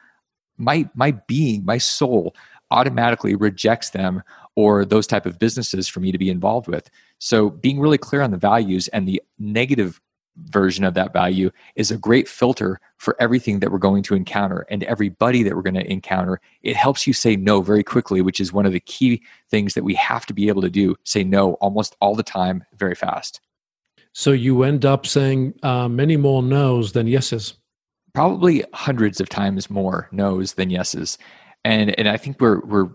my 0.59 0.89
my 0.95 1.12
being, 1.26 1.64
my 1.64 1.78
soul 1.78 2.35
automatically 2.70 3.35
rejects 3.35 3.91
them 3.91 4.22
or 4.55 4.85
those 4.85 5.07
type 5.07 5.26
of 5.26 5.39
businesses 5.39 5.89
for 5.89 6.01
me 6.01 6.12
to 6.12 6.18
be 6.18 6.31
involved 6.31 6.68
with. 6.68 6.91
So 7.18 7.51
being 7.51 7.81
really 7.81 7.99
clear 7.99 8.22
on 8.22 8.31
the 8.31 8.37
values 8.37 8.89
and 8.89 9.07
the 9.09 9.22
negative 9.39 10.01
version 10.37 10.85
of 10.85 10.95
that 10.95 11.12
value 11.12 11.51
is 11.74 11.91
a 11.91 11.99
great 11.99 12.28
filter 12.28 12.81
for 12.97 13.16
everything 13.18 13.61
that 13.61 13.70
we're 13.70 13.78
going 13.78 14.03
to 14.05 14.14
encounter 14.14 14.66
and 14.70 14.85
everybody 14.85 15.43
that 15.43 15.55
we're 15.55 15.62
going 15.62 15.74
to 15.74 15.91
encounter. 15.91 16.41
It 16.62 16.76
helps 16.76 17.07
you 17.07 17.12
say 17.12 17.37
no 17.37 17.61
very 17.61 17.83
quickly, 17.83 18.22
which 18.22 18.41
is 18.41 18.53
one 18.53 18.66
of 18.66 18.72
the 18.72 18.81
key 18.81 19.22
things 19.51 19.74
that 19.74 19.85
we 19.85 19.95
have 19.95 20.26
to 20.26 20.35
be 20.35 20.49
able 20.49 20.62
to 20.62 20.70
do 20.70 20.97
say 21.05 21.24
no 21.24 21.55
almost 21.55 21.97
all 22.01 22.14
the 22.14 22.22
time, 22.22 22.64
very 22.76 22.95
fast. 22.95 23.41
So 24.13 24.33
you 24.33 24.63
end 24.65 24.85
up 24.85 25.07
saying 25.07 25.55
uh, 25.63 25.89
many 25.89 26.17
more 26.17 26.43
no's 26.43 26.93
than 26.93 27.07
yeses. 27.07 27.55
Probably 28.13 28.65
hundreds 28.75 29.21
of 29.21 29.29
times 29.29 29.71
more 29.71 30.09
no's 30.11 30.55
than 30.55 30.71
yeses, 30.71 31.17
and 31.65 31.97
and 31.99 32.09
I 32.09 32.17
think 32.17 32.41
we're 32.41 32.61
we're 32.67 32.89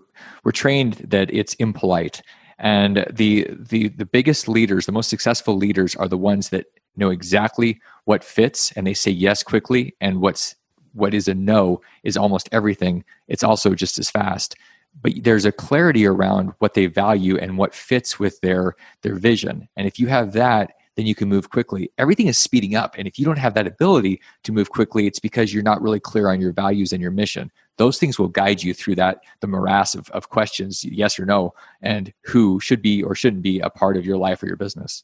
we're 0.43 0.51
trained 0.51 0.95
that 1.07 1.33
it's 1.33 1.53
impolite. 1.55 2.21
And 2.59 3.05
the 3.11 3.47
the 3.51 3.89
the 3.89 4.05
biggest 4.05 4.49
leaders, 4.49 4.85
the 4.85 4.91
most 4.91 5.09
successful 5.09 5.55
leaders, 5.55 5.95
are 5.95 6.07
the 6.07 6.17
ones 6.17 6.49
that 6.49 6.65
know 6.97 7.09
exactly 7.09 7.79
what 8.05 8.23
fits 8.23 8.71
and 8.73 8.87
they 8.87 8.93
say 8.93 9.11
yes 9.11 9.43
quickly. 9.43 9.95
And 10.01 10.21
what's 10.21 10.55
what 10.93 11.13
is 11.13 11.27
a 11.27 11.33
no 11.33 11.81
is 12.03 12.15
almost 12.17 12.49
everything. 12.51 13.03
It's 13.27 13.43
also 13.43 13.75
just 13.75 13.99
as 13.99 14.09
fast. 14.09 14.55
But 15.01 15.23
there's 15.23 15.43
a 15.43 15.51
clarity 15.51 16.05
around 16.05 16.53
what 16.59 16.73
they 16.73 16.85
value 16.85 17.37
and 17.37 17.57
what 17.57 17.75
fits 17.75 18.17
with 18.19 18.39
their 18.41 18.75
their 19.01 19.15
vision. 19.15 19.67
And 19.75 19.87
if 19.87 19.99
you 19.99 20.07
have 20.07 20.33
that 20.33 20.74
then 20.95 21.05
you 21.05 21.15
can 21.15 21.29
move 21.29 21.49
quickly. 21.49 21.91
Everything 21.97 22.27
is 22.27 22.37
speeding 22.37 22.75
up 22.75 22.95
and 22.97 23.07
if 23.07 23.19
you 23.19 23.25
don't 23.25 23.37
have 23.37 23.53
that 23.53 23.67
ability 23.67 24.21
to 24.43 24.51
move 24.51 24.69
quickly 24.69 25.07
it's 25.07 25.19
because 25.19 25.53
you're 25.53 25.63
not 25.63 25.81
really 25.81 25.99
clear 25.99 26.29
on 26.29 26.41
your 26.41 26.53
values 26.53 26.93
and 26.93 27.01
your 27.01 27.11
mission. 27.11 27.51
Those 27.77 27.99
things 27.99 28.17
will 28.17 28.29
guide 28.29 28.63
you 28.63 28.73
through 28.73 28.95
that 28.95 29.19
the 29.41 29.47
morass 29.47 29.95
of, 29.95 30.09
of 30.11 30.29
questions 30.29 30.83
yes 30.83 31.19
or 31.19 31.25
no 31.25 31.53
and 31.81 32.13
who 32.21 32.59
should 32.59 32.81
be 32.81 33.03
or 33.03 33.15
shouldn't 33.15 33.43
be 33.43 33.59
a 33.59 33.69
part 33.69 33.97
of 33.97 34.05
your 34.05 34.17
life 34.17 34.41
or 34.41 34.47
your 34.47 34.55
business. 34.57 35.03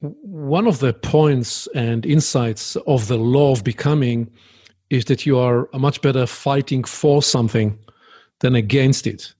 One 0.00 0.66
of 0.66 0.80
the 0.80 0.92
points 0.92 1.68
and 1.74 2.04
insights 2.04 2.76
of 2.86 3.08
the 3.08 3.18
law 3.18 3.52
of 3.52 3.64
becoming 3.64 4.30
is 4.90 5.04
that 5.06 5.26
you 5.26 5.38
are 5.38 5.68
much 5.74 6.00
better 6.02 6.26
fighting 6.26 6.84
for 6.84 7.22
something 7.22 7.78
than 8.40 8.54
against 8.54 9.06
it. 9.06 9.34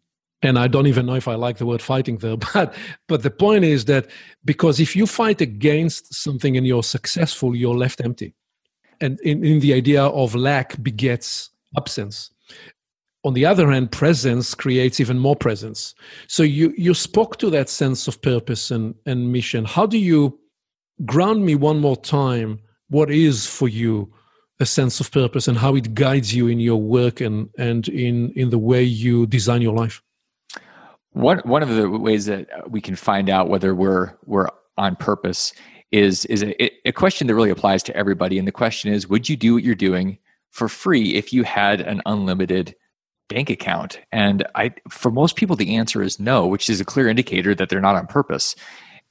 And 0.45 0.59
I 0.59 0.69
don't 0.69 0.87
even 0.87 1.07
know 1.07 1.15
if 1.15 1.27
I 1.27 1.35
like 1.35 1.57
the 1.59 1.67
word 1.67 1.83
fighting 1.83 2.19
there, 2.19 2.37
but 2.55 2.75
but 3.09 3.23
the 3.23 3.31
point 3.31 3.65
is 3.65 3.87
that 3.87 4.07
because 4.45 4.79
if 4.79 4.95
you 4.95 5.07
fight 5.07 5.41
against 5.41 6.15
something 6.15 6.57
and 6.57 6.67
you're 6.67 6.85
successful, 6.85 7.57
you're 7.57 7.75
left 7.75 8.01
empty. 8.05 8.35
And 9.01 9.19
in, 9.21 9.45
in 9.45 9.59
the 9.59 9.75
idea 9.75 10.05
of 10.05 10.37
lack 10.37 10.81
begets 10.81 11.51
absence 11.77 12.31
on 13.25 13.33
the 13.33 13.47
other 13.47 13.71
hand, 13.71 13.91
presence 13.91 14.55
creates 14.55 15.01
even 15.01 15.19
more 15.19 15.35
presence. 15.35 15.95
So 16.29 16.43
you 16.43 16.75
you 16.77 16.93
spoke 16.95 17.39
to 17.39 17.51
that 17.51 17.69
sense 17.69 18.07
of 18.07 18.21
purpose 18.21 18.71
and, 18.71 18.95
and 19.07 19.33
mission. 19.33 19.65
How 19.65 19.87
do 19.87 19.99
you 19.99 20.39
ground 21.05 21.45
me 21.45 21.55
one 21.55 21.81
more 21.81 21.97
time 21.97 22.61
what 22.91 23.11
is 23.11 23.47
for 23.47 23.67
you 23.67 24.13
a 24.61 24.67
sense 24.67 25.01
of 25.01 25.11
purpose 25.11 25.49
and 25.49 25.59
how 25.59 25.75
it 25.75 25.95
guides 25.95 26.35
you 26.35 26.47
in 26.47 26.61
your 26.61 26.81
work 26.81 27.21
and, 27.21 27.49
and 27.59 27.89
in, 27.89 28.31
in 28.37 28.51
the 28.51 28.59
way 28.59 28.83
you 28.83 29.27
design 29.27 29.63
your 29.63 29.75
life? 29.75 30.03
One 31.15 31.39
one 31.45 31.63
of 31.63 31.69
the 31.71 31.89
ways 31.89 32.27
that 32.27 32.53
uh, 32.53 32.63
we 32.69 32.81
can 32.81 32.97
find 32.97 33.31
out 33.31 33.49
whether 33.49 33.75
we're 33.75 34.13
we're 34.27 34.49
on 34.77 34.97
purpose 34.97 35.53
is 35.93 36.25
is 36.27 36.43
a, 36.43 36.89
a 36.89 36.93
question 36.93 37.29
that 37.29 37.35
really 37.35 37.51
applies 37.51 37.83
to 37.85 37.97
everybody. 37.97 38.39
And 38.39 38.47
the 38.47 38.53
question 38.53 38.93
is, 38.93 39.09
would 39.09 39.29
you 39.29 39.37
do 39.37 39.55
what 39.55 39.63
you're 39.63 39.77
doing 39.77 40.19
for 40.51 40.69
free 40.69 41.15
if 41.15 41.33
you 41.33 41.45
had 41.45 41.81
an 41.81 42.03
unlimited 42.05 42.75
bank 43.29 43.49
account? 43.49 44.01
And 44.11 44.45
I, 44.57 44.75
for 44.91 45.13
most 45.13 45.37
people, 45.37 45.55
the 45.55 45.77
answer 45.77 46.03
is 46.03 46.19
no, 46.19 46.49
which 46.49 46.69
is 46.69 46.81
a 46.81 46.85
clear 46.85 47.09
indicator 47.09 47.55
that 47.55 47.69
they're 47.69 47.81
not 47.81 47.97
on 47.97 48.09
purpose. 48.09 48.57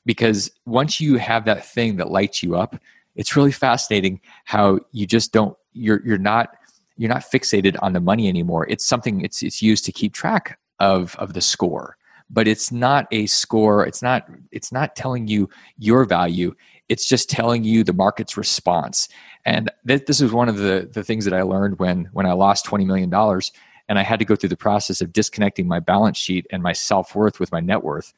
Because 0.05 0.51
once 0.65 0.99
you 0.99 1.15
have 1.15 1.45
that 1.45 1.65
thing 1.65 1.95
that 1.95 2.11
lights 2.11 2.43
you 2.43 2.57
up, 2.57 2.77
it's 3.15 3.37
really 3.37 3.53
fascinating 3.53 4.19
how 4.43 4.79
you 4.91 5.07
just 5.07 5.31
don't, 5.31 5.55
you're, 5.71 6.05
you're 6.05 6.17
not, 6.17 6.57
you're 6.97 7.09
not 7.09 7.21
fixated 7.21 7.77
on 7.81 7.93
the 7.93 8.01
money 8.01 8.27
anymore. 8.27 8.67
It's 8.69 8.85
something 8.85 9.21
it's, 9.21 9.41
it's 9.41 9.61
used 9.61 9.85
to 9.85 9.93
keep 9.93 10.13
track 10.13 10.59
of, 10.84 11.15
of 11.15 11.34
the 11.34 11.41
score. 11.41 11.97
But 12.29 12.47
it's 12.47 12.71
not 12.71 13.07
a 13.11 13.27
score 13.27 13.86
it's 13.86 14.01
not 14.01 14.27
it's 14.51 14.71
not 14.71 14.95
telling 14.95 15.27
you 15.27 15.49
your 15.77 16.03
value 16.05 16.55
it's 16.89 17.07
just 17.07 17.29
telling 17.29 17.63
you 17.63 17.84
the 17.84 17.93
market's 17.93 18.38
response. 18.38 19.07
And 19.45 19.69
th- 19.88 20.05
this 20.05 20.21
is 20.21 20.31
one 20.31 20.49
of 20.49 20.57
the 20.57 20.89
the 20.91 21.03
things 21.03 21.25
that 21.25 21.34
i 21.34 21.41
learned 21.41 21.79
when 21.79 22.09
when 22.13 22.25
i 22.25 22.34
lost 22.34 22.65
20 22.65 22.86
million 22.86 23.09
dollars 23.09 23.51
and 23.89 23.99
i 23.99 24.01
had 24.01 24.19
to 24.19 24.25
go 24.25 24.36
through 24.36 24.49
the 24.49 24.57
process 24.57 25.01
of 25.01 25.13
disconnecting 25.13 25.67
my 25.67 25.79
balance 25.79 26.17
sheet 26.17 26.47
and 26.51 26.63
my 26.63 26.73
self-worth 26.73 27.39
with 27.39 27.51
my 27.51 27.59
net 27.59 27.84
worth 27.84 28.13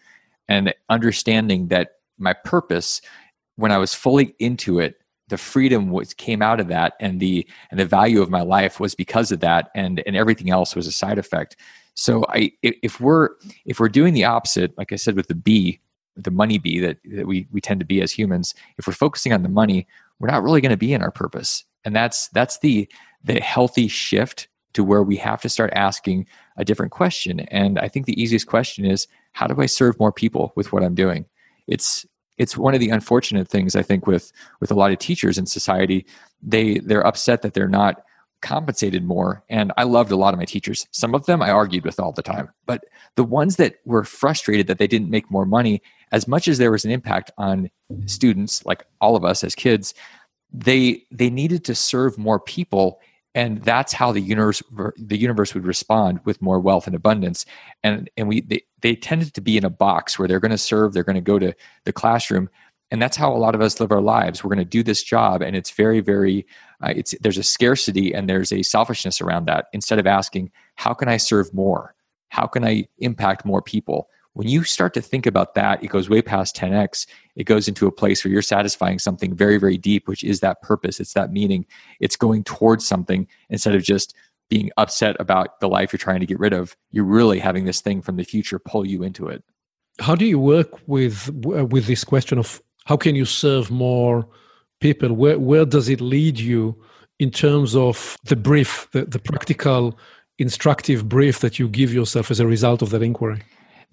and 0.47 0.73
understanding 0.89 1.67
that 1.69 1.95
my 2.17 2.33
purpose 2.33 3.01
when 3.55 3.71
i 3.71 3.77
was 3.77 3.93
fully 3.93 4.35
into 4.37 4.79
it 4.79 4.99
the 5.29 5.37
freedom 5.37 5.89
was 5.89 6.13
came 6.13 6.41
out 6.43 6.59
of 6.59 6.67
that 6.67 6.93
and 6.99 7.19
the 7.19 7.47
and 7.71 7.79
the 7.79 7.85
value 7.85 8.21
of 8.21 8.29
my 8.29 8.41
life 8.41 8.79
was 8.79 8.93
because 8.93 9.31
of 9.31 9.39
that 9.39 9.71
and 9.73 10.03
and 10.05 10.15
everything 10.15 10.51
else 10.51 10.75
was 10.75 10.85
a 10.85 10.91
side 10.91 11.17
effect 11.17 11.55
so 11.95 12.25
I, 12.29 12.51
if 12.61 12.99
we're 12.99 13.29
if 13.65 13.79
we're 13.79 13.89
doing 13.89 14.13
the 14.13 14.25
opposite, 14.25 14.77
like 14.77 14.91
I 14.91 14.97
said 14.97 15.15
with 15.15 15.27
the 15.27 15.35
B, 15.35 15.79
the 16.15 16.31
money 16.31 16.57
B 16.57 16.79
that, 16.79 16.97
that 17.05 17.25
we 17.25 17.47
we 17.51 17.61
tend 17.61 17.79
to 17.79 17.85
be 17.85 18.01
as 18.01 18.11
humans, 18.11 18.53
if 18.77 18.85
we're 18.85 18.93
focusing 18.93 19.33
on 19.33 19.43
the 19.43 19.49
money, 19.49 19.87
we're 20.19 20.29
not 20.29 20.43
really 20.43 20.61
going 20.61 20.71
to 20.71 20.77
be 20.77 20.93
in 20.93 21.01
our 21.01 21.11
purpose, 21.11 21.63
and 21.85 21.95
that's 21.95 22.27
that's 22.29 22.59
the 22.59 22.87
the 23.23 23.39
healthy 23.39 23.87
shift 23.87 24.47
to 24.73 24.83
where 24.83 25.03
we 25.03 25.15
have 25.15 25.41
to 25.41 25.49
start 25.49 25.71
asking 25.73 26.27
a 26.57 26.65
different 26.65 26.91
question. 26.91 27.39
And 27.39 27.79
I 27.79 27.87
think 27.87 28.05
the 28.05 28.21
easiest 28.21 28.45
question 28.45 28.85
is, 28.85 29.07
how 29.31 29.47
do 29.47 29.59
I 29.61 29.65
serve 29.65 29.97
more 29.97 30.11
people 30.11 30.51
with 30.55 30.73
what 30.73 30.83
I'm 30.83 30.95
doing? 30.95 31.25
It's 31.67 32.05
it's 32.37 32.57
one 32.57 32.73
of 32.73 32.81
the 32.81 32.89
unfortunate 32.89 33.47
things 33.47 33.73
I 33.73 33.83
think 33.83 34.05
with 34.05 34.33
with 34.59 34.69
a 34.69 34.75
lot 34.75 34.91
of 34.91 34.99
teachers 34.99 35.37
in 35.37 35.45
society. 35.45 36.05
They 36.43 36.79
they're 36.79 37.07
upset 37.07 37.41
that 37.41 37.53
they're 37.53 37.69
not 37.69 38.03
compensated 38.41 39.03
more. 39.03 39.43
And 39.49 39.71
I 39.77 39.83
loved 39.83 40.11
a 40.11 40.15
lot 40.15 40.33
of 40.33 40.39
my 40.39 40.45
teachers. 40.45 40.87
Some 40.91 41.15
of 41.15 41.25
them 41.25 41.41
I 41.41 41.49
argued 41.49 41.85
with 41.85 41.99
all 41.99 42.11
the 42.11 42.21
time. 42.21 42.49
But 42.65 42.83
the 43.15 43.23
ones 43.23 43.55
that 43.57 43.75
were 43.85 44.03
frustrated 44.03 44.67
that 44.67 44.77
they 44.77 44.87
didn't 44.87 45.09
make 45.09 45.31
more 45.31 45.45
money, 45.45 45.81
as 46.11 46.27
much 46.27 46.47
as 46.47 46.57
there 46.57 46.71
was 46.71 46.85
an 46.85 46.91
impact 46.91 47.31
on 47.37 47.69
students, 48.05 48.65
like 48.65 48.85
all 49.01 49.15
of 49.15 49.25
us 49.25 49.43
as 49.43 49.55
kids, 49.55 49.93
they 50.53 51.03
they 51.11 51.29
needed 51.29 51.65
to 51.65 51.75
serve 51.75 52.17
more 52.17 52.39
people 52.39 52.99
and 53.35 53.61
that's 53.63 53.91
how 53.91 54.13
the 54.13 54.21
universe 54.21 54.63
the 54.97 55.17
universe 55.17 55.53
would 55.53 55.65
respond 55.65 56.19
with 56.23 56.41
more 56.41 56.59
wealth 56.59 56.87
and 56.87 56.95
abundance 56.95 57.45
and 57.83 58.09
and 58.15 58.27
we 58.27 58.41
they, 58.41 58.63
they 58.81 58.95
tended 58.95 59.33
to 59.33 59.41
be 59.41 59.57
in 59.57 59.65
a 59.65 59.69
box 59.69 60.17
where 60.17 60.27
they're 60.27 60.39
going 60.39 60.51
to 60.51 60.57
serve 60.57 60.93
they're 60.93 61.03
going 61.03 61.15
to 61.15 61.21
go 61.21 61.37
to 61.37 61.53
the 61.83 61.93
classroom 61.93 62.49
and 62.91 63.01
that's 63.01 63.17
how 63.17 63.33
a 63.33 63.37
lot 63.37 63.55
of 63.55 63.61
us 63.61 63.79
live 63.79 63.91
our 63.91 64.01
lives. 64.01 64.43
We're 64.43 64.49
going 64.49 64.59
to 64.59 64.65
do 64.65 64.83
this 64.83 65.03
job 65.03 65.41
and 65.41 65.55
it's 65.55 65.71
very 65.71 65.99
very 65.99 66.45
uh, 66.83 66.93
it's 66.95 67.15
there's 67.21 67.37
a 67.37 67.43
scarcity 67.43 68.13
and 68.13 68.29
there's 68.29 68.51
a 68.51 68.63
selfishness 68.63 69.21
around 69.21 69.45
that 69.45 69.67
instead 69.73 69.99
of 69.99 70.07
asking 70.07 70.51
how 70.75 70.93
can 70.93 71.07
i 71.07 71.17
serve 71.17 71.53
more? 71.53 71.95
How 72.29 72.47
can 72.47 72.63
i 72.63 72.85
impact 72.99 73.45
more 73.45 73.61
people? 73.61 74.09
When 74.33 74.49
you 74.49 74.63
start 74.63 74.93
to 74.95 75.01
think 75.01 75.25
about 75.25 75.55
that 75.55 75.83
it 75.83 75.87
goes 75.87 76.09
way 76.09 76.21
past 76.21 76.55
10x 76.55 77.07
it 77.35 77.45
goes 77.45 77.67
into 77.67 77.87
a 77.87 77.91
place 77.91 78.23
where 78.23 78.31
you're 78.31 78.41
satisfying 78.41 78.99
something 78.99 79.35
very 79.35 79.57
very 79.57 79.77
deep 79.77 80.07
which 80.07 80.23
is 80.23 80.39
that 80.41 80.61
purpose. 80.61 80.99
It's 80.99 81.13
that 81.13 81.31
meaning. 81.31 81.65
It's 81.99 82.15
going 82.15 82.43
towards 82.43 82.85
something 82.85 83.27
instead 83.49 83.75
of 83.75 83.83
just 83.83 84.13
being 84.49 84.69
upset 84.77 85.15
about 85.19 85.59
the 85.59 85.67
life 85.67 85.91
you're 85.91 85.97
trying 85.97 86.19
to 86.19 86.25
get 86.25 86.39
rid 86.39 86.53
of. 86.53 86.75
You're 86.91 87.03
really 87.03 87.39
having 87.39 87.65
this 87.65 87.81
thing 87.81 88.01
from 88.01 88.17
the 88.17 88.23
future 88.23 88.59
pull 88.59 88.85
you 88.85 89.01
into 89.01 89.27
it. 89.27 89.43
How 89.99 90.13
do 90.13 90.25
you 90.25 90.39
work 90.39 90.87
with 90.87 91.29
with 91.33 91.87
this 91.87 92.03
question 92.03 92.37
of 92.37 92.61
how 92.85 92.97
can 92.97 93.15
you 93.15 93.25
serve 93.25 93.69
more 93.69 94.27
people? 94.79 95.13
Where, 95.13 95.37
where 95.39 95.65
does 95.65 95.89
it 95.89 96.01
lead 96.01 96.39
you 96.39 96.75
in 97.19 97.31
terms 97.31 97.75
of 97.75 98.17
the 98.23 98.35
brief 98.35 98.87
the, 98.91 99.05
the 99.05 99.19
practical 99.19 99.97
instructive 100.37 101.07
brief 101.07 101.39
that 101.39 101.59
you 101.59 101.67
give 101.67 101.93
yourself 101.93 102.29
as 102.31 102.39
a 102.39 102.47
result 102.47 102.81
of 102.81 102.89
that 102.91 103.01
inquiry? 103.01 103.41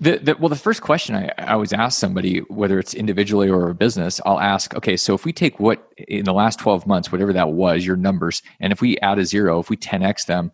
The, 0.01 0.19
the, 0.19 0.37
well, 0.37 0.49
the 0.49 0.57
first 0.57 0.83
question 0.83 1.15
I, 1.15 1.31
I 1.39 1.53
always 1.53 1.73
ask 1.73 2.01
somebody, 2.01 2.39
whether 2.49 2.79
it's 2.79 2.93
individually 2.93 3.49
or 3.49 3.71
a 3.71 3.75
business, 3.75 4.21
I'll 4.27 4.41
ask, 4.41 4.75
okay, 4.75 4.97
so 4.97 5.15
if 5.15 5.25
we 5.25 5.33
take 5.33 5.61
what 5.61 5.87
in 5.97 6.25
the 6.25 6.33
last 6.33 6.59
12 6.59 6.87
months, 6.87 7.13
whatever 7.13 7.33
that 7.33 7.53
was, 7.53 7.87
your 7.87 7.97
numbers, 7.97 8.43
and 8.59 8.73
if 8.73 8.81
we 8.81 8.99
add 8.99 9.21
a 9.21 9.25
zero, 9.25 9.61
if 9.61 9.71
we 9.71 9.77
10x 9.77 10.27
them, 10.27 10.51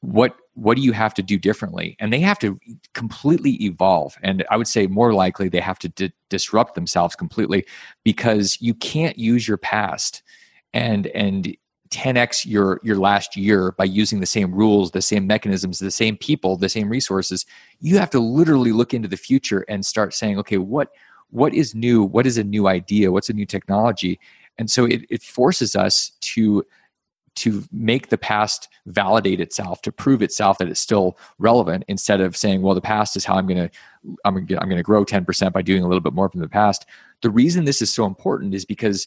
what 0.00 0.36
what 0.54 0.76
do 0.76 0.82
you 0.82 0.92
have 0.92 1.14
to 1.14 1.22
do 1.22 1.38
differently? 1.38 1.96
And 1.98 2.12
they 2.12 2.20
have 2.20 2.38
to 2.40 2.58
completely 2.92 3.62
evolve. 3.64 4.16
And 4.22 4.44
i 4.50 4.56
would 4.56 4.68
say 4.68 4.86
more 4.86 5.12
likely 5.12 5.48
they 5.48 5.60
have 5.60 5.78
to 5.80 5.88
di- 5.88 6.12
disrupt 6.30 6.74
themselves 6.74 7.14
completely 7.14 7.64
because 8.04 8.58
you 8.60 8.74
can't 8.74 9.18
use 9.18 9.46
your 9.46 9.58
past 9.58 10.22
and 10.72 11.06
and 11.08 11.56
10x 11.90 12.44
your 12.44 12.80
your 12.82 12.96
last 12.96 13.36
year 13.36 13.72
by 13.72 13.84
using 13.84 14.18
the 14.18 14.26
same 14.26 14.52
rules 14.52 14.90
the 14.90 15.02
same 15.02 15.26
mechanisms 15.28 15.78
the 15.78 15.90
same 15.90 16.16
people 16.16 16.56
the 16.56 16.68
same 16.68 16.88
resources. 16.88 17.46
You 17.80 17.98
have 17.98 18.10
to 18.10 18.20
literally 18.20 18.72
look 18.72 18.94
into 18.94 19.08
the 19.08 19.16
future 19.16 19.64
and 19.68 19.84
start 19.84 20.14
saying 20.14 20.38
okay 20.38 20.58
what 20.58 20.88
what 21.34 21.52
is 21.52 21.74
new? 21.74 22.04
What 22.04 22.26
is 22.26 22.38
a 22.38 22.44
new 22.44 22.68
idea? 22.68 23.10
What's 23.10 23.28
a 23.28 23.32
new 23.32 23.44
technology? 23.44 24.20
And 24.56 24.70
so 24.70 24.84
it, 24.84 25.04
it 25.10 25.20
forces 25.20 25.74
us 25.74 26.12
to 26.20 26.64
to 27.36 27.64
make 27.72 28.08
the 28.08 28.18
past 28.18 28.68
validate 28.86 29.40
itself 29.40 29.82
to 29.82 29.90
prove 29.90 30.22
itself 30.22 30.58
that 30.58 30.68
it's 30.68 30.80
still 30.80 31.18
relevant 31.38 31.84
instead 31.88 32.20
of 32.20 32.36
saying 32.36 32.62
well 32.62 32.74
the 32.74 32.80
past 32.80 33.16
is 33.16 33.24
how 33.24 33.34
i'm 33.34 33.46
going 33.46 33.68
to 33.68 33.70
i'm 34.24 34.34
going 34.34 34.46
to 34.46 34.60
i'm 34.60 34.68
going 34.68 34.76
to 34.76 34.82
grow 34.82 35.04
10% 35.04 35.52
by 35.52 35.62
doing 35.62 35.82
a 35.82 35.86
little 35.86 36.00
bit 36.00 36.12
more 36.12 36.28
from 36.28 36.40
the 36.40 36.48
past. 36.48 36.86
The 37.22 37.30
reason 37.30 37.64
this 37.64 37.82
is 37.82 37.92
so 37.92 38.06
important 38.06 38.54
is 38.54 38.64
because 38.64 39.06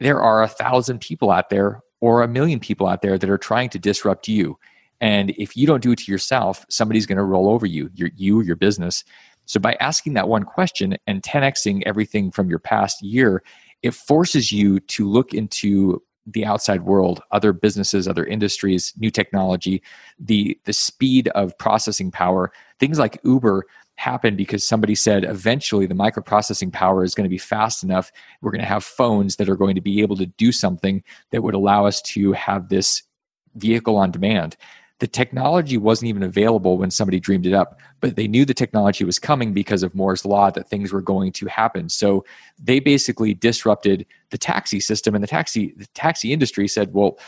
there 0.00 0.20
are 0.20 0.42
a 0.42 0.48
thousand 0.48 1.00
people 1.00 1.30
out 1.30 1.50
there 1.50 1.82
or 2.00 2.22
a 2.22 2.28
million 2.28 2.60
people 2.60 2.86
out 2.86 3.02
there 3.02 3.18
that 3.18 3.28
are 3.28 3.38
trying 3.38 3.68
to 3.70 3.78
disrupt 3.78 4.28
you. 4.28 4.58
And 5.00 5.30
if 5.30 5.56
you 5.56 5.66
don't 5.66 5.82
do 5.82 5.92
it 5.92 5.98
to 6.00 6.12
yourself 6.12 6.64
somebody's 6.68 7.06
going 7.06 7.18
to 7.18 7.24
roll 7.24 7.48
over 7.48 7.66
you 7.66 7.90
your 7.94 8.10
you 8.16 8.40
your 8.40 8.56
business. 8.56 9.04
So 9.46 9.58
by 9.58 9.76
asking 9.80 10.14
that 10.14 10.28
one 10.28 10.44
question 10.44 10.96
and 11.06 11.22
10xing 11.22 11.82
everything 11.86 12.30
from 12.30 12.50
your 12.50 12.58
past 12.58 13.02
year 13.02 13.42
it 13.82 13.94
forces 13.94 14.50
you 14.50 14.80
to 14.80 15.08
look 15.08 15.32
into 15.32 16.02
the 16.32 16.44
outside 16.44 16.82
world, 16.82 17.22
other 17.30 17.52
businesses, 17.52 18.06
other 18.06 18.24
industries, 18.24 18.92
new 18.98 19.10
technology, 19.10 19.82
the 20.18 20.58
the 20.64 20.72
speed 20.72 21.28
of 21.28 21.56
processing 21.58 22.10
power, 22.10 22.52
things 22.78 22.98
like 22.98 23.20
Uber 23.24 23.66
happen 23.96 24.36
because 24.36 24.66
somebody 24.66 24.94
said 24.94 25.24
eventually 25.24 25.84
the 25.84 25.94
microprocessing 25.94 26.72
power 26.72 27.02
is 27.02 27.16
going 27.16 27.24
to 27.24 27.30
be 27.30 27.38
fast 27.38 27.82
enough. 27.82 28.12
We're 28.40 28.52
going 28.52 28.60
to 28.60 28.66
have 28.66 28.84
phones 28.84 29.36
that 29.36 29.48
are 29.48 29.56
going 29.56 29.74
to 29.74 29.80
be 29.80 30.02
able 30.02 30.16
to 30.16 30.26
do 30.26 30.52
something 30.52 31.02
that 31.32 31.42
would 31.42 31.54
allow 31.54 31.84
us 31.84 32.00
to 32.02 32.32
have 32.32 32.68
this 32.68 33.02
vehicle 33.56 33.96
on 33.96 34.12
demand 34.12 34.56
the 35.00 35.06
technology 35.06 35.76
wasn't 35.76 36.08
even 36.08 36.22
available 36.22 36.76
when 36.76 36.90
somebody 36.90 37.20
dreamed 37.20 37.46
it 37.46 37.52
up, 37.52 37.78
but 38.00 38.16
they 38.16 38.26
knew 38.26 38.44
the 38.44 38.54
technology 38.54 39.04
was 39.04 39.18
coming 39.18 39.52
because 39.52 39.82
of 39.82 39.94
Moore's 39.94 40.24
law 40.24 40.50
that 40.50 40.68
things 40.68 40.92
were 40.92 41.00
going 41.00 41.32
to 41.32 41.46
happen. 41.46 41.88
So 41.88 42.24
they 42.58 42.80
basically 42.80 43.34
disrupted 43.34 44.06
the 44.30 44.38
taxi 44.38 44.80
system, 44.80 45.14
and 45.14 45.22
the 45.22 45.28
taxi 45.28 45.72
the 45.76 45.86
taxi 45.94 46.32
industry 46.32 46.66
said, 46.66 46.92
"Well, 46.92 47.18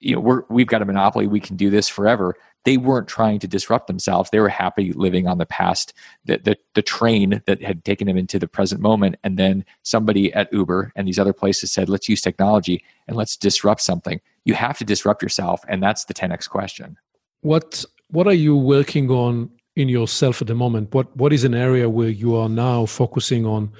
you 0.00 0.16
know, 0.16 0.20
we're, 0.20 0.42
we've 0.48 0.66
got 0.66 0.82
a 0.82 0.84
monopoly; 0.84 1.28
we 1.28 1.40
can 1.40 1.56
do 1.56 1.70
this 1.70 1.88
forever." 1.88 2.34
They 2.64 2.76
weren't 2.76 3.08
trying 3.08 3.38
to 3.40 3.48
disrupt 3.48 3.86
themselves; 3.86 4.30
they 4.30 4.40
were 4.40 4.48
happy 4.48 4.92
living 4.92 5.28
on 5.28 5.38
the 5.38 5.46
past, 5.46 5.92
the 6.24 6.38
the, 6.38 6.56
the 6.74 6.82
train 6.82 7.40
that 7.46 7.62
had 7.62 7.84
taken 7.84 8.08
them 8.08 8.18
into 8.18 8.40
the 8.40 8.48
present 8.48 8.80
moment. 8.80 9.14
And 9.22 9.38
then 9.38 9.64
somebody 9.84 10.32
at 10.32 10.52
Uber 10.52 10.92
and 10.96 11.06
these 11.06 11.20
other 11.20 11.32
places 11.32 11.70
said, 11.70 11.88
"Let's 11.88 12.08
use 12.08 12.20
technology 12.20 12.84
and 13.06 13.16
let's 13.16 13.36
disrupt 13.36 13.80
something." 13.80 14.20
You 14.44 14.54
have 14.54 14.76
to 14.78 14.84
disrupt 14.84 15.22
yourself, 15.22 15.64
and 15.68 15.80
that's 15.80 16.04
the 16.06 16.14
10x 16.14 16.50
question. 16.50 16.98
What 17.42 17.84
what 18.08 18.26
are 18.26 18.34
you 18.34 18.56
working 18.56 19.10
on 19.10 19.50
in 19.76 19.88
yourself 19.88 20.40
at 20.40 20.48
the 20.48 20.54
moment? 20.54 20.94
What 20.94 21.14
what 21.16 21.32
is 21.32 21.44
an 21.44 21.54
area 21.54 21.88
where 21.88 22.08
you 22.08 22.34
are 22.36 22.48
now 22.48 22.86
focusing 22.86 23.46
on 23.46 23.72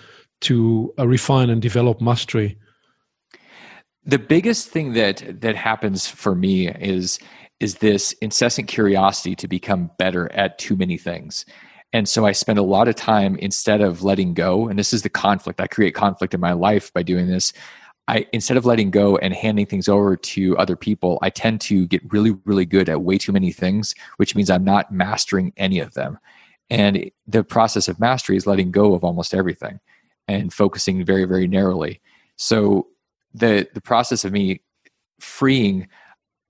to 0.42 0.92
uh, 0.98 1.06
refine 1.06 1.50
and 1.50 1.62
develop 1.62 2.00
mastery? 2.00 2.58
The 4.04 4.18
biggest 4.18 4.68
thing 4.68 4.92
that 4.94 5.40
that 5.40 5.56
happens 5.56 6.06
for 6.06 6.34
me 6.34 6.68
is 6.68 7.18
is 7.60 7.76
this 7.76 8.12
incessant 8.14 8.66
curiosity 8.66 9.36
to 9.36 9.46
become 9.46 9.90
better 9.96 10.30
at 10.32 10.58
too 10.58 10.76
many 10.76 10.98
things. 10.98 11.46
And 11.92 12.08
so 12.08 12.26
I 12.26 12.32
spend 12.32 12.58
a 12.58 12.62
lot 12.62 12.88
of 12.88 12.96
time 12.96 13.36
instead 13.36 13.80
of 13.80 14.02
letting 14.02 14.34
go, 14.34 14.66
and 14.66 14.78
this 14.78 14.92
is 14.92 15.02
the 15.02 15.10
conflict. 15.10 15.60
I 15.60 15.66
create 15.66 15.94
conflict 15.94 16.34
in 16.34 16.40
my 16.40 16.52
life 16.52 16.92
by 16.92 17.02
doing 17.02 17.28
this. 17.28 17.52
I 18.08 18.26
instead 18.32 18.56
of 18.56 18.66
letting 18.66 18.90
go 18.90 19.16
and 19.16 19.32
handing 19.32 19.66
things 19.66 19.88
over 19.88 20.16
to 20.16 20.56
other 20.58 20.76
people, 20.76 21.18
I 21.22 21.30
tend 21.30 21.60
to 21.62 21.86
get 21.86 22.02
really, 22.12 22.32
really 22.44 22.66
good 22.66 22.88
at 22.88 23.02
way 23.02 23.18
too 23.18 23.32
many 23.32 23.52
things, 23.52 23.94
which 24.16 24.34
means 24.34 24.50
I'm 24.50 24.64
not 24.64 24.92
mastering 24.92 25.52
any 25.56 25.78
of 25.78 25.94
them. 25.94 26.18
And 26.68 27.10
the 27.26 27.44
process 27.44 27.88
of 27.88 28.00
mastery 28.00 28.36
is 28.36 28.46
letting 28.46 28.70
go 28.70 28.94
of 28.94 29.04
almost 29.04 29.34
everything 29.34 29.78
and 30.26 30.52
focusing 30.52 31.04
very, 31.04 31.24
very 31.24 31.46
narrowly. 31.46 32.00
So 32.36 32.88
the 33.34 33.68
the 33.74 33.80
process 33.80 34.24
of 34.24 34.32
me 34.32 34.60
freeing 35.20 35.88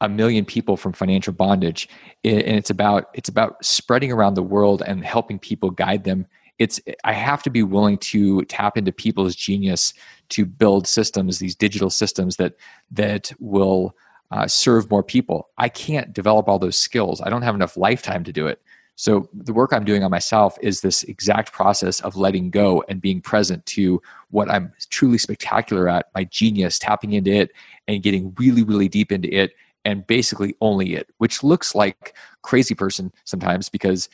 a 0.00 0.08
million 0.08 0.44
people 0.44 0.76
from 0.76 0.92
financial 0.92 1.32
bondage 1.32 1.88
and 2.24 2.42
it's 2.42 2.70
about 2.70 3.06
it's 3.14 3.28
about 3.28 3.64
spreading 3.64 4.10
around 4.10 4.34
the 4.34 4.42
world 4.42 4.82
and 4.84 5.04
helping 5.04 5.38
people 5.38 5.70
guide 5.70 6.02
them 6.02 6.26
it's 6.58 6.80
i 7.04 7.12
have 7.12 7.42
to 7.42 7.50
be 7.50 7.62
willing 7.62 7.96
to 7.98 8.44
tap 8.46 8.76
into 8.76 8.90
people's 8.90 9.36
genius 9.36 9.94
to 10.32 10.44
build 10.44 10.86
systems 10.86 11.38
these 11.38 11.54
digital 11.54 11.90
systems 11.90 12.36
that 12.36 12.54
that 12.90 13.32
will 13.38 13.96
uh, 14.30 14.46
serve 14.46 14.90
more 14.90 15.02
people. 15.02 15.50
I 15.58 15.68
can't 15.68 16.12
develop 16.12 16.48
all 16.48 16.58
those 16.58 16.78
skills. 16.78 17.20
I 17.20 17.28
don't 17.28 17.42
have 17.42 17.54
enough 17.54 17.76
lifetime 17.76 18.24
to 18.24 18.32
do 18.32 18.46
it. 18.46 18.60
So 18.96 19.28
the 19.32 19.52
work 19.52 19.72
i'm 19.72 19.84
doing 19.84 20.04
on 20.04 20.10
myself 20.10 20.56
is 20.60 20.80
this 20.80 21.02
exact 21.04 21.52
process 21.52 22.00
of 22.00 22.16
letting 22.16 22.50
go 22.50 22.84
and 22.88 23.00
being 23.00 23.20
present 23.20 23.64
to 23.66 24.02
what 24.30 24.50
i'm 24.50 24.72
truly 24.90 25.18
spectacular 25.18 25.88
at 25.88 26.06
my 26.14 26.24
genius 26.24 26.78
tapping 26.78 27.12
into 27.12 27.32
it 27.32 27.52
and 27.88 28.02
getting 28.02 28.34
really 28.38 28.62
really 28.62 28.88
deep 28.88 29.10
into 29.10 29.34
it 29.34 29.54
and 29.84 30.06
basically 30.06 30.54
only 30.60 30.94
it 30.94 31.08
which 31.18 31.42
looks 31.42 31.74
like 31.74 32.14
crazy 32.42 32.74
person 32.74 33.10
sometimes 33.24 33.68
because 33.68 34.08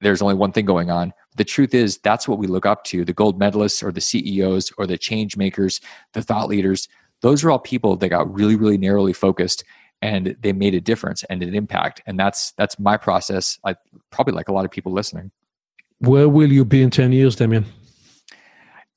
there's 0.00 0.22
only 0.22 0.34
one 0.34 0.52
thing 0.52 0.66
going 0.66 0.90
on. 0.90 1.12
The 1.36 1.44
truth 1.44 1.74
is, 1.74 1.98
that's 1.98 2.28
what 2.28 2.38
we 2.38 2.46
look 2.46 2.66
up 2.66 2.84
to 2.84 3.04
the 3.04 3.12
gold 3.12 3.40
medalists 3.40 3.82
or 3.82 3.92
the 3.92 4.00
CEOs 4.00 4.72
or 4.78 4.86
the 4.86 4.98
change 4.98 5.36
makers, 5.36 5.80
the 6.12 6.22
thought 6.22 6.48
leaders. 6.48 6.88
Those 7.22 7.44
are 7.44 7.50
all 7.50 7.58
people 7.58 7.96
that 7.96 8.08
got 8.08 8.32
really, 8.32 8.56
really 8.56 8.78
narrowly 8.78 9.12
focused 9.12 9.64
and 10.02 10.36
they 10.40 10.52
made 10.52 10.74
a 10.74 10.80
difference 10.80 11.24
and 11.24 11.42
an 11.42 11.54
impact. 11.54 12.02
And 12.06 12.18
that's 12.18 12.52
that's 12.52 12.78
my 12.78 12.96
process. 12.96 13.58
I 13.64 13.76
probably 14.10 14.34
like 14.34 14.48
a 14.48 14.52
lot 14.52 14.64
of 14.64 14.70
people 14.70 14.92
listening. 14.92 15.30
Where 15.98 16.28
will 16.28 16.52
you 16.52 16.64
be 16.64 16.82
in 16.82 16.90
10 16.90 17.12
years, 17.12 17.36
Damien? 17.36 17.64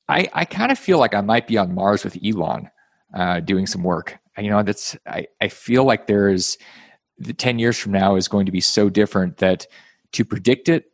I, 0.09 0.27
I 0.33 0.45
kind 0.45 0.71
of 0.71 0.79
feel 0.79 0.97
like 0.97 1.13
I 1.13 1.21
might 1.21 1.47
be 1.47 1.57
on 1.57 1.73
Mars 1.73 2.03
with 2.03 2.17
Elon 2.25 2.69
uh, 3.13 3.39
doing 3.39 3.67
some 3.67 3.83
work. 3.83 4.17
You 4.37 4.49
know, 4.49 4.63
that's 4.63 4.97
I, 5.05 5.27
I 5.39 5.47
feel 5.47 5.83
like 5.83 6.07
there 6.07 6.29
is 6.29 6.57
the 7.17 7.33
10 7.33 7.59
years 7.59 7.77
from 7.77 7.91
now 7.91 8.15
is 8.15 8.27
going 8.27 8.45
to 8.45 8.51
be 8.51 8.61
so 8.61 8.89
different 8.89 9.37
that 9.37 9.67
to 10.13 10.25
predict 10.25 10.69
it 10.69 10.88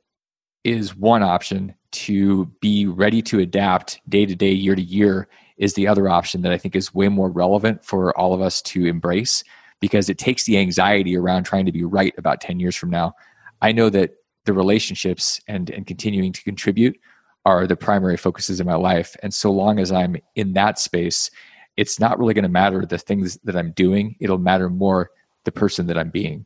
is 0.66 0.95
one 0.95 1.24
option. 1.24 1.74
To 1.91 2.45
be 2.59 2.88
ready 2.88 3.22
to 3.22 3.39
adapt 3.39 4.01
day 4.09 4.26
to 4.26 4.36
day, 4.36 4.51
year 4.51 4.76
to 4.76 4.82
year 4.82 5.30
is 5.57 5.76
the 5.76 5.88
other 5.88 6.09
option 6.09 6.41
that 6.41 6.51
I 6.51 6.57
think 6.57 6.76
is 6.76 6.93
way 6.93 7.07
more 7.07 7.30
relevant 7.30 7.86
for 7.86 8.18
all 8.18 8.34
of 8.34 8.41
us 8.41 8.61
to 8.63 8.86
embrace 8.86 9.45
because 9.80 10.09
it 10.09 10.18
takes 10.18 10.43
the 10.43 10.57
anxiety 10.57 11.16
around 11.16 11.43
trying 11.43 11.66
to 11.66 11.72
be 11.72 11.86
right 11.86 12.13
about 12.18 12.41
10 12.41 12.59
years 12.59 12.76
from 12.76 12.89
now. 12.89 13.13
I 13.61 13.72
know 13.72 13.89
that 13.91 14.16
the 14.43 14.51
relationships 14.51 15.39
and, 15.47 15.70
and 15.70 15.88
continuing 15.88 16.34
to 16.34 16.43
contribute 16.43 16.99
are 17.45 17.68
the 17.68 17.78
primary 17.78 18.18
focuses 18.18 18.59
in 18.59 18.66
my 18.66 18.76
life. 18.76 19.16
And 19.24 19.34
so 19.34 19.51
long 19.51 19.80
as 19.80 19.91
I'm 19.91 20.18
in 20.36 20.53
that 20.53 20.80
space, 20.80 21.30
it's 21.78 21.99
not 21.99 22.20
really 22.20 22.34
going 22.34 22.43
to 22.43 22.49
matter 22.49 22.86
the 22.86 22.97
things 22.97 23.38
that 23.43 23.55
I'm 23.55 23.72
doing. 23.72 24.16
It'll 24.20 24.38
matter 24.38 24.70
more 24.70 25.11
the 25.45 25.51
person 25.51 25.88
that 25.88 25.97
I'm 25.97 26.09
being. 26.09 26.45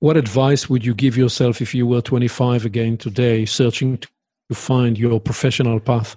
What 0.00 0.16
advice 0.16 0.68
would 0.68 0.84
you 0.84 0.94
give 0.94 1.16
yourself 1.16 1.62
if 1.62 1.74
you 1.74 1.86
were 1.86 2.02
25 2.02 2.66
again 2.66 2.98
today, 2.98 3.46
searching 3.46 3.98
to 3.98 4.08
find 4.54 4.98
your 4.98 5.18
professional 5.18 5.80
path? 5.80 6.16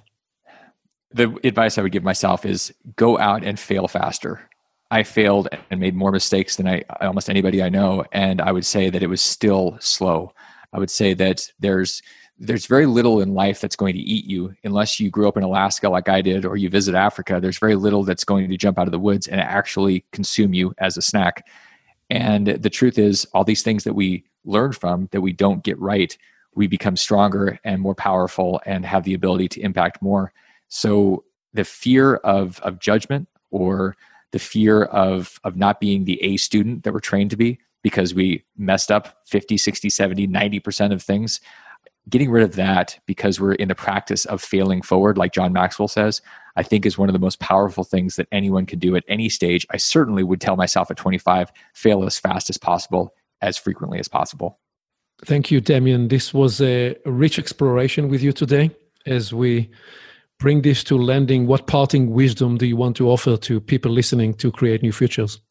The 1.11 1.35
advice 1.45 1.77
I 1.77 1.81
would 1.81 1.93
give 1.93 2.03
myself 2.03 2.45
is 2.45 2.73
go 2.97 3.17
out 3.17 3.43
and 3.43 3.57
fail 3.57 3.87
faster. 3.87 4.49
I 4.91 5.03
failed 5.03 5.47
and 5.69 5.79
made 5.79 5.95
more 5.95 6.11
mistakes 6.11 6.57
than 6.57 6.67
I 6.67 6.83
almost 6.99 7.29
anybody 7.29 7.63
I 7.63 7.69
know, 7.69 8.03
and 8.11 8.41
I 8.41 8.51
would 8.51 8.65
say 8.65 8.89
that 8.89 9.01
it 9.01 9.07
was 9.07 9.21
still 9.21 9.77
slow. 9.79 10.33
I 10.73 10.79
would 10.79 10.91
say 10.91 11.13
that 11.13 11.49
there's 11.59 12.01
there's 12.37 12.67
very 12.67 12.85
little 12.85 13.21
in 13.21 13.33
life 13.33 13.59
that's 13.59 13.75
going 13.75 13.93
to 13.93 13.99
eat 13.99 14.25
you 14.25 14.55
unless 14.63 14.99
you 14.99 15.09
grew 15.09 15.27
up 15.27 15.35
in 15.35 15.43
Alaska 15.43 15.89
like 15.89 16.07
I 16.07 16.21
did 16.21 16.45
or 16.45 16.55
you 16.55 16.69
visit 16.69 16.95
Africa. 16.95 17.39
There's 17.41 17.59
very 17.59 17.75
little 17.75 18.03
that's 18.03 18.23
going 18.23 18.49
to 18.49 18.57
jump 18.57 18.79
out 18.79 18.87
of 18.87 18.93
the 18.93 18.99
woods 18.99 19.27
and 19.27 19.41
actually 19.41 20.05
consume 20.13 20.53
you 20.53 20.73
as 20.77 20.95
a 20.95 21.01
snack. 21.01 21.45
And 22.09 22.47
the 22.47 22.69
truth 22.69 22.97
is, 22.97 23.25
all 23.33 23.43
these 23.43 23.63
things 23.63 23.83
that 23.83 23.93
we 23.93 24.23
learn 24.45 24.73
from 24.73 25.09
that 25.11 25.21
we 25.21 25.33
don't 25.33 25.63
get 25.63 25.79
right, 25.79 26.17
we 26.55 26.67
become 26.67 26.97
stronger 26.97 27.59
and 27.63 27.81
more 27.81 27.95
powerful 27.95 28.59
and 28.65 28.85
have 28.85 29.03
the 29.03 29.13
ability 29.13 29.47
to 29.49 29.61
impact 29.61 30.01
more. 30.01 30.33
So 30.69 31.23
the 31.53 31.63
fear 31.63 32.15
of 32.15 32.59
of 32.61 32.79
judgment 32.79 33.27
or 33.51 33.95
the 34.31 34.39
fear 34.39 34.83
of 34.83 35.39
of 35.43 35.55
not 35.55 35.79
being 35.79 36.05
the 36.05 36.21
A 36.23 36.37
student 36.37 36.83
that 36.83 36.93
we're 36.93 36.99
trained 36.99 37.31
to 37.31 37.37
be 37.37 37.59
because 37.81 38.13
we 38.13 38.43
messed 38.57 38.91
up 38.91 39.19
50, 39.25 39.57
60, 39.57 39.89
70, 39.89 40.27
90% 40.27 40.91
of 40.91 41.01
things. 41.01 41.39
Getting 42.09 42.31
rid 42.31 42.43
of 42.43 42.55
that 42.55 42.97
because 43.05 43.39
we're 43.39 43.53
in 43.53 43.67
the 43.67 43.75
practice 43.75 44.25
of 44.25 44.41
failing 44.41 44.81
forward, 44.81 45.17
like 45.17 45.33
John 45.33 45.53
Maxwell 45.53 45.87
says, 45.87 46.21
I 46.55 46.63
think 46.63 46.85
is 46.85 46.97
one 46.97 47.09
of 47.09 47.13
the 47.13 47.19
most 47.19 47.39
powerful 47.39 47.83
things 47.83 48.15
that 48.15 48.27
anyone 48.31 48.65
can 48.65 48.79
do 48.79 48.95
at 48.95 49.03
any 49.07 49.29
stage. 49.29 49.65
I 49.71 49.77
certainly 49.77 50.23
would 50.23 50.41
tell 50.41 50.55
myself 50.55 50.89
at 50.89 50.97
25, 50.97 51.51
fail 51.73 52.03
as 52.05 52.17
fast 52.17 52.49
as 52.49 52.57
possible, 52.57 53.13
as 53.41 53.57
frequently 53.57 53.99
as 53.99 54.07
possible. 54.07 54.59
Thank 55.25 55.51
you, 55.51 55.61
Damien. 55.61 56.07
This 56.07 56.33
was 56.33 56.61
a 56.61 56.95
rich 57.05 57.37
exploration 57.37 58.09
with 58.09 58.23
you 58.23 58.31
today 58.31 58.71
as 59.05 59.33
we 59.33 59.69
bring 60.39 60.61
this 60.61 60.83
to 60.85 60.97
landing. 60.97 61.45
What 61.45 61.67
parting 61.67 62.11
wisdom 62.11 62.57
do 62.57 62.65
you 62.65 62.77
want 62.77 62.95
to 62.97 63.09
offer 63.09 63.37
to 63.37 63.59
people 63.59 63.91
listening 63.91 64.33
to 64.35 64.51
create 64.51 64.81
new 64.81 64.93
futures? 64.93 65.41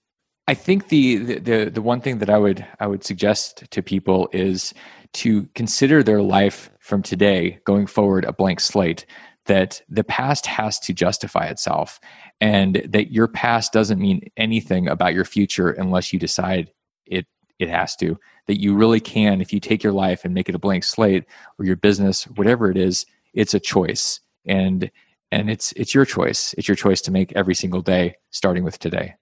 I 0.49 0.55
think 0.55 0.89
the, 0.89 1.17
the 1.17 1.67
the 1.67 1.83
one 1.83 2.01
thing 2.01 2.19
that 2.19 2.31
I 2.31 2.39
would 2.39 2.67
I 2.81 2.87
would 2.87 3.05
suggest 3.05 3.71
to 3.71 3.83
people 3.83 4.31
is 4.33 4.73
to 5.15 5.47
consider 5.55 6.03
their 6.03 6.23
life 6.23 6.71
from 6.81 7.03
today 7.03 7.59
going 7.65 7.87
forward 7.87 8.25
a 8.25 8.33
blank 8.33 8.61
slate 8.61 9.07
that 9.47 9.81
the 9.89 10.05
past 10.05 10.47
has 10.47 10.79
to 10.79 10.93
justify 10.93 11.47
itself 11.47 11.99
and 12.41 12.83
that 12.87 13.13
your 13.13 13.27
past 13.27 13.73
doesn't 13.73 13.99
mean 13.99 14.21
anything 14.37 14.89
about 14.89 15.15
your 15.15 15.25
future 15.25 15.71
unless 15.71 16.13
you 16.13 16.19
decide 16.19 16.71
it 17.07 17.27
it 17.59 17.69
has 17.69 17.97
to. 17.97 18.19
That 18.47 18.61
you 18.61 18.75
really 18.75 19.01
can 19.01 19.41
if 19.41 19.53
you 19.53 19.61
take 19.61 19.83
your 19.83 19.93
life 19.93 20.25
and 20.25 20.35
make 20.35 20.49
it 20.49 20.55
a 20.55 20.59
blank 20.59 20.85
slate 20.85 21.25
or 21.59 21.65
your 21.65 21.77
business 21.77 22.25
whatever 22.25 22.71
it 22.71 22.77
is 22.77 23.07
it's 23.35 23.55
a 23.55 23.61
choice. 23.61 24.21
And 24.47 24.91
and 25.31 25.51
it's 25.51 25.73
it's 25.73 25.95
your 25.95 26.05
choice. 26.05 26.55
It's 26.57 26.69
your 26.69 26.75
choice 26.75 27.01
to 27.03 27.11
make 27.11 27.33
every 27.33 27.55
single 27.55 27.83
day 27.83 28.17
starting 28.31 28.65
with 28.65 28.79
today. 28.79 29.15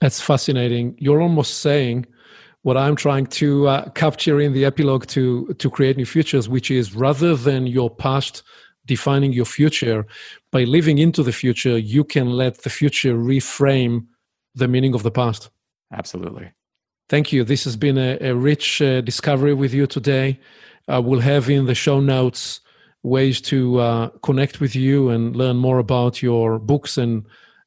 That's 0.00 0.20
fascinating. 0.20 0.96
You're 0.98 1.20
almost 1.20 1.58
saying 1.58 2.06
what 2.62 2.76
i'm 2.76 2.96
trying 2.96 3.26
to 3.26 3.66
uh, 3.68 3.88
capture 3.90 4.40
in 4.40 4.52
the 4.52 4.64
epilogue 4.64 5.06
to 5.06 5.54
to 5.58 5.70
create 5.70 5.96
new 5.96 6.06
futures 6.06 6.48
which 6.48 6.70
is 6.70 6.94
rather 6.94 7.34
than 7.34 7.66
your 7.66 7.90
past 7.90 8.42
defining 8.86 9.32
your 9.32 9.44
future 9.44 10.06
by 10.50 10.64
living 10.64 10.98
into 10.98 11.22
the 11.22 11.32
future 11.32 11.78
you 11.78 12.02
can 12.04 12.30
let 12.30 12.62
the 12.62 12.70
future 12.70 13.14
reframe 13.14 14.06
the 14.54 14.68
meaning 14.68 14.94
of 14.94 15.02
the 15.02 15.10
past. 15.10 15.50
Absolutely. 15.92 16.52
Thank 17.08 17.32
you. 17.32 17.44
This 17.44 17.64
has 17.64 17.76
been 17.76 17.98
a, 17.98 18.18
a 18.20 18.34
rich 18.34 18.80
uh, 18.80 19.00
discovery 19.00 19.54
with 19.54 19.74
you 19.74 19.86
today. 19.86 20.38
Uh, 20.88 21.00
we'll 21.04 21.20
have 21.20 21.50
in 21.50 21.66
the 21.66 21.74
show 21.74 22.00
notes 22.00 22.60
ways 23.02 23.40
to 23.40 23.78
uh, 23.78 24.08
connect 24.22 24.60
with 24.60 24.76
you 24.76 25.08
and 25.08 25.34
learn 25.34 25.56
more 25.56 25.78
about 25.78 26.22
your 26.22 26.58
books 26.58 26.98
and 26.98 27.24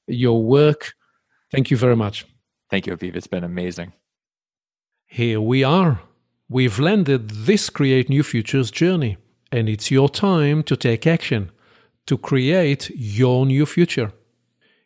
your 0.08 0.44
work. 0.44 0.94
Thank 1.52 1.72
you 1.72 1.78
very 1.78 1.96
much. 1.96 2.26
Thank 2.70 2.88
you 2.88 2.96
aviv. 2.96 3.16
It's 3.16 3.28
been 3.28 3.44
amazing 3.44 3.94
here 5.14 5.40
we 5.40 5.64
are 5.64 6.02
we've 6.50 6.80
landed 6.80 7.30
this 7.30 7.70
create 7.70 8.10
new 8.10 8.24
futures 8.24 8.72
journey 8.72 9.16
and 9.52 9.70
it's 9.70 9.92
your 9.92 10.10
time 10.10 10.64
to 10.64 10.76
take 10.76 11.06
action 11.06 11.52
to 12.08 12.18
create 12.18 12.90
your 12.96 13.46
new 13.46 13.64
future. 13.64 14.12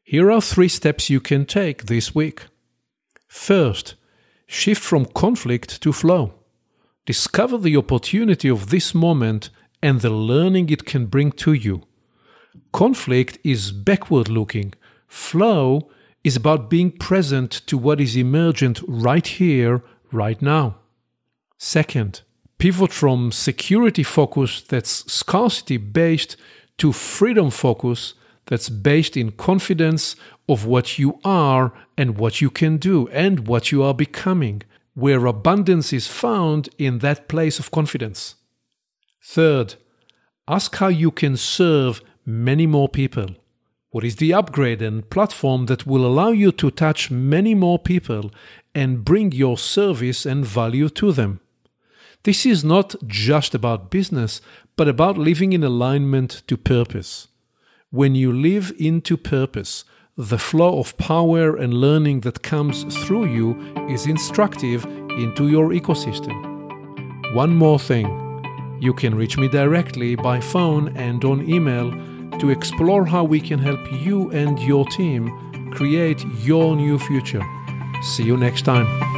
Here 0.03 0.30
are 0.30 0.41
three 0.41 0.67
steps 0.67 1.09
you 1.09 1.21
can 1.21 1.45
take 1.45 1.86
this 1.86 2.13
week. 2.13 2.41
First, 3.30 3.95
shift 4.47 4.84
from 4.84 5.05
conflict 5.05 5.82
to 5.82 5.93
flow. 5.93 6.34
Discover 7.05 7.59
the 7.59 7.78
opportunity 7.78 8.49
of 8.49 8.69
this 8.69 8.93
moment 8.93 9.49
and 9.82 10.01
the 10.01 10.09
learning 10.09 10.69
it 10.69 10.84
can 10.84 11.05
bring 11.05 11.32
to 11.43 11.53
you. 11.53 11.84
Conflict 12.73 13.38
is 13.45 13.71
backward 13.71 14.28
looking. 14.28 14.73
Flow 15.07 15.89
is 16.25 16.36
about 16.36 16.69
being 16.69 16.91
present 16.91 17.51
to 17.67 17.78
what 17.78 18.01
is 18.01 18.17
emergent 18.17 18.82
right 18.89 19.25
here, 19.25 19.82
right 20.12 20.41
now. 20.41 20.78
Second, 21.58 22.22
pivot 22.58 22.91
from 22.91 23.32
security 23.32 24.03
focus 24.03 24.62
that's 24.62 25.12
scarcity 25.12 25.78
based 25.78 26.38
to 26.78 26.91
freedom 26.91 27.49
focus 27.49 28.14
that's 28.45 28.70
based 28.70 29.18
in 29.18 29.32
confidence 29.32 30.16
of 30.47 30.66
what 30.66 30.97
you 30.97 31.20
are 31.24 31.74
and 31.97 32.18
what 32.18 32.41
you 32.41 32.49
can 32.49 32.78
do 32.78 33.08
and 33.10 33.47
what 33.47 33.72
you 33.72 33.84
are 33.84 33.93
becoming, 33.93 34.62
where 34.93 35.26
abundance 35.26 35.91
is 35.91 36.08
found 36.08 36.70
in 36.78 36.99
that 36.99 37.28
place 37.28 37.60
of 37.60 37.72
confidence. 37.72 38.36
Third, 39.24 39.76
ask 40.47 40.76
how 40.78 40.88
you 40.88 41.12
can 41.12 41.36
serve 41.36 42.01
many 42.26 42.66
more 42.66 42.88
people. 42.88 43.28
What 43.89 44.03
is 44.03 44.18
the 44.18 44.34
upgrade 44.34 44.82
and 44.82 45.10
platform 45.10 45.66
that 45.66 45.86
will 45.86 46.05
allow 46.05 46.30
you 46.30 46.51
to 46.53 46.72
touch 46.72 47.12
many 47.12 47.53
more 47.55 47.80
people 47.80 48.32
and 48.78 49.03
bring 49.03 49.32
your 49.32 49.57
service 49.57 50.23
and 50.23 50.45
value 50.45 50.88
to 50.89 51.11
them? 51.11 51.39
This 52.23 52.45
is 52.45 52.63
not 52.63 52.93
just 53.07 53.55
about 53.55 53.89
business, 53.89 54.39
but 54.75 54.88
about 54.88 55.17
living 55.17 55.51
in 55.53 55.63
alignment 55.63 56.43
to 56.47 56.55
purpose. 56.57 57.28
When 57.89 58.13
you 58.13 58.32
live 58.32 58.71
into 58.78 59.17
purpose, 59.17 59.84
the 60.15 60.38
flow 60.38 60.80
of 60.80 60.97
power 60.97 61.55
and 61.55 61.73
learning 61.73 62.21
that 62.21 62.43
comes 62.43 62.84
through 63.01 63.25
you 63.38 63.47
is 63.89 64.05
instructive 64.05 64.86
into 65.23 65.47
your 65.47 65.69
ecosystem. 65.69 66.36
One 67.34 67.55
more 67.55 67.80
thing 67.80 68.07
you 68.80 68.93
can 68.93 69.15
reach 69.15 69.38
me 69.38 69.47
directly 69.47 70.15
by 70.15 70.39
phone 70.39 70.95
and 70.95 71.23
on 71.25 71.49
email 71.49 71.89
to 72.39 72.51
explore 72.51 73.05
how 73.05 73.23
we 73.23 73.39
can 73.39 73.57
help 73.57 73.84
you 73.91 74.30
and 74.32 74.59
your 74.59 74.86
team 74.86 75.23
create 75.71 76.23
your 76.43 76.75
new 76.75 76.99
future. 76.99 77.43
See 78.02 78.24
you 78.24 78.38
next 78.38 78.64
time. 78.64 79.16